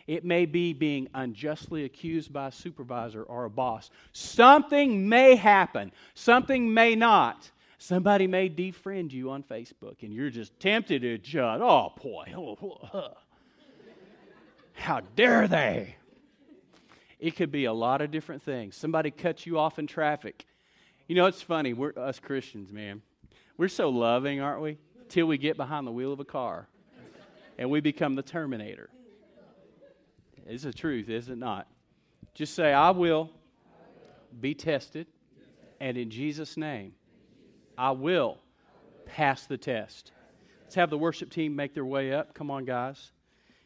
It 0.08 0.24
may 0.24 0.46
be 0.46 0.72
being 0.72 1.10
unjustly 1.14 1.84
accused 1.84 2.32
by 2.32 2.48
a 2.48 2.52
supervisor 2.52 3.24
or 3.24 3.44
a 3.44 3.50
boss. 3.50 3.90
Something 4.14 5.08
may 5.08 5.36
happen, 5.36 5.92
something 6.14 6.74
may 6.74 6.96
not. 6.96 7.52
Somebody 7.80 8.26
may 8.26 8.50
defriend 8.50 9.12
you 9.12 9.30
on 9.30 9.44
Facebook, 9.44 10.02
and 10.02 10.12
you're 10.12 10.32
just 10.32 10.60
tempted 10.60 11.04
to 11.04 11.20
judge. 11.20 11.62
Oh, 11.62 11.94
boy. 12.02 12.34
How 14.74 15.02
dare 15.16 15.48
they? 15.48 15.96
It 17.20 17.36
could 17.36 17.52
be 17.52 17.66
a 17.66 17.74
lot 17.74 18.02
of 18.02 18.10
different 18.10 18.42
things. 18.42 18.76
Somebody 18.76 19.12
cuts 19.12 19.46
you 19.46 19.60
off 19.60 19.78
in 19.78 19.86
traffic. 19.86 20.46
You 21.08 21.16
know, 21.16 21.28
it's 21.28 21.42
funny. 21.42 21.74
We're 21.74 21.94
us 21.96 22.20
Christians, 22.20 22.72
man. 22.72 23.04
We're 23.58 23.68
so 23.68 23.90
loving, 23.90 24.40
aren't 24.40 24.62
we? 24.62 24.78
Till 25.10 25.28
we 25.28 25.38
get 25.38 25.56
behind 25.56 25.86
the 25.86 25.92
wheel 25.92 26.12
of 26.12 26.20
a 26.20 26.26
car 26.26 26.68
and 27.58 27.70
we 27.70 27.80
become 27.80 28.16
the 28.16 28.22
Terminator. 28.22 28.90
It's 30.48 30.64
the 30.64 30.74
truth, 30.74 31.10
is 31.10 31.30
it 31.30 31.38
not? 31.38 31.68
Just 32.34 32.56
say, 32.56 32.72
I 32.72 32.92
will 32.92 33.30
be 34.40 34.54
tested, 34.54 35.08
and 35.80 35.98
in 35.98 36.10
Jesus' 36.10 36.56
name, 36.58 36.94
I 37.78 37.92
will 37.92 38.38
pass 39.06 39.46
the 39.46 39.58
test. 39.58 40.12
Let's 40.64 40.76
have 40.76 40.90
the 40.90 40.98
worship 40.98 41.30
team 41.30 41.56
make 41.56 41.74
their 41.74 41.86
way 41.86 42.14
up. 42.14 42.34
Come 42.34 42.50
on, 42.52 42.66
guys. 42.66 43.12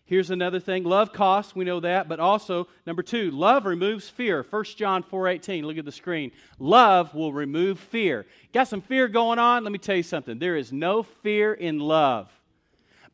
Here's 0.06 0.30
another 0.30 0.60
thing. 0.60 0.84
Love 0.84 1.14
costs, 1.14 1.56
we 1.56 1.64
know 1.64 1.80
that, 1.80 2.10
but 2.10 2.20
also 2.20 2.68
number 2.86 3.02
2, 3.02 3.32
love 3.32 3.66
removes 3.66 4.10
fear. 4.10 4.44
1 4.44 4.64
John 4.76 5.04
4:18. 5.04 5.64
Look 5.64 5.78
at 5.78 5.86
the 5.86 5.92
screen. 5.92 6.32
Love 6.60 7.14
will 7.14 7.32
remove 7.32 7.80
fear. 7.80 8.26
Got 8.54 8.68
some 8.68 8.82
fear 8.82 9.08
going 9.08 9.40
on? 9.40 9.64
Let 9.64 9.72
me 9.72 9.78
tell 9.78 9.96
you 9.96 10.04
something. 10.04 10.38
There 10.38 10.58
is 10.58 10.74
no 10.74 11.04
fear 11.04 11.54
in 11.54 11.80
love. 11.80 12.30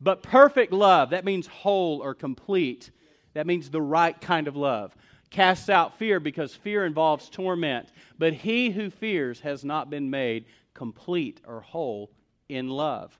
But 0.00 0.22
perfect 0.22 0.72
love, 0.72 1.10
that 1.10 1.24
means 1.24 1.46
whole 1.46 2.02
or 2.02 2.14
complete. 2.14 2.90
That 3.34 3.46
means 3.46 3.70
the 3.70 3.82
right 3.82 4.18
kind 4.20 4.48
of 4.48 4.56
love. 4.56 4.94
Casts 5.30 5.68
out 5.68 5.98
fear 5.98 6.20
because 6.20 6.54
fear 6.54 6.86
involves 6.86 7.28
torment. 7.28 7.88
But 8.18 8.32
he 8.32 8.70
who 8.70 8.90
fears 8.90 9.40
has 9.40 9.64
not 9.64 9.90
been 9.90 10.10
made 10.10 10.46
complete 10.74 11.40
or 11.46 11.60
whole 11.60 12.10
in 12.48 12.68
love. 12.68 13.18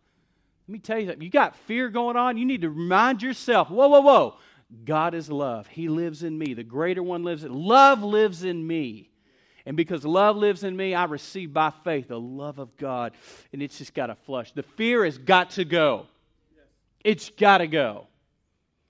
Let 0.67 0.73
me 0.73 0.79
tell 0.79 0.99
you 0.99 1.07
something. 1.07 1.23
You 1.23 1.31
got 1.31 1.57
fear 1.57 1.89
going 1.89 2.17
on, 2.17 2.37
you 2.37 2.47
need 2.47 2.63
to 2.63 2.71
remind 2.71 3.23
yourself 3.23 3.71
whoa, 3.71 3.89
whoa, 3.89 4.01
whoa. 4.01 4.37
God 4.85 5.15
is 5.15 5.31
love. 5.31 5.67
He 5.67 5.89
lives 5.89 6.23
in 6.23 6.37
me. 6.37 6.53
The 6.53 6.63
greater 6.63 7.03
one 7.03 7.25
lives 7.25 7.43
in 7.43 7.55
love 7.55 8.03
lives 8.03 8.45
in 8.45 8.67
me. 8.67 9.09
And 9.65 9.77
because 9.77 10.05
love 10.05 10.37
lives 10.37 10.63
in 10.63 10.77
me, 10.77 10.95
I 10.95 11.05
receive 11.05 11.55
by 11.55 11.73
faith 11.85 12.09
the 12.09 12.21
love 12.21 12.59
of 12.59 12.77
God. 12.77 13.13
And 13.53 13.63
it's 13.63 13.79
just 13.79 13.95
got 13.95 14.07
to 14.07 14.15
flush. 14.15 14.53
The 14.53 14.63
fear 14.63 15.05
has 15.07 15.17
got 15.17 15.51
to 15.51 15.65
go. 15.65 16.07
It's 17.03 17.31
got 17.31 17.59
to 17.59 17.67
go 17.67 18.08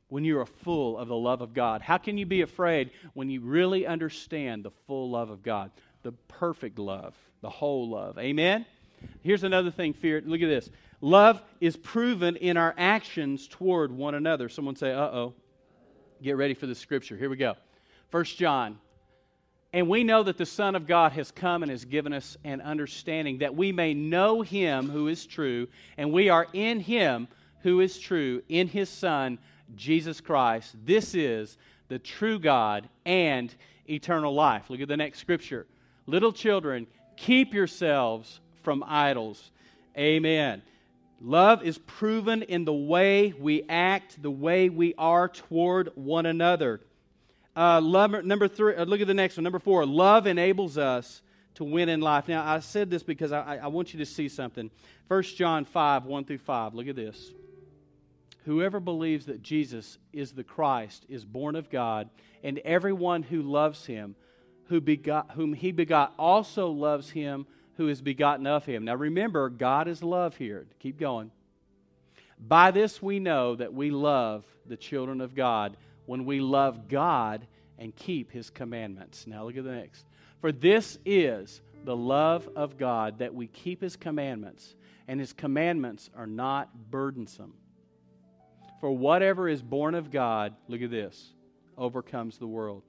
when 0.08 0.24
you 0.24 0.38
are 0.38 0.46
full 0.46 0.98
of 0.98 1.08
the 1.08 1.16
love 1.16 1.40
of 1.42 1.54
God. 1.54 1.82
How 1.82 1.98
can 1.98 2.16
you 2.16 2.26
be 2.26 2.40
afraid 2.40 2.90
when 3.14 3.28
you 3.30 3.40
really 3.40 3.86
understand 3.86 4.64
the 4.64 4.70
full 4.86 5.10
love 5.10 5.30
of 5.30 5.42
God? 5.42 5.70
The 6.02 6.12
perfect 6.28 6.78
love, 6.78 7.14
the 7.42 7.50
whole 7.50 7.88
love. 7.88 8.18
Amen? 8.18 8.64
Here's 9.22 9.44
another 9.44 9.70
thing 9.70 9.92
fear. 9.92 10.22
Look 10.24 10.40
at 10.40 10.48
this. 10.48 10.70
Love 11.00 11.40
is 11.60 11.76
proven 11.76 12.36
in 12.36 12.56
our 12.56 12.74
actions 12.76 13.46
toward 13.46 13.92
one 13.92 14.14
another. 14.14 14.48
Someone 14.48 14.76
say, 14.76 14.92
uh 14.92 15.00
oh. 15.00 15.34
Get 16.20 16.36
ready 16.36 16.54
for 16.54 16.66
the 16.66 16.74
scripture. 16.74 17.16
Here 17.16 17.30
we 17.30 17.36
go. 17.36 17.54
First 18.10 18.38
John. 18.38 18.78
And 19.72 19.88
we 19.88 20.02
know 20.02 20.22
that 20.22 20.38
the 20.38 20.46
Son 20.46 20.74
of 20.74 20.86
God 20.86 21.12
has 21.12 21.30
come 21.30 21.62
and 21.62 21.70
has 21.70 21.84
given 21.84 22.12
us 22.12 22.36
an 22.42 22.60
understanding 22.62 23.38
that 23.38 23.54
we 23.54 23.70
may 23.70 23.92
know 23.92 24.40
him 24.40 24.88
who 24.88 25.08
is 25.08 25.26
true, 25.26 25.68
and 25.98 26.10
we 26.10 26.30
are 26.30 26.46
in 26.54 26.80
him 26.80 27.28
who 27.62 27.80
is 27.80 27.98
true, 27.98 28.42
in 28.48 28.66
his 28.66 28.88
Son, 28.88 29.38
Jesus 29.74 30.20
Christ. 30.20 30.74
This 30.84 31.14
is 31.14 31.56
the 31.88 31.98
true 31.98 32.38
God 32.38 32.88
and 33.04 33.54
eternal 33.88 34.34
life. 34.34 34.70
Look 34.70 34.80
at 34.80 34.88
the 34.88 34.96
next 34.96 35.18
scripture. 35.18 35.66
Little 36.06 36.32
children, 36.32 36.86
keep 37.16 37.54
yourselves 37.54 38.40
from 38.62 38.84
idols. 38.86 39.50
Amen. 39.96 40.62
Love 41.20 41.64
is 41.64 41.78
proven 41.78 42.42
in 42.42 42.64
the 42.64 42.72
way 42.72 43.34
we 43.38 43.64
act, 43.68 44.22
the 44.22 44.30
way 44.30 44.68
we 44.68 44.94
are 44.96 45.28
toward 45.28 45.90
one 45.96 46.26
another. 46.26 46.80
Uh, 47.56 47.80
love, 47.80 48.12
number 48.24 48.46
three, 48.46 48.76
uh, 48.76 48.84
look 48.84 49.00
at 49.00 49.08
the 49.08 49.14
next 49.14 49.36
one. 49.36 49.42
Number 49.42 49.58
four, 49.58 49.84
love 49.84 50.28
enables 50.28 50.78
us 50.78 51.22
to 51.56 51.64
win 51.64 51.88
in 51.88 52.00
life. 52.00 52.28
Now, 52.28 52.46
I 52.46 52.60
said 52.60 52.88
this 52.88 53.02
because 53.02 53.32
I, 53.32 53.56
I 53.56 53.66
want 53.66 53.92
you 53.92 53.98
to 53.98 54.06
see 54.06 54.28
something. 54.28 54.70
1 55.08 55.22
John 55.24 55.64
5, 55.64 56.04
1 56.04 56.24
through 56.24 56.38
5. 56.38 56.74
Look 56.74 56.86
at 56.86 56.94
this. 56.94 57.32
Whoever 58.48 58.80
believes 58.80 59.26
that 59.26 59.42
Jesus 59.42 59.98
is 60.10 60.32
the 60.32 60.42
Christ 60.42 61.04
is 61.10 61.22
born 61.22 61.54
of 61.54 61.68
God, 61.68 62.08
and 62.42 62.58
everyone 62.60 63.22
who 63.22 63.42
loves 63.42 63.84
him, 63.84 64.16
who 64.68 64.80
begot, 64.80 65.32
whom 65.32 65.52
he 65.52 65.70
begot, 65.70 66.14
also 66.18 66.70
loves 66.70 67.10
him 67.10 67.46
who 67.76 67.88
is 67.88 68.00
begotten 68.00 68.46
of 68.46 68.64
him. 68.64 68.86
Now 68.86 68.94
remember, 68.94 69.50
God 69.50 69.86
is 69.86 70.02
love 70.02 70.38
here. 70.38 70.66
Keep 70.78 70.98
going. 70.98 71.30
By 72.40 72.70
this 72.70 73.02
we 73.02 73.18
know 73.18 73.54
that 73.54 73.74
we 73.74 73.90
love 73.90 74.46
the 74.64 74.78
children 74.78 75.20
of 75.20 75.34
God 75.34 75.76
when 76.06 76.24
we 76.24 76.40
love 76.40 76.88
God 76.88 77.46
and 77.78 77.94
keep 77.94 78.32
his 78.32 78.48
commandments. 78.48 79.26
Now 79.26 79.44
look 79.44 79.58
at 79.58 79.64
the 79.64 79.72
next. 79.72 80.06
For 80.40 80.52
this 80.52 80.98
is 81.04 81.60
the 81.84 81.94
love 81.94 82.48
of 82.56 82.78
God 82.78 83.18
that 83.18 83.34
we 83.34 83.46
keep 83.46 83.82
his 83.82 83.96
commandments, 83.96 84.74
and 85.06 85.20
his 85.20 85.34
commandments 85.34 86.08
are 86.16 86.26
not 86.26 86.90
burdensome. 86.90 87.52
For 88.80 88.90
whatever 88.90 89.48
is 89.48 89.62
born 89.62 89.94
of 89.94 90.10
God, 90.10 90.54
look 90.68 90.82
at 90.82 90.90
this, 90.90 91.32
overcomes 91.76 92.38
the 92.38 92.46
world. 92.46 92.82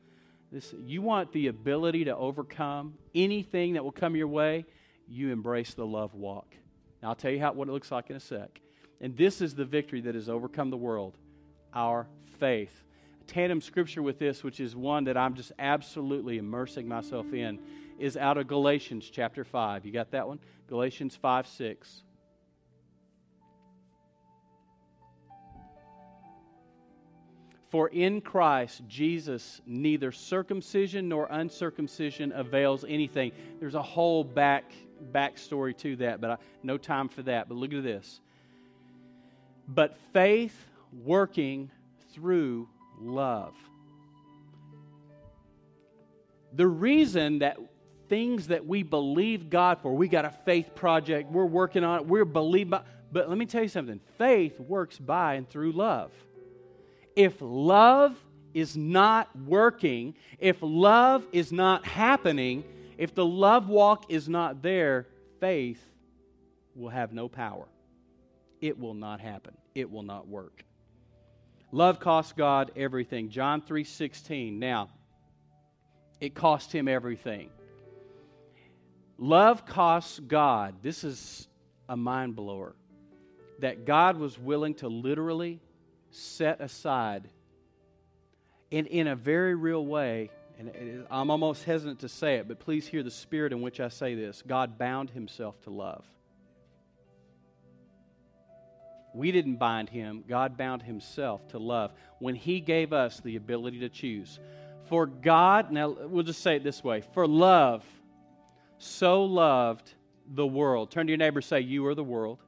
This, 0.52 0.74
you 0.84 1.02
want 1.02 1.32
the 1.32 1.48
ability 1.48 2.06
to 2.06 2.16
overcome 2.16 2.96
anything 3.14 3.74
that 3.74 3.84
will 3.84 3.92
come 3.92 4.16
your 4.16 4.28
way? 4.28 4.66
you 5.10 5.32
embrace 5.32 5.74
the 5.74 5.86
love 5.86 6.14
walk. 6.14 6.56
Now, 7.02 7.10
I'll 7.10 7.16
tell 7.16 7.32
you 7.32 7.40
how, 7.40 7.54
what 7.54 7.68
it 7.68 7.72
looks 7.72 7.92
like 7.92 8.10
in 8.10 8.16
a 8.16 8.20
sec. 8.20 8.62
And 9.02 9.18
this 9.18 9.42
is 9.42 9.56
the 9.56 9.66
victory 9.66 10.02
that 10.02 10.16
has 10.16 10.30
overcome 10.30 10.70
the 10.70 10.78
world 10.78 11.18
our 11.74 12.08
faith. 12.40 12.84
Tandem 13.28 13.62
scripture 13.62 14.02
with 14.02 14.18
this, 14.18 14.44
which 14.44 14.60
is 14.60 14.76
one 14.76 15.04
that 15.04 15.16
I'm 15.16 15.36
just 15.36 15.52
absolutely 15.60 16.40
immersing 16.40 16.88
myself 16.88 17.32
in, 17.32 17.60
is 18.00 18.18
out 18.18 18.38
of 18.38 18.48
Galatians 18.48 19.10
chapter 19.12 19.44
5. 19.44 19.86
You 19.86 19.92
got 19.92 20.12
that 20.12 20.28
one? 20.28 20.40
Galatians 20.68 21.16
5 21.16 21.48
6. 21.48 22.02
For 27.70 27.88
in 27.90 28.22
Christ 28.22 28.82
Jesus, 28.88 29.62
neither 29.66 30.12
circumcision 30.12 31.08
nor 31.08 31.28
uncircumcision 31.30 32.32
avails 32.32 32.84
anything. 32.88 33.32
There's 33.60 33.76
a 33.76 33.82
whole 33.82 34.24
back 34.24 34.72
backstory 35.14 35.78
to 35.78 35.96
that, 35.98 36.20
but 36.20 36.32
I, 36.32 36.38
no 36.64 36.78
time 36.78 37.10
for 37.10 37.22
that. 37.24 37.48
But 37.48 37.56
look 37.56 37.74
at 37.74 37.84
this. 37.84 38.20
But 39.68 39.98
faith 40.14 40.56
working 41.04 41.70
through 42.14 42.68
love. 43.00 43.54
The 46.54 46.68
reason 46.68 47.40
that 47.40 47.58
things 48.10 48.48
that 48.48 48.66
we 48.66 48.82
believe 48.82 49.52
God 49.52 49.80
for, 49.82 49.96
we 49.96 50.08
got 50.08 50.26
a 50.26 50.32
faith 50.32 50.74
project, 50.74 51.32
we're 51.32 51.46
working 51.46 51.84
on 51.84 52.00
it, 52.00 52.06
we're 52.08 52.26
believing, 52.26 52.80
but 53.12 53.30
let 53.30 53.38
me 53.38 53.46
tell 53.46 53.62
you 53.62 53.70
something 53.70 54.00
faith 54.18 54.60
works 54.60 54.98
by 54.98 55.36
and 55.36 55.48
through 55.48 55.74
love. 55.74 56.12
If 57.20 57.36
love 57.42 58.18
is 58.54 58.78
not 58.78 59.28
working, 59.38 60.16
if 60.38 60.56
love 60.62 61.28
is 61.34 61.52
not 61.52 61.86
happening, 61.86 62.64
if 62.98 63.14
the 63.14 63.26
love 63.26 63.68
walk 63.68 64.06
is 64.08 64.30
not 64.30 64.62
there, 64.62 65.06
faith 65.42 65.84
will 66.76 66.88
have 66.88 67.12
no 67.12 67.28
power. 67.28 67.68
It 68.62 68.80
will 68.80 68.94
not 68.94 69.20
happen. 69.20 69.58
It 69.76 69.92
will 69.92 70.04
not 70.04 70.30
work. 70.30 70.64
Love 71.74 72.00
costs 72.00 72.32
God 72.32 72.72
everything. 72.78 73.28
John 73.28 73.64
3:16. 73.64 74.58
Now, 74.58 74.88
it 76.22 76.34
cost 76.34 76.72
him 76.72 76.88
everything. 76.88 77.50
Love 79.18 79.66
costs 79.66 80.22
God. 80.22 80.76
This 80.82 81.04
is 81.04 81.50
a 81.90 81.98
mind 81.98 82.38
blower. 82.38 82.78
That 83.60 83.84
God 83.84 84.16
was 84.16 84.40
willing 84.40 84.76
to 84.76 84.88
literally 84.88 85.60
set 86.12 86.62
aside 86.62 87.30
in, 88.72 88.86
in 88.86 89.08
a 89.08 89.16
very 89.16 89.56
real 89.56 89.86
way, 89.86 90.30
and 90.58 91.06
I'm 91.10 91.32
almost 91.32 91.64
hesitant 91.64 92.00
to 92.02 92.10
say 92.10 92.36
it, 92.36 92.48
but 92.48 92.60
please 92.60 92.88
hear 92.88 93.04
the 93.04 93.12
spirit 93.12 93.54
in 93.54 93.62
which 93.62 93.80
I 93.80 93.88
say 93.88 94.16
this. 94.16 94.44
God 94.46 94.78
bound 94.78 95.10
himself 95.10 95.60
to 95.62 95.70
love. 95.70 96.06
We 99.14 99.32
didn't 99.32 99.56
bind 99.56 99.90
him, 99.90 100.24
God 100.28 100.58
bound 100.58 100.84
himself 100.84 101.48
to 101.50 101.58
love 101.58 101.92
when 102.20 102.36
he 102.36 102.60
gave 102.60 102.94
us 102.94 103.20
the 103.22 103.38
ability 103.38 103.80
to 103.80 103.90
choose. 103.90 104.40
For 104.88 105.06
God, 105.08 105.72
now 105.72 105.90
we'll 105.90 106.24
just 106.24 106.42
say 106.42 106.58
it 106.58 106.64
this 106.64 106.84
way 106.84 107.02
for 107.14 107.28
love 107.28 107.84
so 108.80 109.26
loved 109.26 109.94
the 110.28 110.48
world. 110.48 110.90
Turn 110.90 111.06
to 111.06 111.12
your 111.12 111.18
neighbor 111.18 111.42
say, 111.42 111.60
You 111.60 111.86
are 111.88 111.96
the 111.96 112.04
world. 112.04 112.40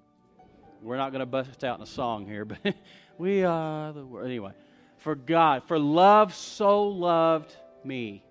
We're 0.82 0.98
not 0.98 1.12
going 1.12 1.20
to 1.20 1.28
bust 1.28 1.64
out 1.64 1.78
in 1.78 1.84
a 1.84 1.88
song 1.88 2.26
here, 2.26 2.46
but 2.46 2.58
we 3.22 3.44
are 3.44 3.94
the 3.94 4.04
world. 4.04 4.26
Anyway, 4.26 4.52
for 4.98 5.14
God, 5.14 5.64
for 5.68 5.78
love 5.78 6.34
so 6.34 6.88
loved 6.88 7.56
me. 7.84 8.24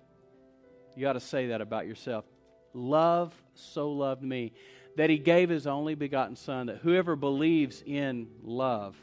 You 0.95 1.01
got 1.01 1.13
to 1.13 1.21
say 1.21 1.47
that 1.47 1.61
about 1.61 1.87
yourself. 1.87 2.25
Love 2.73 3.33
so 3.53 3.93
loved 3.93 4.21
me 4.21 4.51
that 4.97 5.09
he 5.09 5.17
gave 5.17 5.49
his 5.49 5.65
only 5.65 5.95
begotten 5.95 6.35
Son, 6.35 6.67
that 6.67 6.79
whoever 6.79 7.15
believes 7.15 7.81
in 7.85 8.27
love, 8.43 8.97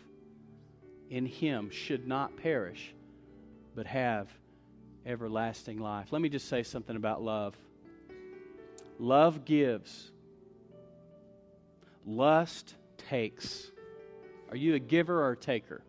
in 1.09 1.25
him, 1.25 1.71
should 1.71 2.07
not 2.07 2.37
perish, 2.37 2.95
but 3.75 3.87
have 3.87 4.29
everlasting 5.07 5.79
life. 5.79 6.09
Let 6.13 6.21
me 6.21 6.29
just 6.29 6.49
say 6.49 6.63
something 6.63 6.97
about 6.97 7.23
love. 7.23 7.57
Love 8.99 9.47
gives, 9.47 10.11
lust 12.05 12.75
takes. 13.09 13.71
Are 14.51 14.57
you 14.57 14.75
a 14.75 14.79
giver 14.79 15.23
or 15.23 15.33
a 15.33 15.37
taker? 15.37 15.83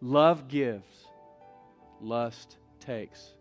Love 0.00 0.48
gives, 0.48 1.06
lust 2.00 2.56
takes. 2.80 3.34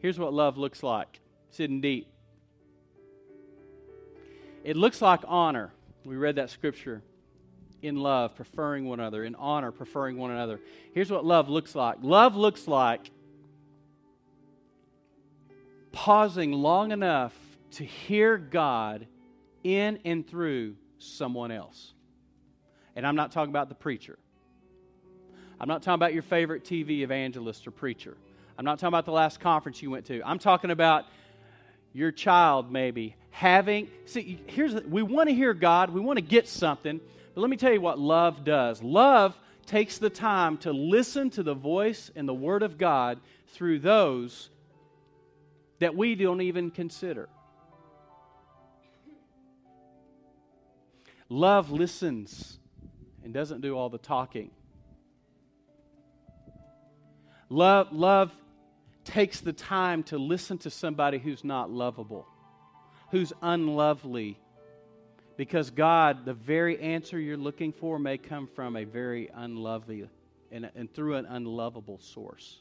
Here's 0.00 0.18
what 0.18 0.32
love 0.32 0.56
looks 0.56 0.82
like. 0.82 1.20
Sitting 1.50 1.80
deep. 1.80 2.08
It 4.64 4.76
looks 4.76 5.02
like 5.02 5.20
honor. 5.26 5.72
We 6.04 6.16
read 6.16 6.36
that 6.36 6.50
scripture. 6.50 7.02
In 7.80 7.96
love, 7.96 8.34
preferring 8.34 8.86
one 8.86 8.98
another. 8.98 9.24
In 9.24 9.34
honor, 9.34 9.70
preferring 9.70 10.16
one 10.16 10.30
another. 10.30 10.60
Here's 10.94 11.10
what 11.10 11.24
love 11.24 11.48
looks 11.48 11.74
like 11.74 11.98
love 12.02 12.34
looks 12.34 12.66
like 12.66 13.10
pausing 15.92 16.52
long 16.52 16.92
enough 16.92 17.34
to 17.72 17.84
hear 17.84 18.38
God 18.38 19.06
in 19.62 19.98
and 20.04 20.26
through 20.26 20.76
someone 20.98 21.50
else. 21.50 21.92
And 22.96 23.06
I'm 23.06 23.16
not 23.16 23.32
talking 23.32 23.50
about 23.50 23.68
the 23.68 23.74
preacher. 23.74 24.18
I'm 25.60 25.68
not 25.68 25.82
talking 25.82 25.94
about 25.94 26.14
your 26.14 26.22
favorite 26.22 26.64
TV 26.64 27.00
evangelist 27.00 27.66
or 27.66 27.70
preacher. 27.70 28.16
I'm 28.56 28.64
not 28.64 28.78
talking 28.78 28.88
about 28.88 29.04
the 29.04 29.12
last 29.12 29.40
conference 29.40 29.82
you 29.82 29.90
went 29.90 30.06
to. 30.06 30.20
I'm 30.24 30.38
talking 30.38 30.70
about 30.70 31.06
your 31.92 32.12
child 32.12 32.70
maybe 32.70 33.16
having 33.30 33.88
see 34.04 34.40
here's 34.46 34.74
we 34.84 35.02
want 35.02 35.28
to 35.28 35.34
hear 35.34 35.54
god 35.54 35.90
we 35.90 36.00
want 36.00 36.16
to 36.16 36.24
get 36.24 36.46
something 36.46 37.00
but 37.34 37.40
let 37.40 37.50
me 37.50 37.56
tell 37.56 37.72
you 37.72 37.80
what 37.80 37.98
love 37.98 38.44
does 38.44 38.82
love 38.82 39.38
takes 39.66 39.98
the 39.98 40.10
time 40.10 40.56
to 40.56 40.72
listen 40.72 41.30
to 41.30 41.42
the 41.42 41.54
voice 41.54 42.10
and 42.14 42.28
the 42.28 42.34
word 42.34 42.62
of 42.62 42.78
god 42.78 43.18
through 43.48 43.78
those 43.78 44.50
that 45.78 45.94
we 45.94 46.14
don't 46.14 46.40
even 46.40 46.70
consider 46.70 47.28
love 51.28 51.70
listens 51.70 52.58
and 53.22 53.34
doesn't 53.34 53.60
do 53.60 53.76
all 53.76 53.88
the 53.88 53.98
talking 53.98 54.50
love 57.48 57.92
love 57.92 58.32
takes 59.08 59.40
the 59.40 59.52
time 59.52 60.02
to 60.02 60.18
listen 60.18 60.58
to 60.58 60.70
somebody 60.70 61.18
who's 61.18 61.42
not 61.42 61.70
lovable, 61.70 62.26
who's 63.10 63.32
unlovely. 63.40 64.38
Because 65.36 65.70
God, 65.70 66.24
the 66.24 66.34
very 66.34 66.78
answer 66.80 67.18
you're 67.18 67.36
looking 67.36 67.72
for 67.72 67.98
may 67.98 68.18
come 68.18 68.48
from 68.54 68.76
a 68.76 68.84
very 68.84 69.30
unlovely 69.32 70.08
and, 70.50 70.70
and 70.74 70.92
through 70.92 71.14
an 71.14 71.26
unlovable 71.26 71.98
source. 72.00 72.60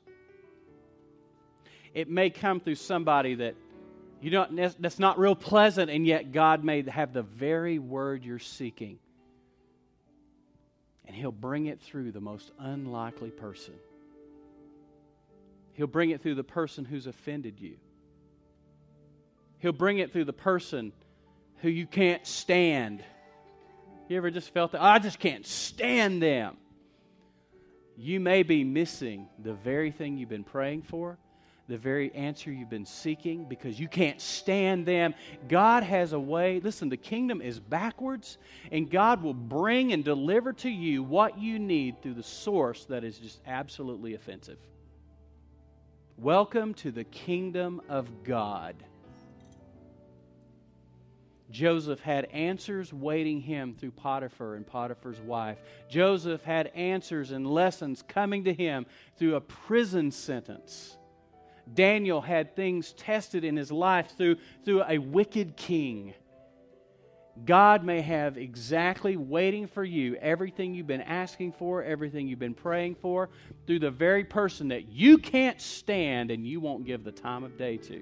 It 1.93 2.09
may 2.09 2.29
come 2.29 2.59
through 2.59 2.75
somebody 2.75 3.35
that 3.35 3.55
you 4.21 4.29
don't, 4.29 4.55
that's 4.79 4.99
not 4.99 5.19
real 5.19 5.35
pleasant, 5.35 5.89
and 5.91 6.05
yet 6.05 6.31
God 6.31 6.63
may 6.63 6.81
have 6.89 7.13
the 7.13 7.21
very 7.21 7.79
word 7.79 8.23
you're 8.23 8.39
seeking. 8.39 8.99
And 11.05 11.15
He'll 11.15 11.31
bring 11.31 11.67
it 11.67 11.79
through 11.81 12.11
the 12.11 12.21
most 12.21 12.51
unlikely 12.59 13.29
person. 13.29 13.75
He'll 15.73 15.87
bring 15.87 16.09
it 16.09 16.21
through 16.21 16.35
the 16.35 16.43
person 16.43 16.85
who's 16.85 17.05
offended 17.05 17.59
you. 17.59 17.75
He'll 19.59 19.71
bring 19.71 19.99
it 19.99 20.11
through 20.11 20.25
the 20.25 20.33
person 20.33 20.91
who 21.57 21.69
you 21.69 21.85
can't 21.85 22.25
stand. 22.25 23.03
You 24.09 24.17
ever 24.17 24.31
just 24.31 24.53
felt 24.53 24.71
that? 24.71 24.81
Oh, 24.81 24.85
I 24.85 24.99
just 24.99 25.19
can't 25.19 25.45
stand 25.45 26.21
them. 26.21 26.57
You 27.95 28.19
may 28.19 28.43
be 28.43 28.63
missing 28.63 29.27
the 29.37 29.53
very 29.53 29.91
thing 29.91 30.17
you've 30.17 30.29
been 30.29 30.43
praying 30.43 30.83
for, 30.83 31.17
the 31.67 31.77
very 31.77 32.13
answer 32.15 32.49
you've 32.51 32.69
been 32.69 32.85
seeking 32.85 33.43
because 33.43 33.77
you 33.77 33.89
can't 33.89 34.21
stand 34.21 34.85
them. 34.85 35.13
God 35.49 35.83
has 35.83 36.13
a 36.13 36.19
way. 36.19 36.61
Listen, 36.61 36.87
the 36.87 36.95
kingdom 36.95 37.41
is 37.41 37.59
backwards, 37.59 38.37
and 38.71 38.89
God 38.89 39.21
will 39.21 39.33
bring 39.33 39.91
and 39.91 40.03
deliver 40.03 40.53
to 40.53 40.69
you 40.69 41.03
what 41.03 41.37
you 41.37 41.59
need 41.59 42.01
through 42.01 42.13
the 42.13 42.23
source 42.23 42.85
that 42.85 43.03
is 43.03 43.17
just 43.17 43.41
absolutely 43.45 44.13
offensive. 44.13 44.57
Welcome 46.17 46.73
to 46.75 46.91
the 46.91 47.03
kingdom 47.03 47.81
of 47.89 48.23
God. 48.23 48.75
Joseph 51.51 51.99
had 51.99 52.25
answers 52.25 52.93
waiting 52.93 53.41
him 53.41 53.73
through 53.73 53.91
Potiphar 53.91 54.55
and 54.55 54.65
Potiphar's 54.65 55.19
wife. 55.19 55.57
Joseph 55.89 56.43
had 56.43 56.67
answers 56.67 57.31
and 57.31 57.45
lessons 57.45 58.03
coming 58.07 58.45
to 58.45 58.53
him 58.53 58.85
through 59.17 59.35
a 59.35 59.41
prison 59.41 60.11
sentence. 60.11 60.97
Daniel 61.73 62.21
had 62.21 62.55
things 62.55 62.93
tested 62.93 63.43
in 63.43 63.55
his 63.55 63.71
life 63.71 64.15
through, 64.17 64.37
through 64.63 64.83
a 64.87 64.97
wicked 64.97 65.57
king. 65.57 66.13
God 67.45 67.83
may 67.83 68.01
have 68.01 68.37
exactly 68.37 69.15
waiting 69.15 69.67
for 69.67 69.83
you 69.83 70.15
everything 70.15 70.73
you've 70.73 70.87
been 70.87 71.01
asking 71.01 71.53
for, 71.53 71.83
everything 71.83 72.27
you've 72.27 72.39
been 72.39 72.53
praying 72.53 72.95
for, 72.95 73.29
through 73.67 73.79
the 73.79 73.91
very 73.91 74.23
person 74.23 74.69
that 74.69 74.89
you 74.89 75.17
can't 75.17 75.61
stand 75.61 76.31
and 76.31 76.47
you 76.47 76.59
won't 76.59 76.85
give 76.85 77.03
the 77.03 77.11
time 77.11 77.43
of 77.43 77.57
day 77.57 77.77
to. 77.77 78.01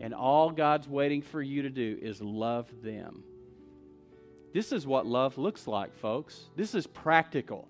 And 0.00 0.14
all 0.14 0.50
God's 0.50 0.88
waiting 0.88 1.22
for 1.22 1.42
you 1.42 1.62
to 1.62 1.70
do 1.70 1.98
is 2.00 2.20
love 2.20 2.68
them. 2.82 3.24
This 4.52 4.70
is 4.70 4.86
what 4.86 5.06
love 5.06 5.38
looks 5.38 5.66
like, 5.66 5.96
folks. 5.96 6.50
This 6.56 6.74
is 6.74 6.86
practical. 6.86 7.68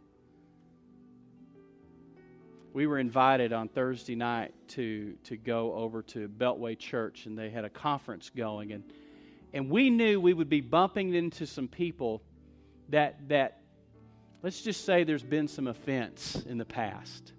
We 2.73 2.87
were 2.87 2.99
invited 2.99 3.53
on 3.53 3.69
Thursday 3.69 4.15
night 4.15 4.55
to, 4.69 5.15
to 5.25 5.37
go 5.37 5.75
over 5.75 6.03
to 6.03 6.29
Beltway 6.29 6.79
Church, 6.79 7.27
and 7.27 7.39
they 7.39 7.51
had 7.51 7.65
a 7.65 7.71
conference 7.71 8.31
going. 8.35 8.73
And 8.73 8.85
and 9.53 9.69
we 9.69 9.91
knew 9.91 10.21
we 10.21 10.33
would 10.33 10.49
be 10.49 10.61
bumping 10.61 11.15
into 11.15 11.47
some 11.47 11.69
people 11.69 12.23
that, 12.89 13.29
that 13.29 13.61
let's 14.43 14.63
just 14.63 14.85
say 14.85 15.05
there's 15.05 15.23
been 15.23 15.47
some 15.47 15.67
offense 15.67 16.43
in 16.49 16.59
the 16.59 16.65
past. 16.65 17.33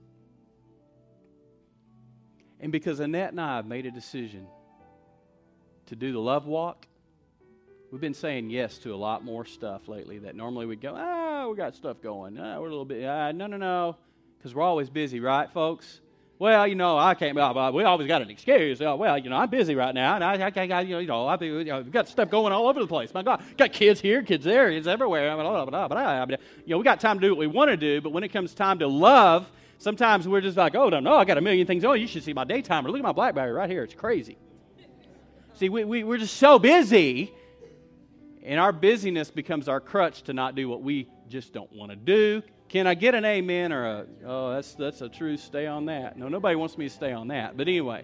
And 2.60 2.72
because 2.72 3.00
Annette 3.00 3.32
and 3.32 3.42
I 3.42 3.58
have 3.58 3.66
made 3.66 3.86
a 3.86 3.92
decision 3.92 4.48
to 5.88 5.96
do 5.96 6.14
the 6.14 6.20
love 6.20 6.46
walk, 6.46 6.86
we've 7.92 8.00
been 8.00 8.14
saying 8.14 8.52
yes 8.52 8.78
to 8.80 8.94
a 8.94 8.96
lot 8.96 9.26
more 9.26 9.44
stuff 9.44 9.88
lately 9.88 10.20
that 10.20 10.36
normally 10.36 10.68
we'd 10.68 10.82
go, 10.82 10.94
ah, 10.96 11.48
we 11.50 11.58
got 11.58 11.76
stuff 11.76 12.00
going. 12.02 12.40
Ah, 12.40 12.60
we're 12.60 12.68
a 12.68 12.70
little 12.70 12.86
bit, 12.86 13.06
ah, 13.06 13.32
no, 13.32 13.48
no, 13.48 13.58
no. 13.58 13.98
Because 14.44 14.54
we're 14.54 14.64
always 14.64 14.90
busy, 14.90 15.22
right, 15.22 15.50
folks? 15.52 16.02
well, 16.44 16.68
you 16.68 16.76
know, 16.76 16.98
I 16.98 17.14
can't. 17.14 17.36
Blah, 17.36 17.54
blah, 17.54 17.72
we 17.72 17.86
always 17.86 18.06
got 18.06 18.22
an 18.22 18.30
excuse. 18.30 18.82
Uh, 18.82 18.94
well, 18.98 19.18
you 19.18 19.30
know, 19.30 19.38
I'm 19.38 19.50
busy 19.50 19.76
right 19.76 19.96
now, 19.96 20.16
and 20.16 20.24
I, 20.26 20.34
I, 20.34 20.52
I 20.54 20.82
you 20.82 21.06
know, 21.06 21.26
I've 21.26 21.42
you 21.42 21.64
know, 21.64 21.82
got 21.84 22.10
stuff 22.10 22.30
going 22.30 22.52
all 22.52 22.68
over 22.68 22.82
the 22.82 22.88
place. 22.88 23.14
My 23.14 23.24
God, 23.24 23.42
got 23.56 23.72
kids 23.72 24.02
here, 24.02 24.22
kids 24.22 24.44
there, 24.44 24.70
kids 24.70 24.86
everywhere. 24.86 25.32
I 25.32 25.36
mean, 25.36 25.46
blah, 25.46 25.66
blah, 25.66 25.88
blah, 25.88 26.26
mean, 26.26 26.38
you 26.66 26.72
know, 26.72 26.80
we 26.80 26.84
got 26.84 27.00
time 27.00 27.18
to 27.20 27.28
do 27.28 27.32
what 27.32 27.40
we 27.40 27.48
want 27.48 27.70
to 27.70 27.78
do, 27.78 28.02
but 28.02 28.12
when 28.12 28.26
it 28.26 28.34
comes 28.34 28.54
time 28.54 28.80
to 28.80 28.88
love, 28.88 29.50
sometimes 29.78 30.28
we're 30.28 30.42
just 30.42 30.58
like, 30.58 30.76
oh, 30.76 30.90
no, 30.90 31.16
I 31.16 31.24
got 31.24 31.38
a 31.38 31.42
million 31.42 31.66
things. 31.66 31.86
Oh, 31.86 31.94
you 31.94 32.08
should 32.08 32.24
see 32.24 32.34
my 32.34 32.44
daytimer. 32.44 32.90
Look 32.90 32.98
at 32.98 33.04
my 33.04 33.14
BlackBerry 33.14 33.54
right 33.54 33.70
here. 33.70 33.84
It's 33.86 33.94
crazy. 33.94 34.38
See, 35.54 35.70
we, 35.70 35.86
we, 35.86 36.04
we're 36.04 36.18
just 36.18 36.36
so 36.36 36.60
busy, 36.60 37.32
and 38.44 38.60
our 38.60 38.74
busyness 38.74 39.32
becomes 39.32 39.70
our 39.70 39.80
crutch 39.80 40.24
to 40.24 40.34
not 40.34 40.56
do 40.56 40.68
what 40.68 40.82
we 40.82 41.08
just 41.30 41.54
don't 41.54 41.72
want 41.72 41.92
to 41.92 41.96
do. 41.96 42.44
Can 42.74 42.88
I 42.88 42.96
get 42.96 43.14
an 43.14 43.24
amen 43.24 43.72
or 43.72 43.86
a, 43.86 44.06
oh, 44.26 44.54
that's, 44.56 44.74
that's 44.74 45.02
a 45.02 45.08
true 45.08 45.38
stay 45.38 45.68
on 45.68 45.86
that? 45.86 46.18
No, 46.18 46.28
nobody 46.28 46.56
wants 46.56 46.76
me 46.76 46.90
to 46.90 46.90
stay 46.90 47.12
on 47.12 47.28
that. 47.28 47.56
But 47.56 47.68
anyway, 47.68 48.04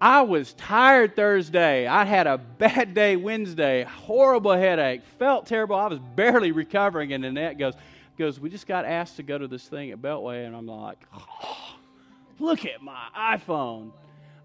I 0.00 0.22
was 0.22 0.54
tired 0.54 1.14
Thursday. 1.14 1.86
I 1.86 2.06
had 2.06 2.26
a 2.26 2.38
bad 2.38 2.94
day 2.94 3.16
Wednesday, 3.16 3.82
horrible 3.82 4.52
headache, 4.52 5.02
felt 5.18 5.44
terrible. 5.44 5.76
I 5.76 5.88
was 5.88 5.98
barely 6.16 6.52
recovering. 6.52 7.12
And 7.12 7.22
Annette 7.22 7.58
goes, 7.58 7.74
goes, 8.16 8.40
We 8.40 8.48
just 8.48 8.66
got 8.66 8.86
asked 8.86 9.16
to 9.16 9.22
go 9.22 9.36
to 9.36 9.46
this 9.46 9.68
thing 9.68 9.90
at 9.90 10.00
Beltway. 10.00 10.46
And 10.46 10.56
I'm 10.56 10.66
like, 10.66 11.04
oh, 11.14 11.74
Look 12.38 12.64
at 12.64 12.80
my 12.80 13.08
iPhone. 13.14 13.92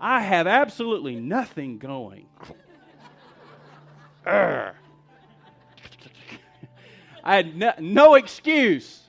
I 0.01 0.19
have 0.19 0.45
absolutely 0.45 1.15
nothing 1.15 1.77
going. 1.77 2.25
I 7.25 7.37
had 7.37 7.57
no, 7.57 7.73
no, 7.79 8.13
excuse. 8.13 9.01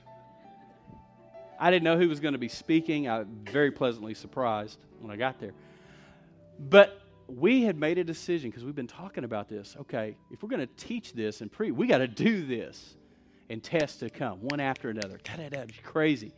I 1.59 1.69
didn't 1.69 1.83
know 1.83 1.97
who 1.97 2.09
was 2.09 2.19
going 2.19 2.33
to 2.33 2.39
be 2.39 2.49
speaking. 2.49 3.07
I 3.07 3.19
was 3.19 3.27
very 3.43 3.71
pleasantly 3.71 4.15
surprised 4.15 4.79
when 4.99 5.11
I 5.11 5.15
got 5.15 5.39
there. 5.39 5.53
But 6.59 6.99
we 7.27 7.63
had 7.63 7.77
made 7.77 7.99
a 7.99 8.03
decision 8.03 8.49
because 8.49 8.65
we've 8.65 8.75
been 8.75 8.87
talking 8.87 9.23
about 9.23 9.49
this. 9.49 9.75
Okay, 9.81 10.17
if 10.31 10.41
we're 10.41 10.49
going 10.49 10.65
to 10.65 10.73
teach 10.77 11.13
this 11.13 11.41
and 11.41 11.51
preach, 11.51 11.73
we 11.73 11.85
got 11.85 11.99
to 11.99 12.07
do 12.07 12.45
this 12.45 12.95
and 13.49 13.63
tests 13.63 13.99
to 13.99 14.09
come 14.09 14.39
one 14.41 14.59
after 14.59 14.89
another. 14.89 15.19
Crazy. 15.83 16.33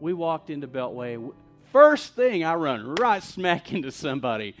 We 0.00 0.12
walked 0.12 0.50
into 0.50 0.68
Beltway. 0.68 1.32
First 1.72 2.14
thing, 2.14 2.44
I 2.44 2.54
run 2.54 2.94
right 2.96 3.22
smack 3.22 3.72
into 3.72 3.90
somebody 3.90 4.54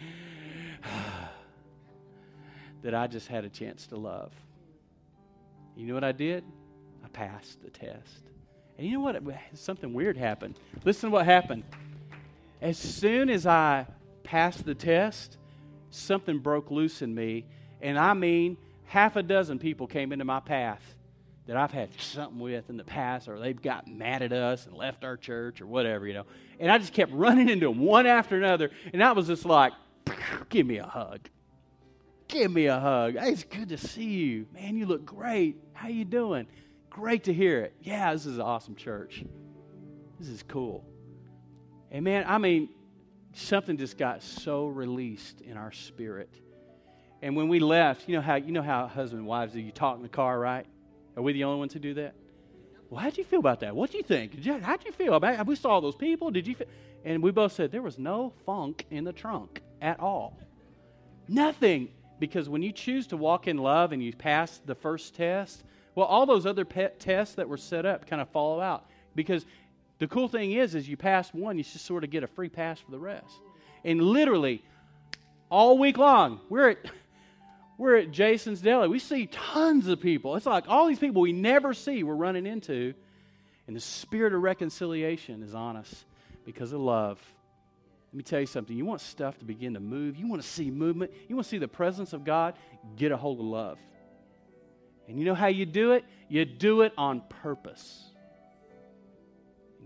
that 2.82 2.94
I 2.94 3.06
just 3.06 3.28
had 3.28 3.44
a 3.44 3.50
chance 3.50 3.86
to 3.88 3.96
love. 3.96 4.32
You 5.76 5.86
know 5.86 5.94
what 5.94 6.04
I 6.04 6.12
did? 6.12 6.42
I 7.04 7.08
passed 7.08 7.62
the 7.62 7.70
test. 7.70 8.22
And 8.78 8.86
you 8.86 8.94
know 8.94 9.00
what? 9.00 9.22
Something 9.54 9.92
weird 9.92 10.16
happened. 10.16 10.58
Listen 10.84 11.10
to 11.10 11.14
what 11.14 11.26
happened. 11.26 11.64
As 12.60 12.78
soon 12.78 13.28
as 13.30 13.46
I 13.46 13.86
passed 14.22 14.64
the 14.64 14.74
test, 14.74 15.36
something 15.90 16.38
broke 16.38 16.70
loose 16.70 17.02
in 17.02 17.14
me. 17.14 17.44
And 17.80 17.98
I 17.98 18.14
mean, 18.14 18.56
half 18.84 19.16
a 19.16 19.22
dozen 19.22 19.58
people 19.58 19.86
came 19.86 20.12
into 20.12 20.24
my 20.24 20.40
path 20.40 20.82
that 21.46 21.56
I've 21.56 21.70
had 21.70 21.90
something 22.00 22.40
with 22.40 22.68
in 22.70 22.76
the 22.76 22.84
past, 22.84 23.28
or 23.28 23.38
they've 23.38 23.60
got 23.60 23.86
mad 23.86 24.22
at 24.22 24.32
us 24.32 24.66
and 24.66 24.74
left 24.76 25.04
our 25.04 25.16
church 25.16 25.60
or 25.60 25.66
whatever, 25.66 26.06
you 26.06 26.14
know. 26.14 26.24
And 26.58 26.72
I 26.72 26.78
just 26.78 26.92
kept 26.92 27.12
running 27.12 27.48
into 27.48 27.68
them 27.68 27.78
one 27.78 28.06
after 28.06 28.36
another. 28.36 28.70
And 28.92 29.02
I 29.02 29.12
was 29.12 29.28
just 29.28 29.44
like, 29.44 29.72
give 30.48 30.66
me 30.66 30.78
a 30.78 30.86
hug. 30.86 31.20
Give 32.28 32.50
me 32.50 32.66
a 32.66 32.78
hug. 32.78 33.16
Hey, 33.16 33.30
it's 33.30 33.44
good 33.44 33.68
to 33.68 33.78
see 33.78 34.04
you. 34.04 34.46
Man, 34.52 34.76
you 34.76 34.86
look 34.86 35.04
great. 35.04 35.56
How 35.72 35.88
you 35.88 36.04
doing? 36.04 36.46
Great 36.90 37.24
to 37.24 37.32
hear 37.32 37.60
it. 37.60 37.74
Yeah, 37.80 38.12
this 38.12 38.26
is 38.26 38.36
an 38.36 38.42
awesome 38.42 38.74
church. 38.74 39.24
This 40.18 40.28
is 40.28 40.42
cool. 40.42 40.84
And 41.90 42.04
man, 42.04 42.24
I 42.26 42.38
mean, 42.38 42.68
something 43.32 43.76
just 43.76 43.96
got 43.96 44.22
so 44.22 44.66
released 44.66 45.40
in 45.40 45.56
our 45.56 45.72
spirit. 45.72 46.30
And 47.22 47.36
when 47.36 47.48
we 47.48 47.60
left, 47.60 48.08
you 48.08 48.16
know 48.16 48.22
how 48.22 48.36
you 48.36 48.52
know 48.52 48.62
how 48.62 48.86
husband 48.86 49.20
and 49.20 49.28
wives 49.28 49.52
do. 49.52 49.60
You 49.60 49.72
talk 49.72 49.96
in 49.96 50.02
the 50.02 50.08
car, 50.08 50.38
right? 50.38 50.66
Are 51.16 51.22
we 51.22 51.32
the 51.32 51.44
only 51.44 51.58
ones 51.58 51.72
who 51.72 51.78
do 51.78 51.94
that? 51.94 52.14
Well, 52.90 53.00
how'd 53.00 53.16
you 53.18 53.24
feel 53.24 53.40
about 53.40 53.60
that? 53.60 53.74
What 53.74 53.90
do 53.90 53.98
you 53.98 54.02
think? 54.04 54.44
How'd 54.44 54.84
you 54.84 54.92
feel 54.92 55.14
about? 55.14 55.40
It? 55.40 55.46
We 55.46 55.56
saw 55.56 55.80
those 55.80 55.96
people. 55.96 56.30
Did 56.30 56.46
you? 56.46 56.54
Feel? 56.54 56.66
And 57.04 57.22
we 57.22 57.30
both 57.30 57.52
said 57.52 57.70
there 57.70 57.82
was 57.82 57.98
no 57.98 58.32
funk 58.44 58.84
in 58.90 59.04
the 59.04 59.12
trunk 59.12 59.62
at 59.80 60.00
all. 60.00 60.38
Nothing, 61.28 61.88
because 62.18 62.48
when 62.48 62.62
you 62.62 62.72
choose 62.72 63.06
to 63.08 63.16
walk 63.16 63.46
in 63.48 63.58
love 63.58 63.92
and 63.92 64.02
you 64.02 64.12
pass 64.12 64.60
the 64.64 64.74
first 64.74 65.14
test, 65.14 65.62
well, 65.94 66.06
all 66.06 66.26
those 66.26 66.46
other 66.46 66.64
tests 66.64 67.34
that 67.36 67.48
were 67.48 67.56
set 67.56 67.86
up 67.86 68.06
kind 68.06 68.20
of 68.22 68.28
follow 68.30 68.60
out. 68.60 68.86
Because 69.14 69.44
the 69.98 70.06
cool 70.06 70.28
thing 70.28 70.52
is, 70.52 70.74
is 70.74 70.88
you 70.88 70.96
pass 70.96 71.32
one, 71.32 71.56
you 71.56 71.64
just 71.64 71.84
sort 71.84 72.04
of 72.04 72.10
get 72.10 72.22
a 72.22 72.26
free 72.26 72.48
pass 72.48 72.78
for 72.80 72.90
the 72.90 72.98
rest. 72.98 73.40
And 73.84 74.02
literally, 74.02 74.62
all 75.50 75.78
week 75.78 75.96
long, 75.96 76.40
we're 76.48 76.70
at 76.70 76.78
we're 77.78 77.96
at 77.96 78.10
Jason's 78.10 78.60
Deli. 78.60 78.88
We 78.88 78.98
see 78.98 79.26
tons 79.26 79.88
of 79.88 80.00
people. 80.00 80.36
It's 80.36 80.46
like 80.46 80.64
all 80.68 80.86
these 80.86 80.98
people 80.98 81.22
we 81.22 81.32
never 81.32 81.74
see 81.74 82.02
we're 82.02 82.14
running 82.14 82.46
into. 82.46 82.94
And 83.66 83.74
the 83.74 83.80
spirit 83.80 84.32
of 84.32 84.42
reconciliation 84.42 85.42
is 85.42 85.54
on 85.54 85.76
us 85.76 86.04
because 86.44 86.72
of 86.72 86.80
love. 86.80 87.20
Let 88.12 88.16
me 88.16 88.22
tell 88.22 88.40
you 88.40 88.46
something. 88.46 88.76
You 88.76 88.84
want 88.84 89.00
stuff 89.00 89.38
to 89.38 89.44
begin 89.44 89.74
to 89.74 89.80
move, 89.80 90.16
you 90.16 90.26
want 90.26 90.40
to 90.42 90.48
see 90.48 90.70
movement, 90.70 91.12
you 91.28 91.36
want 91.36 91.44
to 91.44 91.50
see 91.50 91.58
the 91.58 91.68
presence 91.68 92.12
of 92.12 92.24
God, 92.24 92.54
get 92.96 93.12
a 93.12 93.16
hold 93.16 93.40
of 93.40 93.46
love. 93.46 93.78
And 95.08 95.18
you 95.18 95.24
know 95.24 95.34
how 95.34 95.46
you 95.46 95.66
do 95.66 95.92
it? 95.92 96.04
You 96.28 96.44
do 96.44 96.82
it 96.82 96.92
on 96.96 97.22
purpose. 97.28 98.06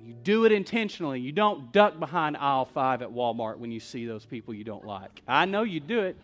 You 0.03 0.15
do 0.15 0.45
it 0.47 0.53
intentionally. 0.53 1.21
You 1.21 1.33
don't 1.33 1.73
duck 1.73 1.99
behind 1.99 2.37
aisle 2.37 2.65
five 2.65 3.03
at 3.03 3.11
Walmart 3.11 3.59
when 3.59 3.71
you 3.71 3.81
see 3.81 4.07
those 4.07 4.25
people 4.25 4.55
you 4.55 4.65
don't 4.65 4.85
like. 4.85 5.23
I 5.29 5.45
know 5.45 5.63
you 5.63 5.81
do 5.81 6.01
it. 6.01 6.17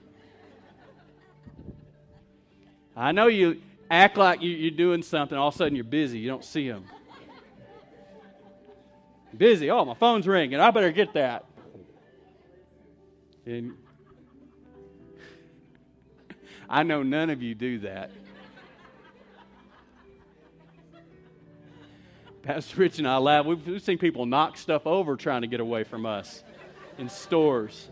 I 2.97 3.13
know 3.13 3.27
you 3.27 3.61
act 3.91 4.17
like 4.17 4.41
you, 4.41 4.69
are 4.69 4.77
doing 4.77 5.03
something, 5.03 5.37
all 5.37 5.49
of 5.49 5.55
a 5.55 5.59
sudden 5.59 5.75
you're 5.75 5.85
busy. 5.85 6.19
You 6.19 6.29
don't 6.29 6.45
see 6.45 6.69
them. 6.69 6.85
Busy. 9.37 9.71
Oh, 9.71 9.85
my 9.85 9.95
phone's 9.95 10.27
ringing. 10.27 10.59
I 10.59 10.71
better 10.71 10.93
get 10.93 11.13
that. 11.13 11.45
And 13.47 13.77
I 16.69 16.83
know 16.83 17.05
none 17.05 17.31
of 17.31 17.43
you 17.43 17.55
do 17.55 17.79
that. 17.81 18.11
Pastor 22.43 22.81
Rich 22.81 22.99
and 22.99 23.09
I 23.09 23.19
laugh. 23.19 23.47
We've, 23.47 23.83
seen 23.83 23.99
people 23.99 24.27
knock 24.27 24.57
stuff 24.57 24.87
over 24.87 25.17
trying 25.17 25.43
to 25.43 25.49
get 25.49 25.61
away 25.61 25.85
from 25.85 26.07
us 26.07 26.43
in 26.99 27.09
stores. 27.09 27.89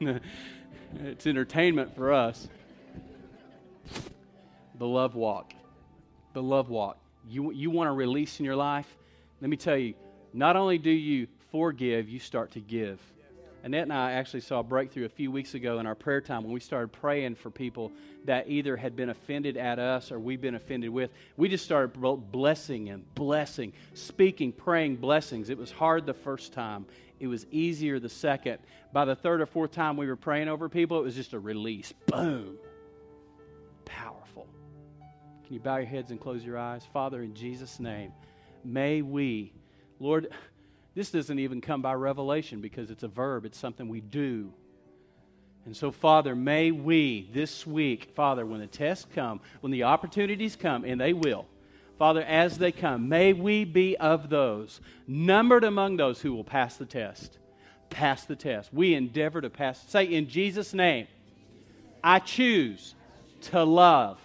it's 0.00 1.26
entertainment 1.26 1.94
for 1.94 2.12
us. 2.12 2.48
The 4.76 4.86
love 4.86 5.14
walk. 5.14 5.54
The 6.32 6.42
love 6.42 6.68
walk. 6.68 6.98
You, 7.28 7.52
you 7.52 7.70
want 7.70 7.88
to 7.88 7.92
release 7.92 8.40
in 8.40 8.44
your 8.44 8.56
life? 8.56 8.92
Let 9.40 9.50
me 9.50 9.56
tell 9.56 9.76
you, 9.76 9.94
not 10.32 10.56
only 10.56 10.78
do 10.78 10.90
you 10.90 11.28
forgive, 11.52 12.08
you 12.08 12.18
start 12.18 12.52
to 12.52 12.60
give. 12.60 13.00
Annette 13.64 13.84
and 13.84 13.94
I 13.94 14.12
actually 14.12 14.42
saw 14.42 14.60
a 14.60 14.62
breakthrough 14.62 15.06
a 15.06 15.08
few 15.08 15.32
weeks 15.32 15.54
ago 15.54 15.78
in 15.78 15.86
our 15.86 15.94
prayer 15.94 16.20
time 16.20 16.44
when 16.44 16.52
we 16.52 16.60
started 16.60 16.88
praying 16.88 17.36
for 17.36 17.50
people 17.50 17.92
that 18.26 18.46
either 18.46 18.76
had 18.76 18.94
been 18.94 19.08
offended 19.08 19.56
at 19.56 19.78
us 19.78 20.12
or 20.12 20.20
we've 20.20 20.42
been 20.42 20.54
offended 20.54 20.90
with. 20.90 21.10
We 21.38 21.48
just 21.48 21.64
started 21.64 21.98
blessing 22.30 22.90
and 22.90 23.14
blessing, 23.14 23.72
speaking, 23.94 24.52
praying 24.52 24.96
blessings. 24.96 25.48
It 25.48 25.56
was 25.56 25.72
hard 25.72 26.04
the 26.04 26.12
first 26.12 26.52
time, 26.52 26.84
it 27.18 27.26
was 27.26 27.46
easier 27.50 27.98
the 27.98 28.10
second. 28.10 28.58
By 28.92 29.06
the 29.06 29.16
third 29.16 29.40
or 29.40 29.46
fourth 29.46 29.72
time 29.72 29.96
we 29.96 30.08
were 30.08 30.16
praying 30.16 30.48
over 30.48 30.68
people, 30.68 30.98
it 30.98 31.02
was 31.02 31.14
just 31.14 31.32
a 31.32 31.38
release. 31.38 31.90
Boom. 32.06 32.58
Powerful. 33.86 34.46
Can 35.46 35.54
you 35.54 35.60
bow 35.60 35.78
your 35.78 35.86
heads 35.86 36.10
and 36.10 36.20
close 36.20 36.44
your 36.44 36.58
eyes? 36.58 36.86
Father, 36.92 37.22
in 37.22 37.32
Jesus' 37.32 37.80
name, 37.80 38.12
may 38.62 39.00
we, 39.00 39.54
Lord, 40.00 40.28
this 40.94 41.10
doesn't 41.10 41.38
even 41.38 41.60
come 41.60 41.82
by 41.82 41.94
revelation 41.94 42.60
because 42.60 42.90
it's 42.90 43.02
a 43.02 43.08
verb, 43.08 43.44
it's 43.44 43.58
something 43.58 43.88
we 43.88 44.00
do. 44.00 44.52
And 45.66 45.76
so, 45.76 45.90
Father, 45.90 46.36
may 46.36 46.70
we 46.70 47.28
this 47.32 47.66
week, 47.66 48.12
Father, 48.14 48.44
when 48.44 48.60
the 48.60 48.66
tests 48.66 49.06
come, 49.14 49.40
when 49.60 49.72
the 49.72 49.84
opportunities 49.84 50.56
come, 50.56 50.84
and 50.84 51.00
they 51.00 51.12
will, 51.12 51.46
Father, 51.98 52.22
as 52.22 52.58
they 52.58 52.72
come, 52.72 53.08
may 53.08 53.32
we 53.32 53.64
be 53.64 53.96
of 53.96 54.28
those, 54.28 54.80
numbered 55.06 55.64
among 55.64 55.96
those 55.96 56.20
who 56.20 56.34
will 56.34 56.44
pass 56.44 56.76
the 56.76 56.84
test. 56.84 57.38
Pass 57.88 58.24
the 58.24 58.36
test. 58.36 58.74
We 58.74 58.94
endeavor 58.94 59.40
to 59.40 59.50
pass. 59.50 59.82
Say, 59.88 60.04
in 60.04 60.28
Jesus' 60.28 60.74
name, 60.74 61.06
I 62.02 62.18
choose 62.18 62.94
to 63.42 63.62
love. 63.64 64.18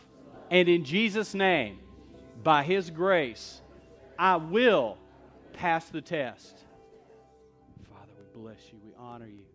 And 0.50 0.68
in 0.68 0.84
Jesus' 0.84 1.34
name, 1.34 1.80
by 2.44 2.64
His 2.64 2.90
grace, 2.90 3.62
I 4.18 4.38
will 4.38 4.98
pass 5.60 5.90
the 5.90 6.00
test. 6.00 6.64
Father, 7.92 8.14
we 8.18 8.42
bless 8.42 8.62
you. 8.72 8.80
We 8.82 8.94
honor 8.98 9.28
you. 9.28 9.49